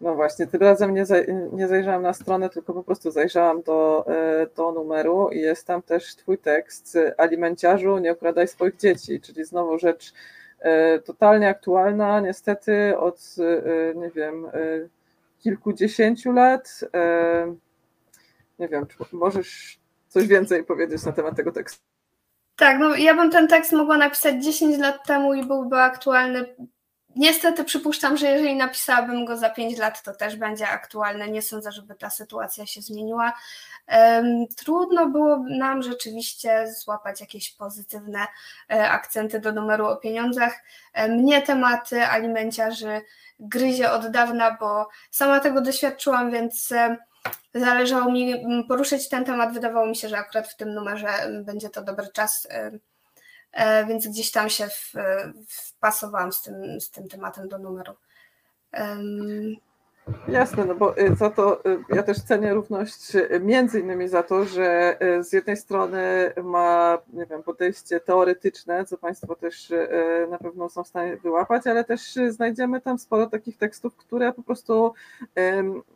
No 0.00 0.14
właśnie, 0.14 0.46
tym 0.46 0.60
razem 0.60 0.94
nie, 0.94 1.04
nie 1.52 1.68
zajrzałam 1.68 2.02
na 2.02 2.12
stronę, 2.12 2.50
tylko 2.50 2.74
po 2.74 2.84
prostu 2.84 3.10
zajrzałam 3.10 3.62
do, 3.62 4.06
e, 4.08 4.46
do 4.46 4.72
numeru 4.72 5.28
i 5.28 5.38
jest 5.38 5.66
tam 5.66 5.82
też 5.82 6.16
Twój 6.16 6.38
tekst 6.38 6.98
Alimenciarzu, 7.18 7.98
nie 7.98 8.12
okradaj 8.12 8.48
swoich 8.48 8.76
dzieci, 8.76 9.20
czyli 9.20 9.44
znowu 9.44 9.78
rzecz 9.78 10.12
E, 10.12 10.43
totalnie 11.04 11.48
aktualna, 11.48 12.20
niestety 12.20 12.98
od, 12.98 13.34
e, 13.38 13.94
nie 13.94 14.10
wiem, 14.10 14.46
e, 14.46 14.50
kilkudziesięciu 15.38 16.32
lat. 16.32 16.80
Nie 18.58 18.68
wiem, 18.68 18.86
czy 18.86 18.96
możesz 19.12 19.78
coś 20.08 20.26
więcej 20.26 20.64
powiedzieć 20.64 21.04
na 21.04 21.12
temat 21.12 21.36
tego 21.36 21.52
tekstu? 21.52 21.82
Tak, 22.56 22.78
no 22.78 22.96
ja 22.96 23.14
bym 23.14 23.30
ten 23.30 23.48
tekst 23.48 23.72
mogła 23.72 23.98
napisać 23.98 24.44
10 24.44 24.78
lat 24.78 25.06
temu 25.06 25.34
i 25.34 25.46
byłby 25.46 25.76
aktualny. 25.76 26.54
Niestety 27.16 27.64
przypuszczam, 27.64 28.16
że 28.16 28.26
jeżeli 28.26 28.56
napisałabym 28.56 29.24
go 29.24 29.36
za 29.36 29.50
5 29.50 29.78
lat, 29.78 30.02
to 30.02 30.14
też 30.14 30.36
będzie 30.36 30.68
aktualny. 30.68 31.30
Nie 31.30 31.42
sądzę, 31.42 31.72
żeby 31.72 31.94
ta 31.94 32.10
sytuacja 32.10 32.66
się 32.66 32.82
zmieniła. 32.82 33.32
Trudno 34.56 35.06
było 35.06 35.38
nam 35.48 35.82
rzeczywiście 35.82 36.72
złapać 36.72 37.20
jakieś 37.20 37.50
pozytywne 37.50 38.26
e, 38.70 38.90
akcenty 38.90 39.40
do 39.40 39.52
numeru 39.52 39.86
o 39.86 39.96
pieniądzach. 39.96 40.62
Mnie 41.08 41.42
tematy 41.42 42.06
alimenciarzy 42.06 43.02
gryzie 43.40 43.90
od 43.90 44.10
dawna, 44.10 44.56
bo 44.60 44.88
sama 45.10 45.40
tego 45.40 45.60
doświadczyłam, 45.60 46.30
więc 46.30 46.72
zależało 47.54 48.12
mi 48.12 48.44
poruszyć 48.68 49.08
ten 49.08 49.24
temat. 49.24 49.54
Wydawało 49.54 49.86
mi 49.86 49.96
się, 49.96 50.08
że 50.08 50.18
akurat 50.18 50.48
w 50.48 50.56
tym 50.56 50.74
numerze 50.74 51.08
będzie 51.44 51.70
to 51.70 51.82
dobry 51.82 52.08
czas, 52.12 52.46
e, 52.50 52.70
więc 53.88 54.08
gdzieś 54.08 54.30
tam 54.30 54.50
się 54.50 54.68
wpasowałam 55.48 56.32
z 56.32 56.42
tym, 56.42 56.80
z 56.80 56.90
tym 56.90 57.08
tematem 57.08 57.48
do 57.48 57.58
numeru. 57.58 57.94
Jasne, 60.28 60.64
no 60.64 60.74
bo 60.74 60.98
y, 60.98 61.16
za 61.16 61.30
to 61.30 61.66
y, 61.70 61.84
ja 61.88 62.02
też 62.02 62.20
cenię 62.20 62.54
równość 62.54 63.16
y, 63.16 63.40
między 63.40 63.80
innymi 63.80 64.08
za 64.08 64.22
to, 64.22 64.44
że 64.44 64.96
z 65.20 65.32
jednej 65.32 65.56
strony 65.56 66.32
ma, 66.42 66.98
nie 67.12 67.26
wiem, 67.26 67.42
podejście 67.42 68.00
teoretyczne, 68.00 68.84
co 68.84 68.98
Państwo 68.98 69.36
też 69.36 69.72
na 70.30 70.38
pewno 70.38 70.68
są 70.68 70.84
w 70.84 70.88
stanie 70.88 71.16
wyłapać, 71.16 71.66
ale 71.66 71.84
też 71.84 72.00
znajdziemy 72.28 72.80
tam 72.80 72.98
sporo 72.98 73.26
takich 73.26 73.58
tekstów, 73.58 73.96
które 73.96 74.32
po 74.32 74.42
prostu 74.42 74.92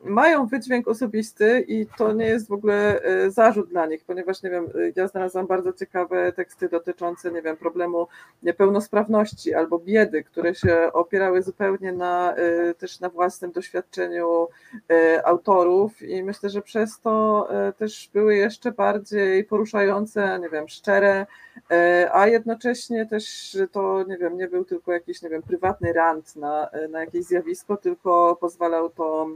mają 0.04 0.46
wydźwięk 0.46 0.88
osobisty 0.88 1.64
i 1.68 1.86
to 1.86 2.12
nie 2.12 2.26
jest 2.26 2.48
w 2.48 2.52
ogóle 2.52 3.00
zarzut 3.28 3.68
dla 3.68 3.86
nich, 3.86 4.04
ponieważ, 4.04 4.42
nie 4.42 4.50
wiem, 4.50 4.66
ja 4.96 5.08
znalazłam 5.08 5.46
bardzo 5.46 5.72
ciekawe 5.72 6.32
teksty 6.32 6.68
dotyczące, 6.68 7.32
nie 7.32 7.42
wiem, 7.42 7.56
problemu 7.56 8.08
niepełnosprawności 8.42 9.54
albo 9.54 9.78
biedy, 9.78 10.24
które 10.24 10.54
się 10.54 10.90
opierały 10.92 11.42
zupełnie 11.42 11.92
na 11.92 12.34
też 12.78 13.00
na 13.00 13.08
własnym 13.08 13.52
doświadczeniu 13.52 13.97
doświadczeniu 13.98 14.48
e, 14.90 15.26
autorów 15.26 16.02
i 16.02 16.22
myślę, 16.22 16.50
że 16.50 16.62
przez 16.62 17.00
to 17.00 17.46
e, 17.50 17.72
też 17.72 18.10
były 18.14 18.36
jeszcze 18.36 18.72
bardziej 18.72 19.44
poruszające, 19.44 20.38
nie 20.42 20.48
wiem, 20.48 20.68
szczere, 20.68 21.26
e, 21.70 22.10
a 22.12 22.26
jednocześnie 22.26 23.06
też 23.06 23.56
to, 23.72 24.04
nie 24.08 24.18
wiem, 24.18 24.36
nie 24.36 24.48
był 24.48 24.64
tylko 24.64 24.92
jakiś, 24.92 25.22
nie 25.22 25.28
wiem, 25.28 25.42
prywatny 25.42 25.92
rant 25.92 26.36
na, 26.36 26.68
na 26.90 27.00
jakieś 27.00 27.24
zjawisko, 27.24 27.76
tylko 27.76 28.36
pozwalał 28.40 28.90
to, 28.90 29.28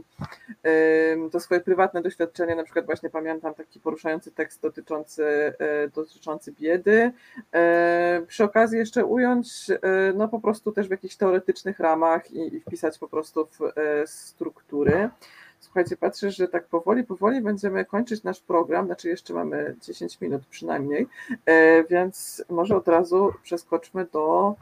to 1.31 1.39
swoje 1.39 1.61
prywatne 1.61 2.01
doświadczenie, 2.01 2.55
na 2.55 2.63
przykład 2.63 2.85
właśnie 2.85 3.09
pamiętam 3.09 3.53
taki 3.53 3.79
poruszający 3.79 4.31
tekst 4.31 4.61
dotyczący, 4.61 5.53
dotyczący 5.95 6.51
biedy, 6.59 7.11
przy 8.27 8.43
okazji 8.43 8.77
jeszcze 8.79 9.05
ująć, 9.05 9.47
no 10.15 10.27
po 10.27 10.39
prostu 10.39 10.71
też 10.71 10.87
w 10.87 10.91
jakichś 10.91 11.15
teoretycznych 11.15 11.79
ramach 11.79 12.31
i, 12.31 12.55
i 12.55 12.59
wpisać 12.59 12.99
po 12.99 13.07
prostu 13.07 13.47
w 13.59 13.59
strukturę 14.05 14.52
struktury. 14.53 15.09
Słuchajcie, 15.59 15.97
patrzę, 15.97 16.31
że 16.31 16.47
tak 16.47 16.67
powoli, 16.67 17.03
powoli 17.03 17.41
będziemy 17.41 17.85
kończyć 17.85 18.23
nasz 18.23 18.41
program, 18.41 18.85
znaczy 18.85 19.09
jeszcze 19.09 19.33
mamy 19.33 19.75
10 19.81 20.21
minut 20.21 20.45
przynajmniej, 20.49 21.07
e, 21.45 21.83
więc 21.83 22.45
może 22.49 22.75
od 22.75 22.87
razu 22.87 23.33
przeskoczmy 23.43 24.05
do, 24.05 24.55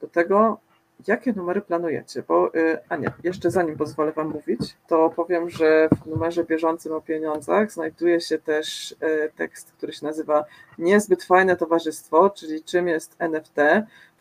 do 0.00 0.06
tego, 0.06 0.58
jakie 1.06 1.32
numery 1.32 1.60
planujecie? 1.60 2.22
Bo, 2.28 2.54
y, 2.54 2.78
a 2.88 2.96
nie, 2.96 3.12
jeszcze 3.24 3.50
zanim 3.50 3.76
pozwolę 3.76 4.12
Wam 4.12 4.28
mówić, 4.28 4.76
to 4.86 5.10
powiem, 5.10 5.50
że 5.50 5.88
w 6.02 6.06
numerze 6.06 6.44
bieżącym 6.44 6.92
o 6.92 7.00
pieniądzach 7.00 7.72
znajduje 7.72 8.20
się 8.20 8.38
też 8.38 8.92
y, 8.92 8.96
tekst, 9.36 9.72
który 9.72 9.92
się 9.92 10.06
nazywa 10.06 10.44
Niezbyt 10.78 11.24
fajne 11.24 11.56
towarzystwo, 11.56 12.30
czyli 12.30 12.64
czym 12.64 12.88
jest 12.88 13.16
NFT, 13.18 13.56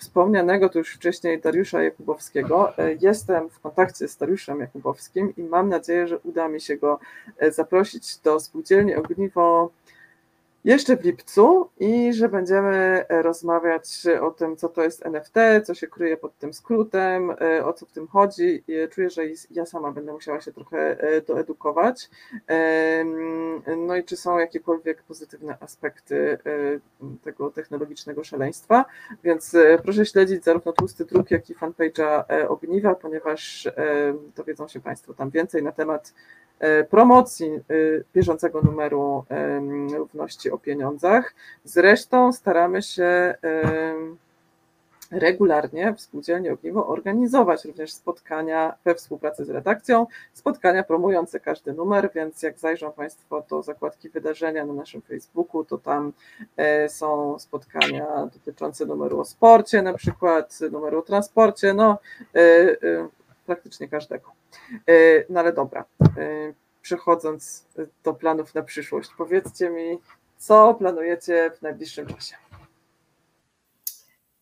wspomnianego 0.02 0.70
tu 0.70 0.78
już 0.78 0.96
wcześniej 0.96 1.42
Dariusza 1.42 1.84
Jakubowskiego. 1.84 2.80
Y, 2.80 2.98
jestem 3.02 3.50
w 3.50 3.60
kontakcie 3.60 4.08
z 4.08 4.18
Dariuszem 4.18 4.60
Jakubowskim 4.60 5.34
i 5.38 5.44
mam 5.44 5.70
nadzieję, 5.70 6.08
że 6.08 6.20
uda 6.20 6.48
mi 6.48 6.62
się 6.62 6.78
go 6.78 7.00
zaprosić 7.50 8.18
do 8.18 8.40
spółdzielni 8.40 8.96
Ogniwo 8.96 9.72
jeszcze 10.64 10.98
w 10.98 11.04
lipcu 11.04 11.70
i 11.80 12.14
że 12.14 12.30
będziemy 12.30 13.06
e, 13.10 13.22
rozmawiać 13.22 14.04
o 14.22 14.32
tym, 14.32 14.58
co 14.58 14.70
to 14.70 14.84
jest 14.84 15.06
NFT, 15.06 15.36
co 15.64 15.74
się 15.74 15.88
kryje 15.88 16.18
pod 16.18 16.38
tym 16.38 16.54
skrótem, 16.54 17.32
e, 17.32 17.66
o 17.66 17.74
co 17.74 17.86
w 17.86 17.92
tym 17.92 18.08
chodzi. 18.08 18.64
Czuję, 18.92 19.10
że 19.10 19.22
ja 19.52 19.66
sama 19.66 19.92
będę 19.92 20.14
musiała 20.14 20.42
się 20.42 20.54
trochę 20.54 21.00
e, 21.00 21.22
doedukować. 21.22 22.10
No 23.78 23.96
i 23.96 24.04
czy 24.04 24.18
są 24.18 24.38
jakiekolwiek 24.38 25.04
pozytywne 25.04 25.58
aspekty 25.60 26.38
tego 27.24 27.52
technologicznego 27.52 28.24
szaleństwa, 28.24 28.86
więc 29.24 29.56
proszę 29.84 30.06
śledzić 30.06 30.44
zarówno 30.44 30.74
tłusty 30.74 31.06
druk, 31.06 31.32
jak 31.32 31.50
i 31.50 31.56
fanpage'a 31.56 32.24
Ogniwa, 32.48 32.96
ponieważ 32.96 33.70
dowiedzą 34.36 34.68
się 34.68 34.80
Państwo 34.80 35.14
tam 35.14 35.30
więcej 35.30 35.64
na 35.64 35.72
temat 35.72 36.14
E, 36.51 36.51
promocji 36.90 37.48
e, 37.48 37.60
bieżącego 38.14 38.62
numeru 38.62 39.26
równości 39.98 40.52
o 40.52 40.58
pieniądzach. 40.58 41.34
Zresztą 41.64 42.34
staramy 42.34 42.82
się 42.82 43.36
regularnie 45.12 45.94
w 45.94 46.02
Spółdzielni 46.02 46.50
Ogniwo 46.50 46.88
organizować 46.88 47.66
również 47.66 47.94
spotkania 47.94 48.74
we 48.86 48.96
współpracy 48.96 49.46
z 49.46 49.50
redakcją, 49.50 50.08
spotkania 50.34 50.84
promujące 50.84 51.40
każdy 51.40 51.74
numer, 51.74 52.10
więc 52.16 52.44
jak 52.44 52.60
zajrzą 52.60 52.92
Państwo 52.92 53.44
do 53.50 53.64
zakładki 53.64 54.10
wydarzenia 54.10 54.66
na 54.66 54.74
naszym 54.74 55.02
Facebooku, 55.02 55.66
to 55.66 55.78
tam 55.78 56.14
e, 56.58 56.90
są 56.90 57.40
spotkania 57.40 58.30
dotyczące 58.34 58.86
numeru 58.86 59.20
o 59.20 59.26
sporcie, 59.26 59.82
na 59.82 59.94
przykład 59.94 60.60
numeru 60.72 61.00
o 61.00 61.02
transporcie, 61.02 61.74
no 61.74 61.98
praktycznie 63.46 63.88
każdego. 63.88 64.32
E, 64.74 64.94
no 65.30 65.40
ale 65.40 65.54
dobra, 65.54 65.86
e, 66.02 66.54
przechodząc 66.82 67.68
do 68.04 68.14
planów 68.14 68.56
na 68.56 68.62
przyszłość, 68.62 69.10
powiedzcie 69.18 69.70
mi, 69.70 70.00
co 70.38 70.74
planujecie 70.74 71.52
w 71.58 71.62
najbliższym 71.62 72.08
czasie? 72.08 72.36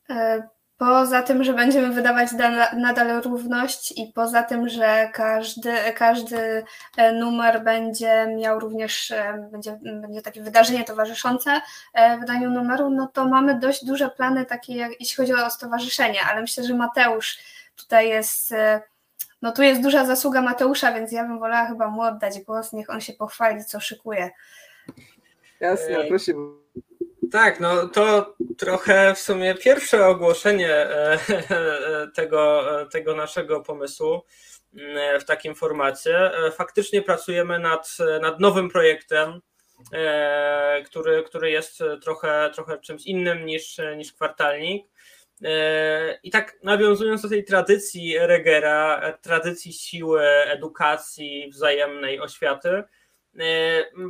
E, 0.09 0.47
poza 0.77 1.23
tym, 1.23 1.43
że 1.43 1.53
będziemy 1.53 1.93
wydawać 1.93 2.29
nadal 2.77 3.21
równość 3.21 3.91
i 3.91 4.11
poza 4.15 4.43
tym, 4.43 4.69
że 4.69 5.09
każdy, 5.13 5.73
każdy 5.95 6.63
numer 7.13 7.63
będzie 7.63 8.27
miał 8.37 8.59
również, 8.59 9.13
będzie, 9.51 9.79
będzie 9.83 10.21
takie 10.21 10.41
wydarzenie 10.41 10.83
towarzyszące 10.83 11.61
wydaniu 12.19 12.49
numeru, 12.49 12.89
no 12.89 13.07
to 13.07 13.25
mamy 13.25 13.59
dość 13.59 13.85
duże 13.85 14.09
plany 14.09 14.45
takie, 14.45 14.75
jak, 14.75 14.91
jeśli 14.99 15.15
chodzi 15.15 15.33
o 15.33 15.49
stowarzyszenie, 15.49 16.19
ale 16.31 16.41
myślę, 16.41 16.63
że 16.63 16.73
Mateusz 16.73 17.39
tutaj 17.79 18.09
jest 18.09 18.53
no 19.41 19.51
tu 19.51 19.63
jest 19.63 19.81
duża 19.81 20.05
zasługa 20.05 20.41
Mateusza, 20.41 20.93
więc 20.93 21.11
ja 21.11 21.23
bym 21.23 21.39
wolała 21.39 21.67
chyba 21.67 21.87
mu 21.87 22.01
oddać 22.01 22.39
głos, 22.39 22.73
niech 22.73 22.89
on 22.89 23.01
się 23.01 23.13
pochwali, 23.13 23.65
co 23.65 23.79
szykuje. 23.79 24.29
Jasne, 25.59 26.03
prosimy. 26.07 26.39
Tak, 27.31 27.59
no 27.59 27.87
to 27.87 28.35
trochę 28.57 29.15
w 29.15 29.19
sumie 29.19 29.55
pierwsze 29.55 30.07
ogłoszenie 30.07 30.73
e, 30.73 31.13
e, 31.29 32.07
tego, 32.15 32.63
tego 32.91 33.15
naszego 33.15 33.61
pomysłu 33.61 34.21
e, 34.77 35.19
w 35.19 35.25
takim 35.25 35.55
formacie. 35.55 36.31
Faktycznie 36.51 37.01
pracujemy 37.01 37.59
nad, 37.59 37.97
nad 38.21 38.39
nowym 38.39 38.69
projektem, 38.69 39.41
który, 40.85 41.23
który 41.23 41.51
jest 41.51 41.79
trochę, 42.01 42.49
trochę 42.53 42.77
czymś 42.77 43.05
innym 43.05 43.45
niż, 43.45 43.77
niż 43.97 44.13
kwartalnik. 44.13 44.87
E, 45.43 46.19
I 46.23 46.31
tak 46.31 46.57
nawiązując 46.63 47.21
do 47.21 47.29
tej 47.29 47.43
tradycji 47.43 48.19
Regera, 48.19 49.13
tradycji 49.21 49.73
siły, 49.73 50.27
edukacji, 50.27 51.49
wzajemnej 51.51 52.19
oświaty, 52.19 52.69
e, 52.69 52.83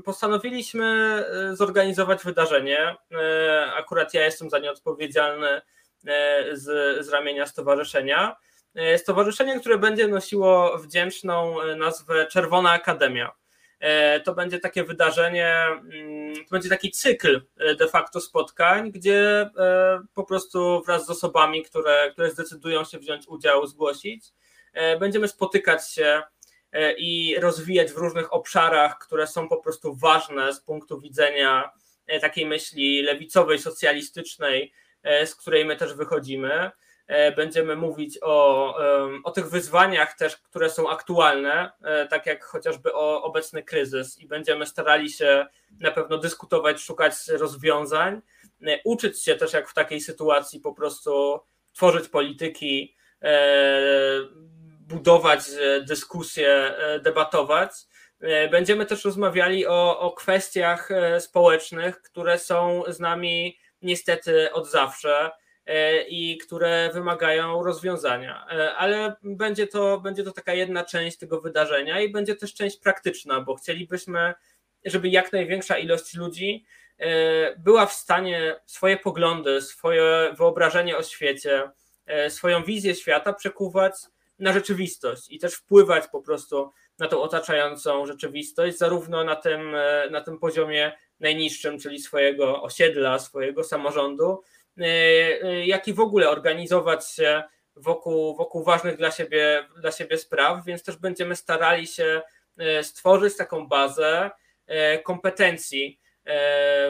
postanowiliśmy 0.06 0.86
e, 0.86 1.56
zorganizować 1.56 2.24
wydarzenie. 2.24 2.96
Akurat 3.76 4.14
ja 4.14 4.26
jestem 4.26 4.50
za 4.50 4.60
nie 4.60 4.72
odpowiedzialny 4.72 5.62
z, 6.52 6.66
z 7.06 7.10
ramienia 7.10 7.46
stowarzyszenia. 7.46 8.36
Stowarzyszenie, 8.98 9.60
które 9.60 9.78
będzie 9.78 10.08
nosiło 10.08 10.78
wdzięczną 10.78 11.56
nazwę 11.76 12.26
Czerwona 12.26 12.72
Akademia. 12.72 13.39
E, 13.80 14.20
to 14.20 14.34
będzie 14.34 14.60
takie 14.60 14.84
wydarzenie, 14.84 15.56
mm, 15.56 16.36
to 16.36 16.50
będzie 16.52 16.70
taki 16.70 16.92
cykl 16.92 17.42
e, 17.58 17.76
de 17.76 17.88
facto 17.88 18.22
spotkań, 18.22 18.92
gdzie 18.92 19.50
e, 19.58 20.02
po 20.14 20.24
prostu 20.24 20.82
wraz 20.86 21.06
z 21.06 21.10
osobami, 21.10 21.64
które, 21.64 22.12
które 22.12 22.32
zdecydują 22.32 22.84
się 22.84 23.00
wziąć 23.00 23.28
udział, 23.28 23.68
zgłosić, 23.68 24.26
będziemy 25.00 25.28
spotykać 25.28 25.92
się 25.92 26.22
i 26.98 27.36
rozwijać 27.40 27.92
w 27.92 27.98
różnych 27.98 28.34
obszarach, 28.34 28.98
które 29.00 29.28
są 29.28 29.50
po 29.50 29.58
prostu 29.58 29.96
ważne 29.96 30.54
z 30.54 30.62
punktu 30.62 31.00
widzenia 31.00 31.72
takiej 32.22 32.46
myśli 32.46 33.02
lewicowej, 33.02 33.60
socjalistycznej, 33.60 34.74
z 35.04 35.36
której 35.36 35.66
my 35.66 35.76
też 35.76 35.94
wychodzimy. 35.94 36.72
E, 37.10 37.32
będziemy 37.32 37.76
mówić 37.76 38.20
o, 38.22 38.76
o 39.24 39.32
tych 39.32 39.50
wyzwaniach 39.50 40.18
też, 40.18 40.38
które 40.38 40.70
są 40.70 40.90
aktualne, 40.90 41.72
e, 41.84 42.08
tak 42.08 42.26
jak 42.26 42.44
chociażby 42.44 42.94
o 42.94 43.24
obecny 43.24 43.64
kryzys 43.64 44.20
i 44.20 44.28
będziemy 44.28 44.66
starali 44.66 45.10
się 45.10 45.46
na 45.80 45.92
pewno 45.92 46.18
dyskutować, 46.18 46.82
szukać 46.82 47.14
rozwiązań, 47.28 48.22
e, 48.68 48.80
uczyć 48.86 49.24
się 49.24 49.36
też 49.36 49.54
jak 49.54 49.70
w 49.70 49.74
takiej 49.74 50.02
sytuacji 50.02 50.60
po 50.60 50.74
prostu 50.74 51.40
tworzyć 51.74 52.10
polityki, 52.10 52.96
budować 54.80 55.40
dyskusje, 55.82 56.74
debatować. 57.02 57.72
Będziemy 58.52 58.86
też 58.86 59.06
rozmawiali 59.06 59.68
o, 59.68 60.00
o 60.00 60.12
kwestiach 60.12 60.90
społecznych, 61.20 62.02
które 62.02 62.40
są 62.40 62.84
z 62.88 63.00
nami 63.00 63.58
niestety 63.82 64.54
od 64.54 64.72
zawsze 64.72 65.32
i 66.08 66.38
które 66.38 66.90
wymagają 66.94 67.64
rozwiązania. 67.64 68.46
E, 68.52 68.76
ale 68.76 69.16
będzie 69.24 69.68
to, 69.68 70.00
będzie 70.00 70.24
to 70.24 70.32
taka 70.32 70.54
jedna 70.54 70.86
część 70.86 71.18
tego 71.18 71.42
wydarzenia 71.42 72.02
i 72.02 72.12
będzie 72.12 72.36
też 72.36 72.54
część 72.54 72.78
praktyczna, 72.78 73.42
bo 73.42 73.56
chcielibyśmy, 73.56 74.34
żeby 74.86 75.10
jak 75.10 75.34
największa 75.34 75.78
ilość 75.78 76.14
ludzi 76.16 76.66
e, 76.98 77.56
była 77.56 77.86
w 77.86 77.94
stanie 77.94 78.56
swoje 78.66 78.98
poglądy, 78.98 79.62
swoje 79.62 80.34
wyobrażenie 80.38 80.98
o 80.98 81.04
świecie, 81.04 81.70
swoją 82.30 82.64
wizję 82.64 82.96
świata 82.96 83.34
przekuwać 83.34 83.94
na 84.40 84.54
rzeczywistość 84.54 85.30
i 85.30 85.40
też 85.40 85.54
wpływać 85.54 86.04
po 86.12 86.22
prostu 86.22 86.72
na 87.00 87.08
tą 87.08 87.22
otaczającą 87.22 88.06
rzeczywistość, 88.06 88.78
zarówno 88.78 89.24
na 89.24 89.36
tym, 89.36 89.76
na 90.12 90.22
tym 90.22 90.40
poziomie 90.40 90.92
najniższym, 91.20 91.80
czyli 91.80 92.00
swojego 92.00 92.64
osiedla, 92.64 93.20
swojego 93.20 93.64
samorządu, 93.64 94.44
jak 95.66 95.88
i 95.88 95.94
w 95.94 96.00
ogóle 96.00 96.30
organizować 96.30 97.08
się 97.08 97.44
wokół, 97.76 98.36
wokół 98.36 98.64
ważnych 98.64 98.98
dla 98.98 99.12
siebie, 99.12 99.68
dla 99.82 99.92
siebie 99.92 100.18
spraw, 100.18 100.66
więc 100.66 100.84
też 100.84 100.98
będziemy 100.98 101.36
starali 101.36 101.88
się 101.88 102.22
stworzyć 102.82 103.38
taką 103.38 103.68
bazę 103.68 104.32
kompetencji 105.04 106.00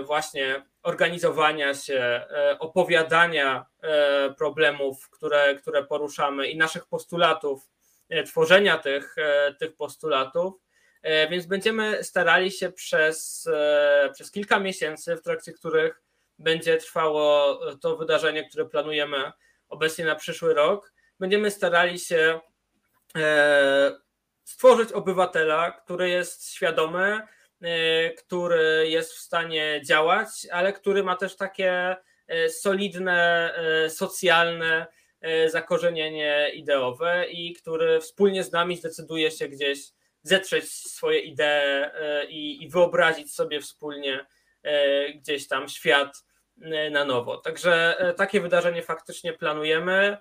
właśnie 0.06 0.64
organizowania 0.84 1.74
się, 1.74 2.00
e, 2.00 2.58
opowiadania 2.60 3.66
e, 3.82 4.34
problemów, 4.34 5.10
które, 5.10 5.56
które 5.56 5.84
poruszamy 5.84 6.48
i 6.48 6.58
naszych 6.58 6.88
postulatów, 6.88 7.70
e, 8.10 8.24
tworzenia 8.24 8.78
tych, 8.78 9.16
tych 9.60 9.76
postulatów. 9.76 10.54
Więc 11.30 11.46
będziemy 11.46 12.04
starali 12.04 12.52
się 12.52 12.72
przez, 12.72 13.50
przez 14.14 14.32
kilka 14.32 14.60
miesięcy, 14.60 15.16
w 15.16 15.22
trakcie 15.22 15.54
których 15.54 16.02
będzie 16.40 16.78
trwało 16.78 17.60
to 17.82 17.98
wydarzenie, 17.98 18.50
które 18.50 18.66
planujemy 18.66 19.32
obecnie 19.70 20.06
na 20.06 20.16
przyszły 20.16 20.54
rok, 20.54 20.94
będziemy 21.20 21.52
starali 21.52 22.00
się 22.00 22.40
stworzyć 24.44 24.92
obywatela, 24.92 25.72
który 25.72 26.10
jest 26.10 26.52
świadomy, 26.52 27.22
Y, 27.66 28.16
który 28.18 28.90
jest 28.90 29.14
w 29.14 29.20
stanie 29.20 29.82
działać, 29.86 30.48
ale 30.52 30.74
który 30.74 31.04
ma 31.04 31.16
też 31.16 31.36
takie 31.36 31.96
solidne, 32.50 33.54
socjalne 33.90 34.88
zakorzenienie 35.48 36.52
ideowe 36.54 37.26
i 37.30 37.54
który 37.54 38.02
wspólnie 38.02 38.44
z 38.44 38.52
nami 38.52 38.78
zdecyduje 38.78 39.32
się 39.32 39.48
gdzieś 39.48 39.80
zetrzeć 40.24 40.72
swoje 40.72 41.20
idee 41.20 41.90
i, 42.30 42.64
i 42.64 42.70
wyobrazić 42.70 43.34
sobie 43.34 43.62
wspólnie 43.62 44.26
gdzieś 45.16 45.48
tam 45.48 45.70
świat 45.70 46.24
na 46.92 47.06
nowo. 47.06 47.38
Także 47.38 47.98
takie 48.18 48.42
wydarzenie 48.42 48.84
faktycznie 48.84 49.34
planujemy. 49.34 50.18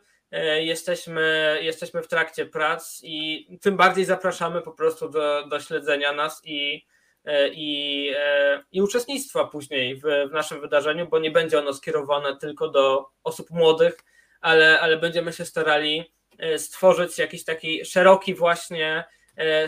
Jesteśmy, 0.58 1.58
jesteśmy 1.62 2.02
w 2.02 2.08
trakcie 2.08 2.46
prac 2.46 3.00
i 3.02 3.46
tym 3.60 3.76
bardziej 3.76 4.04
zapraszamy 4.04 4.62
po 4.62 4.72
prostu 4.72 5.08
do, 5.08 5.46
do 5.46 5.60
śledzenia 5.60 6.12
nas 6.12 6.42
i 6.44 6.86
E, 7.28 7.48
i, 7.48 8.12
e, 8.16 8.62
i 8.72 8.82
uczestnictwa 8.82 9.44
później 9.44 9.96
w, 9.96 10.02
w 10.30 10.32
naszym 10.32 10.60
wydarzeniu, 10.60 11.08
bo 11.08 11.18
nie 11.18 11.30
będzie 11.30 11.58
ono 11.58 11.74
skierowane 11.74 12.36
tylko 12.36 12.68
do 12.68 13.06
osób 13.24 13.50
młodych, 13.50 13.98
ale, 14.40 14.80
ale 14.80 14.96
będziemy 14.96 15.32
się 15.32 15.44
starali 15.44 16.12
e, 16.38 16.58
stworzyć 16.58 17.18
jakiś 17.18 17.44
taki 17.44 17.84
szeroki 17.84 18.34
właśnie, 18.34 19.04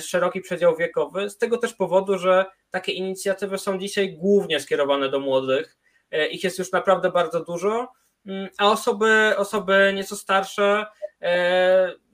szeroki 0.01 0.41
przedział 0.41 0.77
wiekowy, 0.77 1.31
z 1.31 1.39
tego 1.39 1.59
też 1.59 1.75
powodu, 1.75 2.19
że 2.19 2.45
takie 2.71 2.93
inicjatywy 2.93 3.59
są 3.59 3.79
dzisiaj 3.79 4.13
głównie 4.13 4.61
skierowane 4.61 5.09
do 5.09 5.21
młodych, 5.21 5.79
ich 6.31 6.45
jest 6.45 6.59
już 6.59 6.73
naprawdę 6.73 7.11
bardzo 7.11 7.45
dużo, 7.45 7.93
mm, 8.27 8.49
a 8.59 8.71
osoby, 8.71 9.35
osoby 9.37 9.93
nieco 9.95 10.17
starsze 10.17 10.87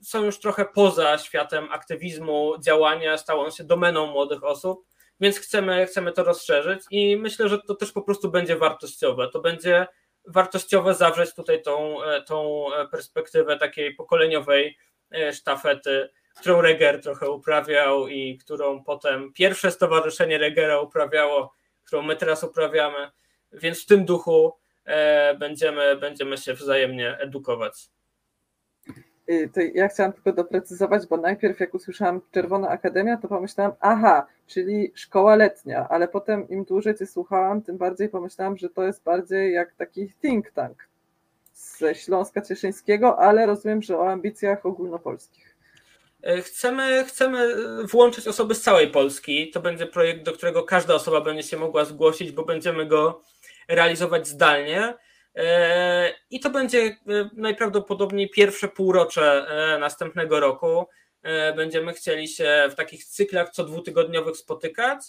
są 0.01 0.23
już 0.23 0.39
trochę 0.39 0.65
poza 0.65 1.17
światem 1.17 1.67
aktywizmu, 1.71 2.53
działania, 2.59 3.17
stają 3.17 3.51
się 3.51 3.63
domeną 3.63 4.07
młodych 4.07 4.43
osób, 4.43 4.85
więc 5.19 5.39
chcemy, 5.39 5.85
chcemy 5.85 6.11
to 6.11 6.23
rozszerzyć 6.23 6.81
i 6.91 7.17
myślę, 7.17 7.49
że 7.49 7.59
to 7.59 7.75
też 7.75 7.91
po 7.91 8.01
prostu 8.01 8.31
będzie 8.31 8.55
wartościowe. 8.55 9.29
To 9.33 9.39
będzie 9.39 9.87
wartościowe 10.27 10.93
zawrzeć 10.93 11.33
tutaj 11.33 11.61
tą, 11.61 12.03
e, 12.03 12.21
tą 12.21 12.65
perspektywę 12.91 13.57
takiej 13.57 13.95
pokoleniowej 13.95 14.77
e, 15.11 15.33
sztafety, 15.33 16.09
którą 16.39 16.61
Reger 16.61 17.01
trochę 17.01 17.29
uprawiał 17.29 18.07
i 18.07 18.37
którą 18.37 18.83
potem 18.83 19.33
pierwsze 19.33 19.71
stowarzyszenie 19.71 20.37
Regera 20.37 20.79
uprawiało, 20.79 21.53
którą 21.83 22.01
my 22.01 22.15
teraz 22.15 22.43
uprawiamy, 22.43 23.11
więc 23.53 23.83
w 23.83 23.85
tym 23.85 24.05
duchu 24.05 24.53
e, 24.85 25.35
będziemy, 25.35 25.95
będziemy 25.95 26.37
się 26.37 26.53
wzajemnie 26.53 27.17
edukować. 27.19 27.89
Y, 29.29 29.49
to 29.53 29.61
ja 29.73 29.87
chciałam 29.87 30.13
tylko 30.13 30.33
doprecyzować, 30.33 31.07
bo 31.07 31.17
najpierw 31.17 31.59
jak 31.59 31.73
usłyszałam 31.73 32.21
Czerwona 32.31 32.69
Akademia, 32.69 33.17
to 33.17 33.27
pomyślałam, 33.27 33.73
aha, 33.79 34.27
czyli 34.47 34.91
szkoła 34.95 35.35
letnia, 35.35 35.87
ale 35.89 36.07
potem 36.07 36.49
im 36.49 36.65
dłużej 36.65 36.95
Cię 36.95 37.05
słuchałam, 37.05 37.61
tym 37.61 37.77
bardziej 37.77 38.09
pomyślałam, 38.09 38.57
że 38.57 38.69
to 38.69 38.83
jest 38.83 39.03
bardziej 39.03 39.53
jak 39.53 39.73
taki 39.75 40.13
think 40.21 40.51
tank 40.51 40.87
ze 41.53 41.95
Śląska 41.95 42.41
Cieszyńskiego, 42.41 43.19
ale 43.19 43.45
rozumiem, 43.45 43.81
że 43.81 43.97
o 43.97 44.09
ambicjach 44.09 44.65
ogólnopolskich. 44.65 45.57
E, 46.23 46.41
chcemy, 46.41 47.05
chcemy 47.07 47.55
włączyć 47.85 48.27
osoby 48.27 48.55
z 48.55 48.61
całej 48.61 48.87
Polski. 48.87 49.51
To 49.51 49.59
będzie 49.59 49.85
projekt, 49.85 50.23
do 50.23 50.31
którego 50.31 50.63
każda 50.63 50.95
osoba 50.95 51.21
będzie 51.21 51.43
się 51.43 51.57
mogła 51.57 51.85
zgłosić, 51.85 52.31
bo 52.31 52.43
będziemy 52.43 52.85
go 52.85 53.21
realizować 53.67 54.27
zdalnie. 54.27 54.93
E, 55.37 56.13
I 56.29 56.39
to 56.39 56.49
będzie 56.49 56.79
e, 56.79 56.95
najprawdopodobniej 57.33 58.29
pierwsze 58.29 58.67
półrocze 58.67 59.47
e, 59.47 59.79
następnego 59.79 60.39
roku. 60.39 60.87
Będziemy 61.55 61.93
chcieli 61.93 62.27
się 62.27 62.67
w 62.71 62.75
takich 62.75 63.05
cyklach 63.05 63.49
co 63.49 63.63
dwutygodniowych 63.63 64.37
spotykać. 64.37 64.99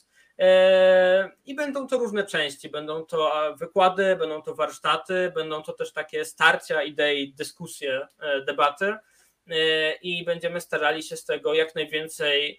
I 1.44 1.54
będą 1.54 1.86
to 1.86 1.98
różne 1.98 2.24
części. 2.24 2.68
Będą 2.68 3.04
to 3.04 3.32
wykłady, 3.59 4.16
będą 4.16 4.42
to 4.42 4.54
warsztaty, 4.54 5.32
będą 5.34 5.62
to 5.62 5.72
też 5.72 5.92
takie 5.92 6.24
starcia 6.24 6.82
idei, 6.82 7.32
dyskusje, 7.32 8.06
debaty. 8.46 8.94
I 10.02 10.24
będziemy 10.24 10.61
starali 10.61 11.02
się 11.02 11.16
z 11.16 11.24
tego 11.24 11.54
jak 11.54 11.74
najwięcej 11.74 12.59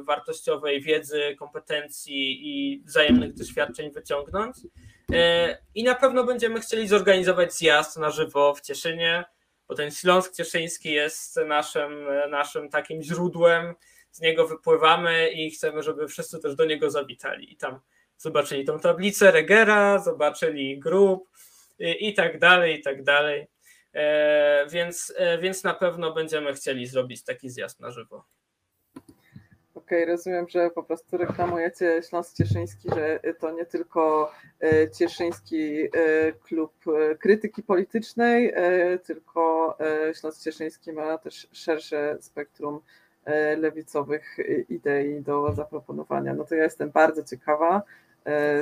wartościowej 0.00 0.80
wiedzy, 0.80 1.36
kompetencji 1.38 2.40
i 2.42 2.82
wzajemnych 2.84 3.34
doświadczeń 3.34 3.90
wyciągnąć. 3.90 4.56
E, 5.12 5.58
I 5.74 5.84
na 5.84 5.94
pewno 5.94 6.24
będziemy 6.24 6.60
chcieli 6.60 6.88
zorganizować 6.88 7.54
zjazd 7.54 7.96
na 7.96 8.10
żywo 8.10 8.54
w 8.54 8.60
Cieszynie, 8.60 9.24
bo 9.68 9.74
ten 9.74 9.90
Śląsk 9.90 10.34
Cieszyński 10.34 10.92
jest 10.92 11.36
naszym, 11.46 12.06
naszym 12.30 12.68
takim 12.68 13.02
źródłem. 13.02 13.74
Z 14.10 14.20
niego 14.20 14.46
wypływamy 14.46 15.30
i 15.30 15.50
chcemy, 15.50 15.82
żeby 15.82 16.08
wszyscy 16.08 16.38
też 16.38 16.54
do 16.54 16.64
niego 16.64 16.90
zawitali. 16.90 17.52
I 17.52 17.56
tam 17.56 17.80
zobaczyli 18.18 18.64
tą 18.64 18.78
tablicę 18.80 19.30
Regera, 19.30 19.98
zobaczyli 19.98 20.78
grup 20.78 21.28
i, 21.78 22.08
i 22.08 22.14
tak 22.14 22.38
dalej, 22.38 22.78
i 22.78 22.82
tak 22.82 23.02
dalej. 23.02 23.46
E, 23.94 24.66
więc, 24.70 25.12
e, 25.16 25.38
więc 25.38 25.64
na 25.64 25.74
pewno 25.74 26.12
będziemy 26.12 26.52
chcieli 26.52 26.86
zrobić 26.86 27.24
taki 27.24 27.50
zjazd 27.50 27.80
na 27.80 27.90
żywo. 27.90 28.24
Okej, 29.92 30.04
okay, 30.04 30.12
rozumiem, 30.12 30.48
że 30.48 30.70
po 30.70 30.82
prostu 30.82 31.16
reklamujecie 31.16 32.00
Śląsk 32.08 32.36
Cieszyński, 32.36 32.88
że 32.94 33.20
to 33.40 33.50
nie 33.50 33.66
tylko 33.66 34.32
e, 34.60 34.90
Cieszyński 34.90 35.82
e, 35.82 35.88
klub 36.32 36.72
e, 36.86 37.14
krytyki 37.14 37.62
politycznej, 37.62 38.54
tylko 39.04 39.76
Śląsk 40.20 40.44
Cieszyński 40.44 40.92
ma 40.92 41.18
też 41.18 41.48
szersze 41.52 42.16
spektrum 42.20 42.80
lewicowych 43.56 44.36
idei 44.68 45.20
do 45.20 45.52
zaproponowania. 45.52 46.34
No 46.34 46.44
to 46.44 46.54
ja 46.54 46.64
jestem 46.64 46.90
bardzo 46.90 47.24
ciekawa. 47.24 47.82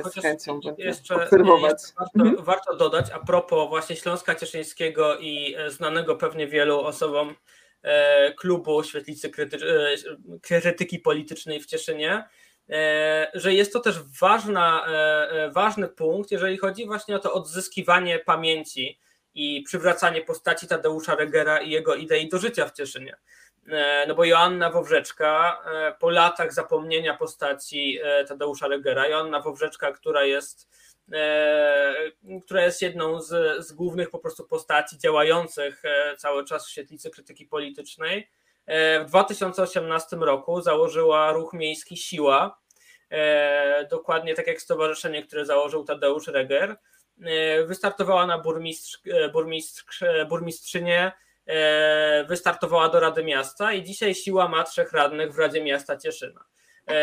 Z 0.03 0.21
chęcią 0.21 0.59
będę 0.59 0.83
jeszcze, 0.83 1.15
obserwować. 1.15 1.71
Jeszcze 1.71 1.93
warto, 1.99 2.19
mhm. 2.19 2.45
warto 2.45 2.75
dodać 2.75 3.11
a 3.11 3.19
propos 3.19 3.69
właśnie 3.69 3.95
Śląska 3.95 4.35
Cieszyńskiego 4.35 5.17
i 5.19 5.55
znanego 5.67 6.15
pewnie 6.15 6.47
wielu 6.47 6.79
osobom 6.79 7.35
klubu 8.37 8.83
Świetlicy 8.83 9.31
e, 9.37 9.51
Krytyki 10.41 10.99
Politycznej 10.99 11.59
w 11.59 11.65
Cieszynie, 11.65 12.23
e, 12.69 13.31
że 13.33 13.53
jest 13.53 13.73
to 13.73 13.79
też 13.79 13.99
ważna, 14.21 14.85
ważny 15.53 15.87
punkt, 15.87 16.31
jeżeli 16.31 16.57
chodzi 16.57 16.85
właśnie 16.85 17.15
o 17.15 17.19
to 17.19 17.33
odzyskiwanie 17.33 18.19
pamięci 18.19 18.99
i 19.33 19.63
przywracanie 19.65 20.21
postaci 20.21 20.67
Tadeusza 20.67 21.15
Regera 21.15 21.61
i 21.61 21.69
jego 21.69 21.95
idei 21.95 22.29
do 22.29 22.37
życia 22.37 22.65
w 22.65 22.71
Cieszynie. 22.71 23.15
No 24.07 24.15
bo 24.15 24.25
Joanna 24.25 24.69
Wowrzeczka, 24.69 25.61
po 25.99 26.09
latach 26.09 26.53
zapomnienia 26.53 27.17
postaci 27.17 27.99
Tadeusza 28.27 28.67
Regera, 28.67 29.07
Joanna 29.07 29.39
Wowrzeczka, 29.39 29.91
która 29.91 30.23
jest 30.23 30.67
E, 31.13 31.93
która 32.45 32.65
jest 32.65 32.81
jedną 32.81 33.21
z, 33.21 33.65
z 33.67 33.71
głównych 33.71 34.09
po 34.09 34.19
prostu 34.19 34.47
postaci 34.47 34.97
działających 34.97 35.85
e, 35.85 36.15
cały 36.17 36.45
czas 36.45 36.67
w 36.67 36.69
świetlicy 36.69 37.09
krytyki 37.09 37.45
politycznej. 37.45 38.29
E, 38.65 39.03
w 39.03 39.07
2018 39.07 40.15
roku 40.15 40.61
założyła 40.61 41.31
ruch 41.31 41.53
miejski 41.53 41.97
Siła, 41.97 42.61
dokładnie 43.89 44.35
tak 44.35 44.47
jak 44.47 44.61
stowarzyszenie, 44.61 45.23
które 45.23 45.45
założył 45.45 45.83
Tadeusz 45.83 46.27
Reger. 46.27 46.75
Wystartowała 47.65 48.27
na 48.27 48.37
burmistrz, 48.37 48.99
burmistrz, 49.33 50.03
burmistrzynię, 50.29 51.11
wystartowała 52.27 52.89
do 52.89 52.99
Rady 52.99 53.23
Miasta 53.23 53.73
i 53.73 53.83
dzisiaj 53.83 54.15
Siła 54.15 54.47
ma 54.47 54.63
trzech 54.63 54.93
radnych 54.93 55.33
w 55.33 55.39
Radzie 55.39 55.63
Miasta 55.63 55.97
Cieszyna. 55.97 56.45
E, 56.87 56.93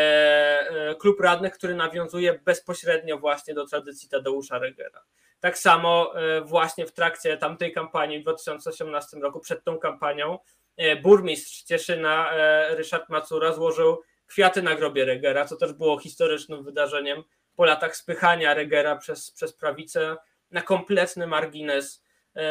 e, 0.90 0.94
klub 0.94 1.20
radnych, 1.20 1.53
który 1.55 1.74
nawiązuje 1.74 2.38
bezpośrednio 2.44 3.18
właśnie 3.18 3.55
do 3.55 3.66
tradycji 3.66 4.09
Tadeusza 4.09 4.59
Regera. 4.59 5.05
Tak 5.40 5.59
samo 5.59 6.14
e, 6.14 6.40
właśnie 6.40 6.86
w 6.86 6.92
trakcie 6.92 7.36
tamtej 7.36 7.72
kampanii 7.72 8.18
w 8.20 8.22
2018 8.22 9.16
roku, 9.16 9.40
przed 9.40 9.64
tą 9.64 9.78
kampanią, 9.78 10.38
burmistrz 11.03 11.62
Cieszyna, 11.62 12.30
Ryszard 12.70 13.09
Macura, 13.09 13.53
złożył 13.53 14.03
kwiaty 14.26 14.62
na 14.62 14.74
grobie 14.74 15.05
Regera, 15.05 15.44
co 15.44 15.57
też 15.57 15.72
było 15.72 15.99
historycznym 15.99 16.64
wydarzeniem 16.64 17.22
po 17.57 17.64
latach 17.64 17.96
spychania 17.96 18.55
Regera 18.55 18.96
przez, 18.96 19.30
przez 19.30 19.53
prawicę 19.53 20.16
na 20.51 20.62
kompletny 20.62 21.26
margines 21.26 22.03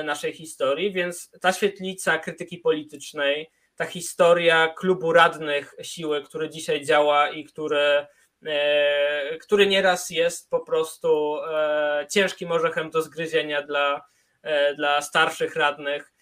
naszej 0.03 0.33
historii, 0.33 0.91
więc 0.91 1.31
ta 1.41 1.53
świetlica 1.53 2.17
krytyki 2.17 2.57
politycznej, 2.57 3.51
ta 3.77 3.85
historia 3.85 4.67
klubu 4.67 5.13
radnych 5.13 5.75
siły, 5.81 6.23
który 6.23 6.49
dzisiaj 6.49 6.85
działa 6.85 7.29
i 7.29 7.43
który, 7.43 8.05
e, 8.45 9.37
który 9.37 9.67
nieraz 9.67 10.09
jest 10.09 10.49
po 10.49 10.59
prostu 10.59 11.37
e, 11.37 12.07
ciężkim 12.11 12.51
orzechem 12.51 12.89
do 12.89 13.01
zgryzienia 13.01 13.61
dla, 13.61 14.01
e, 14.43 14.75
dla 14.75 15.01
starszych 15.01 15.55
radnych 15.55 16.13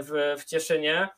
w, 0.00 0.36
w 0.40 0.44
Cieszynie. 0.44 1.08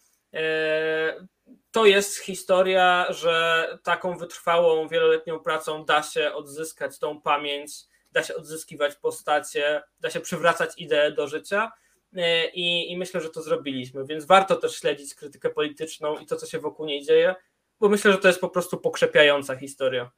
To 1.71 1.87
jest 1.87 2.19
historia, 2.19 3.07
że 3.09 3.67
taką 3.83 4.17
wytrwałą, 4.19 4.89
wieloletnią 4.89 5.41
pracą 5.41 5.85
da 5.85 6.03
się 6.03 6.33
odzyskać 6.33 6.99
tą 6.99 7.21
pamięć, 7.21 7.73
da 8.13 8.23
się 8.23 8.35
odzyskiwać 8.35 8.97
postacie, 8.97 9.83
da 10.01 10.11
się 10.11 10.21
przywracać 10.21 10.71
ideę 10.79 11.13
do 11.13 11.29
życia. 11.29 11.73
E, 12.17 12.51
i, 12.51 12.93
i 12.93 12.97
myślę, 12.97 13.21
że 13.21 13.31
to 13.31 13.43
zrobiliśmy, 13.43 14.05
więc 14.05 14.25
warto 14.25 14.57
też 14.57 14.77
śledzić 14.77 15.15
krytykę 15.15 15.51
polityczną 15.51 16.19
i 16.19 16.27
to, 16.27 16.37
co 16.37 16.47
się 16.47 16.59
wokół 16.59 16.87
niej 16.87 17.03
dzieje, 17.03 17.35
bo 17.81 17.89
myślę, 17.89 18.13
że 18.13 18.19
to 18.19 18.29
jest 18.29 18.41
po 18.41 18.49
prostu 18.49 18.79
pokrzepiająca 18.79 19.57
historia. 19.57 20.11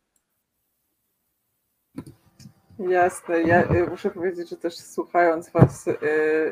Jasne, 2.79 3.43
ja 3.43 3.62
y, 3.70 3.91
muszę 3.91 4.11
powiedzieć, 4.11 4.49
że 4.49 4.57
też 4.57 4.77
słuchając 4.77 5.51
Was, 5.51 5.89
y, 5.89 5.99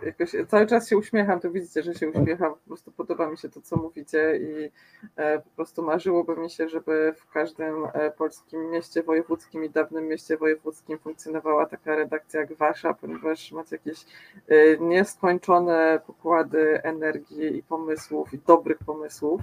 jakoś 0.07 0.31
cały 0.49 0.67
czas 0.67 0.89
się 0.89 0.97
uśmiecham, 0.97 1.41
to 1.41 1.51
widzicie, 1.51 1.83
że 1.83 1.95
się 1.95 2.09
uśmiecham, 2.09 2.53
po 2.53 2.67
prostu 2.67 2.93
podoba 2.93 3.31
mi 3.31 3.39
się 3.39 3.49
to, 3.49 3.61
co 3.61 3.77
mówicie 3.77 4.37
i 4.37 4.71
e, 5.17 5.39
po 5.39 5.51
prostu 5.57 5.83
marzyłoby 5.83 6.37
mi 6.37 6.51
się, 6.51 6.69
żeby 6.69 7.15
w 7.17 7.31
każdym 7.31 7.87
e, 7.93 8.11
polskim 8.11 8.71
mieście 8.71 9.03
wojewódzkim 9.03 9.65
i 9.65 9.71
dawnym 9.71 10.09
mieście 10.09 10.37
wojewódzkim 10.37 10.99
funkcjonowała 10.99 11.67
taka 11.67 11.97
redakcja 11.97 12.41
jak 12.41 12.55
Wasza, 12.55 12.95
ponieważ 12.95 13.53
macie 13.53 13.77
jakieś 13.77 14.05
e, 14.49 14.79
nieskończone 14.79 16.01
pokłady 16.07 16.83
energii 16.83 17.57
i 17.57 17.63
pomysłów, 17.63 18.35
i 18.35 18.39
dobrych 18.39 18.79
pomysłów. 18.79 19.41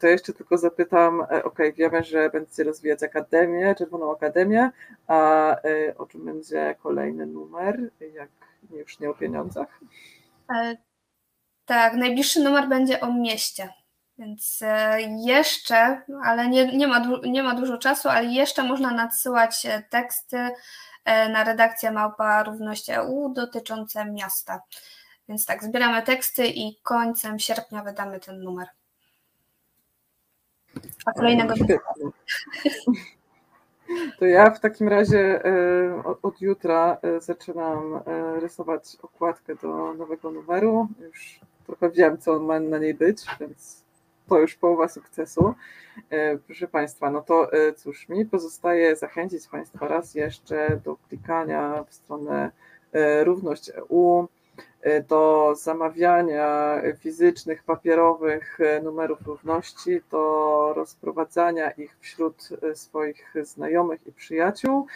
To 0.00 0.06
jeszcze 0.06 0.32
tylko 0.32 0.58
zapytam, 0.58 1.20
ok, 1.44 1.58
wiemy, 1.76 2.02
że 2.02 2.30
będziecie 2.30 2.64
rozwijać 2.64 3.02
Akademię, 3.02 3.74
Czerwoną 3.78 4.12
Akademię, 4.12 4.70
a 5.06 5.56
o 5.98 6.06
czym 6.06 6.24
będzie 6.24 6.76
kolejny 6.82 7.26
numer, 7.26 7.90
jak 8.14 8.30
już 8.70 9.00
nie 9.00 9.10
o 9.10 9.14
pieniądzach? 9.14 9.80
E, 10.54 10.76
tak, 11.64 11.94
najbliższy 11.94 12.40
numer 12.40 12.68
będzie 12.68 13.00
o 13.00 13.12
mieście. 13.12 13.68
Więc 14.18 14.62
e, 14.62 14.98
jeszcze, 15.26 16.02
ale 16.24 16.48
nie, 16.48 16.76
nie, 16.76 16.86
ma, 16.86 17.06
nie 17.22 17.42
ma 17.42 17.54
dużo 17.54 17.78
czasu, 17.78 18.08
ale 18.08 18.24
jeszcze 18.24 18.62
można 18.62 18.90
nadsyłać 18.90 19.66
e, 19.66 19.82
teksty 19.90 20.50
na 21.06 21.44
redakcję 21.44 21.90
Małpa 21.90 22.42
Równość 22.42 22.90
EU 22.90 23.32
dotyczące 23.34 24.04
miasta. 24.04 24.60
Więc 25.28 25.46
tak, 25.46 25.64
zbieramy 25.64 26.02
teksty 26.02 26.46
i 26.46 26.80
końcem 26.82 27.38
sierpnia 27.38 27.82
wydamy 27.82 28.20
ten 28.20 28.40
numer. 28.40 28.68
A 31.06 31.12
kolejnego. 31.12 31.54
To 34.18 34.26
ja 34.26 34.50
w 34.50 34.60
takim 34.60 34.88
razie 34.88 35.44
e, 35.44 36.02
od 36.22 36.40
jutra 36.40 36.98
e, 37.02 37.20
zaczynam 37.20 37.94
e, 38.06 38.40
rysować 38.40 38.96
okładkę 39.02 39.54
do 39.54 39.94
nowego 39.94 40.30
numeru. 40.30 40.88
Już 41.00 41.40
trochę 41.66 41.90
wiem, 41.90 42.18
co 42.18 42.40
ma 42.40 42.60
na 42.60 42.78
niej 42.78 42.94
być, 42.94 43.24
więc 43.40 43.82
to 44.28 44.38
już 44.38 44.54
połowa 44.54 44.88
sukcesu. 44.88 45.54
Proszę 46.46 46.68
Państwa, 46.68 47.10
no 47.10 47.20
to 47.22 47.50
cóż, 47.76 48.08
mi 48.08 48.26
pozostaje 48.26 48.96
zachęcić 48.96 49.46
Państwa 49.46 49.88
raz 49.88 50.14
jeszcze 50.14 50.80
do 50.84 50.96
klikania 51.08 51.84
w 51.88 51.94
stronę 51.94 52.50
Równość 53.24 53.70
EU 53.70 54.28
do 55.08 55.52
zamawiania 55.56 56.82
fizycznych, 56.98 57.62
papierowych 57.62 58.58
numerów 58.82 59.26
równości, 59.26 60.00
do 60.10 60.72
rozprowadzania 60.76 61.70
ich 61.70 61.96
wśród 62.00 62.48
y, 62.72 62.76
swoich 62.76 63.34
znajomych 63.42 64.06
i 64.06 64.12
przyjaciół, 64.12 64.86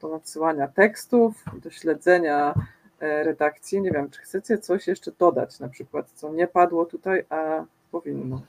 do 0.00 0.08
nadsyłania 0.08 0.68
tekstów, 0.68 1.44
do 1.62 1.70
śledzenia 1.70 2.54
redakcji. 3.00 3.80
Nie 3.80 3.90
wiem, 3.90 4.10
czy 4.10 4.20
chcecie 4.20 4.58
coś 4.58 4.86
jeszcze 4.86 5.12
dodać, 5.12 5.60
na 5.60 5.68
przykład, 5.68 6.10
co 6.14 6.32
nie 6.32 6.46
padło 6.46 6.86
tutaj, 6.86 7.24
a 7.28 7.64
powinno. 7.90 8.42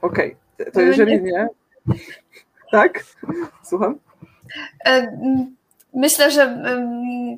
Okej, 0.00 0.36
okay. 0.58 0.72
to 0.72 0.80
jeżeli 0.80 1.22
nie, 1.22 1.48
tak? 2.74 3.04
Słucham? 3.68 3.98
E, 4.86 5.18
myślę, 5.94 6.30
że 6.30 6.64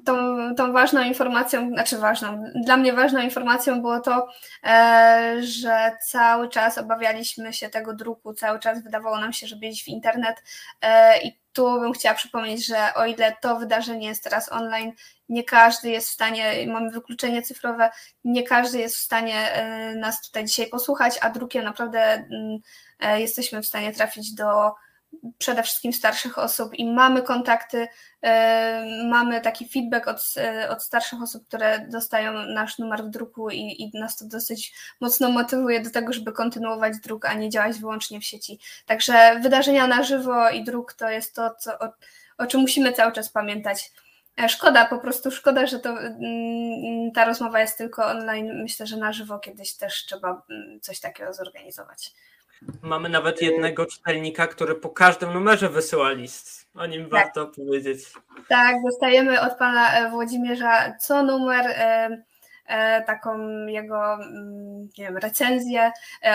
tą, 0.05 0.15
tą 0.55 0.73
ważną 0.73 1.03
informacją, 1.03 1.69
znaczy 1.69 1.99
ważną, 1.99 2.45
dla 2.65 2.77
mnie 2.77 2.93
ważną 2.93 3.21
informacją 3.21 3.81
było 3.81 4.01
to, 4.01 4.29
e, 4.65 5.37
że 5.41 5.97
cały 6.07 6.49
czas 6.49 6.79
obawialiśmy 6.79 7.53
się 7.53 7.69
tego 7.69 7.95
druku, 7.95 8.35
cały 8.35 8.59
czas 8.59 8.83
wydawało 8.83 9.21
nam 9.21 9.33
się, 9.33 9.47
żeby 9.47 9.67
iść 9.67 9.85
w 9.85 9.89
internet 9.89 10.43
e, 10.83 11.23
i 11.23 11.39
tu 11.53 11.81
bym 11.81 11.93
chciała 11.93 12.15
przypomnieć, 12.15 12.67
że 12.67 12.95
o 12.95 13.07
ile 13.07 13.37
to 13.41 13.57
wydarzenie 13.57 14.09
jest 14.09 14.25
teraz 14.25 14.53
online, 14.53 14.93
nie 15.29 15.45
każdy 15.45 15.91
jest 15.91 16.09
w 16.09 16.13
stanie, 16.13 16.67
mamy 16.67 16.91
wykluczenie 16.91 17.43
cyfrowe, 17.43 17.91
nie 18.25 18.43
każdy 18.43 18.79
jest 18.79 18.97
w 18.97 19.01
stanie 19.01 19.35
nas 19.97 20.23
tutaj 20.23 20.45
dzisiaj 20.45 20.67
posłuchać, 20.67 21.19
a 21.21 21.31
drukiem 21.31 21.65
naprawdę 21.65 22.29
jesteśmy 23.19 23.63
w 23.63 23.67
stanie 23.67 23.93
trafić 23.93 24.35
do 24.35 24.75
przede 25.39 25.63
wszystkim 25.63 25.93
starszych 25.93 26.39
osób 26.39 26.75
i 26.75 26.93
mamy 26.93 27.23
kontakty, 27.23 27.89
e, 28.23 29.05
mamy 29.09 29.41
taki 29.41 29.69
feedback 29.69 30.09
od, 30.09 30.35
e, 30.37 30.71
od 30.71 30.83
starszych 30.83 31.23
osób, 31.23 31.49
które 31.49 31.87
dostają 31.89 32.33
nasz 32.33 32.79
numer 32.79 33.05
w 33.05 33.11
druku 33.11 33.51
i, 33.51 33.83
i 33.83 33.91
nas 33.99 34.17
to 34.17 34.25
dosyć 34.25 34.75
mocno 35.01 35.31
motywuje 35.31 35.81
do 35.81 35.91
tego, 35.91 36.13
żeby 36.13 36.33
kontynuować 36.33 36.99
druk, 36.99 37.25
a 37.25 37.35
nie 37.35 37.51
działać 37.51 37.79
wyłącznie 37.79 38.21
w 38.21 38.25
sieci. 38.25 38.59
Także 38.87 39.41
wydarzenia 39.43 39.87
na 39.87 40.03
żywo 40.03 40.51
i 40.51 40.65
druk 40.65 40.93
to 40.93 41.11
jest 41.11 41.35
to, 41.35 41.55
co, 41.55 41.79
o, 41.79 41.93
o 42.39 42.47
czym 42.47 42.61
musimy 42.61 42.93
cały 42.93 43.13
czas 43.13 43.29
pamiętać. 43.29 43.93
E, 44.41 44.49
szkoda, 44.49 44.87
po 44.87 44.99
prostu 44.99 45.31
szkoda, 45.31 45.67
że 45.67 45.79
to, 45.79 45.91
mm, 45.91 47.13
ta 47.13 47.25
rozmowa 47.25 47.61
jest 47.61 47.79
tylko 47.79 48.07
online. 48.07 48.63
Myślę, 48.63 48.87
że 48.87 48.97
na 48.97 49.13
żywo 49.13 49.39
kiedyś 49.39 49.75
też 49.75 50.05
trzeba 50.07 50.43
mm, 50.51 50.81
coś 50.81 51.01
takiego 51.01 51.35
zorganizować. 51.35 52.13
Mamy 52.83 53.09
nawet 53.09 53.43
jednego 53.43 53.87
czytelnika, 53.87 54.47
który 54.47 54.75
po 54.75 54.91
każdym 54.91 55.35
numerze 55.35 55.69
wysyła 55.69 56.11
list. 56.11 56.67
O 56.75 56.87
nim 56.87 57.03
tak. 57.03 57.11
warto 57.11 57.47
powiedzieć. 57.47 57.99
Tak, 58.49 58.77
dostajemy 58.85 59.41
od 59.41 59.59
pana 59.59 59.93
e, 59.93 60.11
Włodzimierza 60.11 60.97
co 61.01 61.23
numer 61.23 61.67
e, 61.67 62.09
e, 62.67 63.03
taką 63.03 63.39
jego 63.67 64.15
mm, 64.15 64.89
nie 64.99 65.05
wiem, 65.05 65.17
recenzję. 65.17 65.93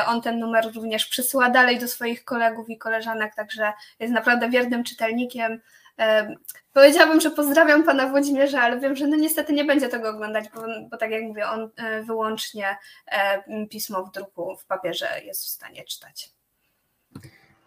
On 0.07 0.21
ten 0.21 0.39
numer 0.39 0.65
również 0.75 1.05
przysyła 1.05 1.49
dalej 1.49 1.79
do 1.79 1.87
swoich 1.87 2.23
kolegów 2.23 2.69
i 2.69 2.77
koleżanek, 2.77 3.35
także 3.35 3.73
jest 3.99 4.13
naprawdę 4.13 4.49
wiernym 4.49 4.83
czytelnikiem. 4.83 5.61
Powiedziałabym, 6.73 7.21
że 7.21 7.31
pozdrawiam 7.31 7.83
pana 7.83 8.07
Włodzimierza, 8.07 8.61
ale 8.61 8.79
wiem, 8.79 8.95
że 8.95 9.07
no 9.07 9.15
niestety 9.15 9.53
nie 9.53 9.65
będzie 9.65 9.89
tego 9.89 10.09
oglądać, 10.09 10.45
bo, 10.55 10.61
bo 10.91 10.97
tak 10.97 11.11
jak 11.11 11.23
mówię, 11.23 11.47
on 11.47 11.69
e, 11.77 12.03
wyłącznie 12.03 12.77
e, 13.07 13.43
pismo 13.67 14.03
w 14.03 14.11
druku, 14.11 14.55
w 14.57 14.65
papierze 14.65 15.07
jest 15.25 15.43
w 15.43 15.47
stanie 15.47 15.83
czytać. 15.83 16.31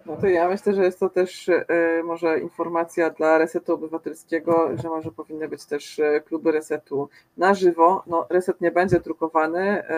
No 0.06 0.16
to 0.16 0.26
ja 0.26 0.48
myślę, 0.48 0.74
że 0.74 0.84
jest 0.84 1.00
to 1.00 1.10
też 1.10 1.48
e, 1.48 1.64
może 2.04 2.40
informacja 2.40 3.10
dla 3.10 3.38
Resetu 3.38 3.74
Obywatelskiego, 3.74 4.70
że 4.82 4.88
może 4.88 5.12
powinny 5.12 5.48
być 5.48 5.64
też 5.64 6.00
kluby 6.24 6.52
Resetu 6.52 7.08
na 7.36 7.54
żywo. 7.54 8.02
No, 8.06 8.26
Reset 8.30 8.60
nie 8.60 8.70
będzie 8.70 9.00
drukowany, 9.00 9.88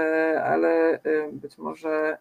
ale 0.45 1.01
być 1.32 1.59
może 1.59 2.18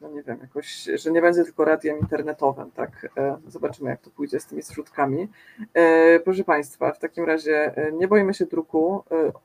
no 0.00 0.08
nie 0.08 0.22
wiem, 0.22 0.38
jakoś, 0.40 0.88
że 0.94 1.10
nie 1.10 1.20
będzie 1.20 1.44
tylko 1.44 1.64
radiem 1.64 1.98
internetowym, 1.98 2.70
tak? 2.70 3.06
E, 3.16 3.38
zobaczymy, 3.46 3.90
jak 3.90 4.00
to 4.00 4.10
pójdzie 4.10 4.40
z 4.40 4.46
tymi 4.46 4.62
zrzutkami. 4.62 5.28
E, 5.74 6.20
proszę 6.20 6.44
Państwa, 6.44 6.92
w 6.92 6.98
takim 6.98 7.24
razie 7.24 7.76
e, 7.76 7.92
nie 7.92 8.08
boimy 8.08 8.34
się 8.34 8.46
druku, 8.46 9.04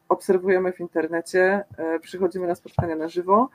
obserwujemy 0.09 0.71
w 0.71 0.79
internecie, 0.79 1.63
przychodzimy 2.01 2.47
na 2.47 2.55
spotkania 2.55 2.95
na 2.95 3.07
żywo. 3.07 3.49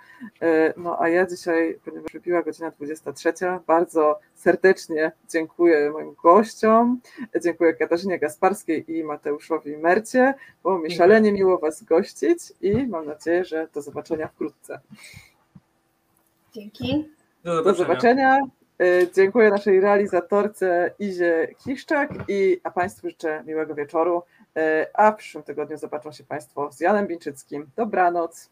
No 0.76 1.00
a 1.00 1.08
ja 1.08 1.26
dzisiaj, 1.26 1.78
ponieważ 1.84 2.12
wybiła 2.12 2.42
godzina 2.42 2.70
23, 2.70 3.32
bardzo 3.66 4.18
serdecznie 4.34 5.12
dziękuję 5.28 5.90
moim 5.90 6.14
gościom, 6.22 7.00
dziękuję 7.42 7.74
Katarzynie 7.74 8.18
Gasparskiej 8.18 8.96
i 8.96 9.04
Mateuszowi 9.04 9.76
Mercie, 9.76 10.34
było 10.62 10.78
mi 10.78 10.90
szalenie 10.90 11.32
miło 11.32 11.58
Was 11.58 11.82
gościć 11.82 12.52
i 12.60 12.86
mam 12.86 13.06
nadzieję, 13.06 13.44
że 13.44 13.68
do 13.74 13.82
zobaczenia 13.82 14.28
wkrótce. 14.28 14.80
Dzięki. 16.56 17.08
Do 17.44 17.54
zobaczenia. 17.54 17.72
Do 17.72 17.74
zobaczenia. 17.74 18.40
Dziękuję 19.14 19.50
naszej 19.50 19.80
realizatorce 19.80 20.90
Izie 20.98 21.48
Kiszczak 21.64 22.10
i 22.28 22.60
a 22.64 22.70
Państwu 22.70 23.08
życzę 23.10 23.44
miłego 23.46 23.74
wieczoru. 23.74 24.22
A 24.94 25.12
w 25.12 25.16
przyszłym 25.16 25.44
tygodniu 25.44 25.78
zobaczą 25.78 26.12
się 26.12 26.24
Państwo 26.24 26.72
z 26.72 26.80
Janem 26.80 27.06
Bińczyckim. 27.06 27.70
Dobranoc. 27.76 28.50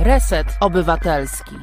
Reset 0.00 0.46
Obywatelski. 0.60 1.56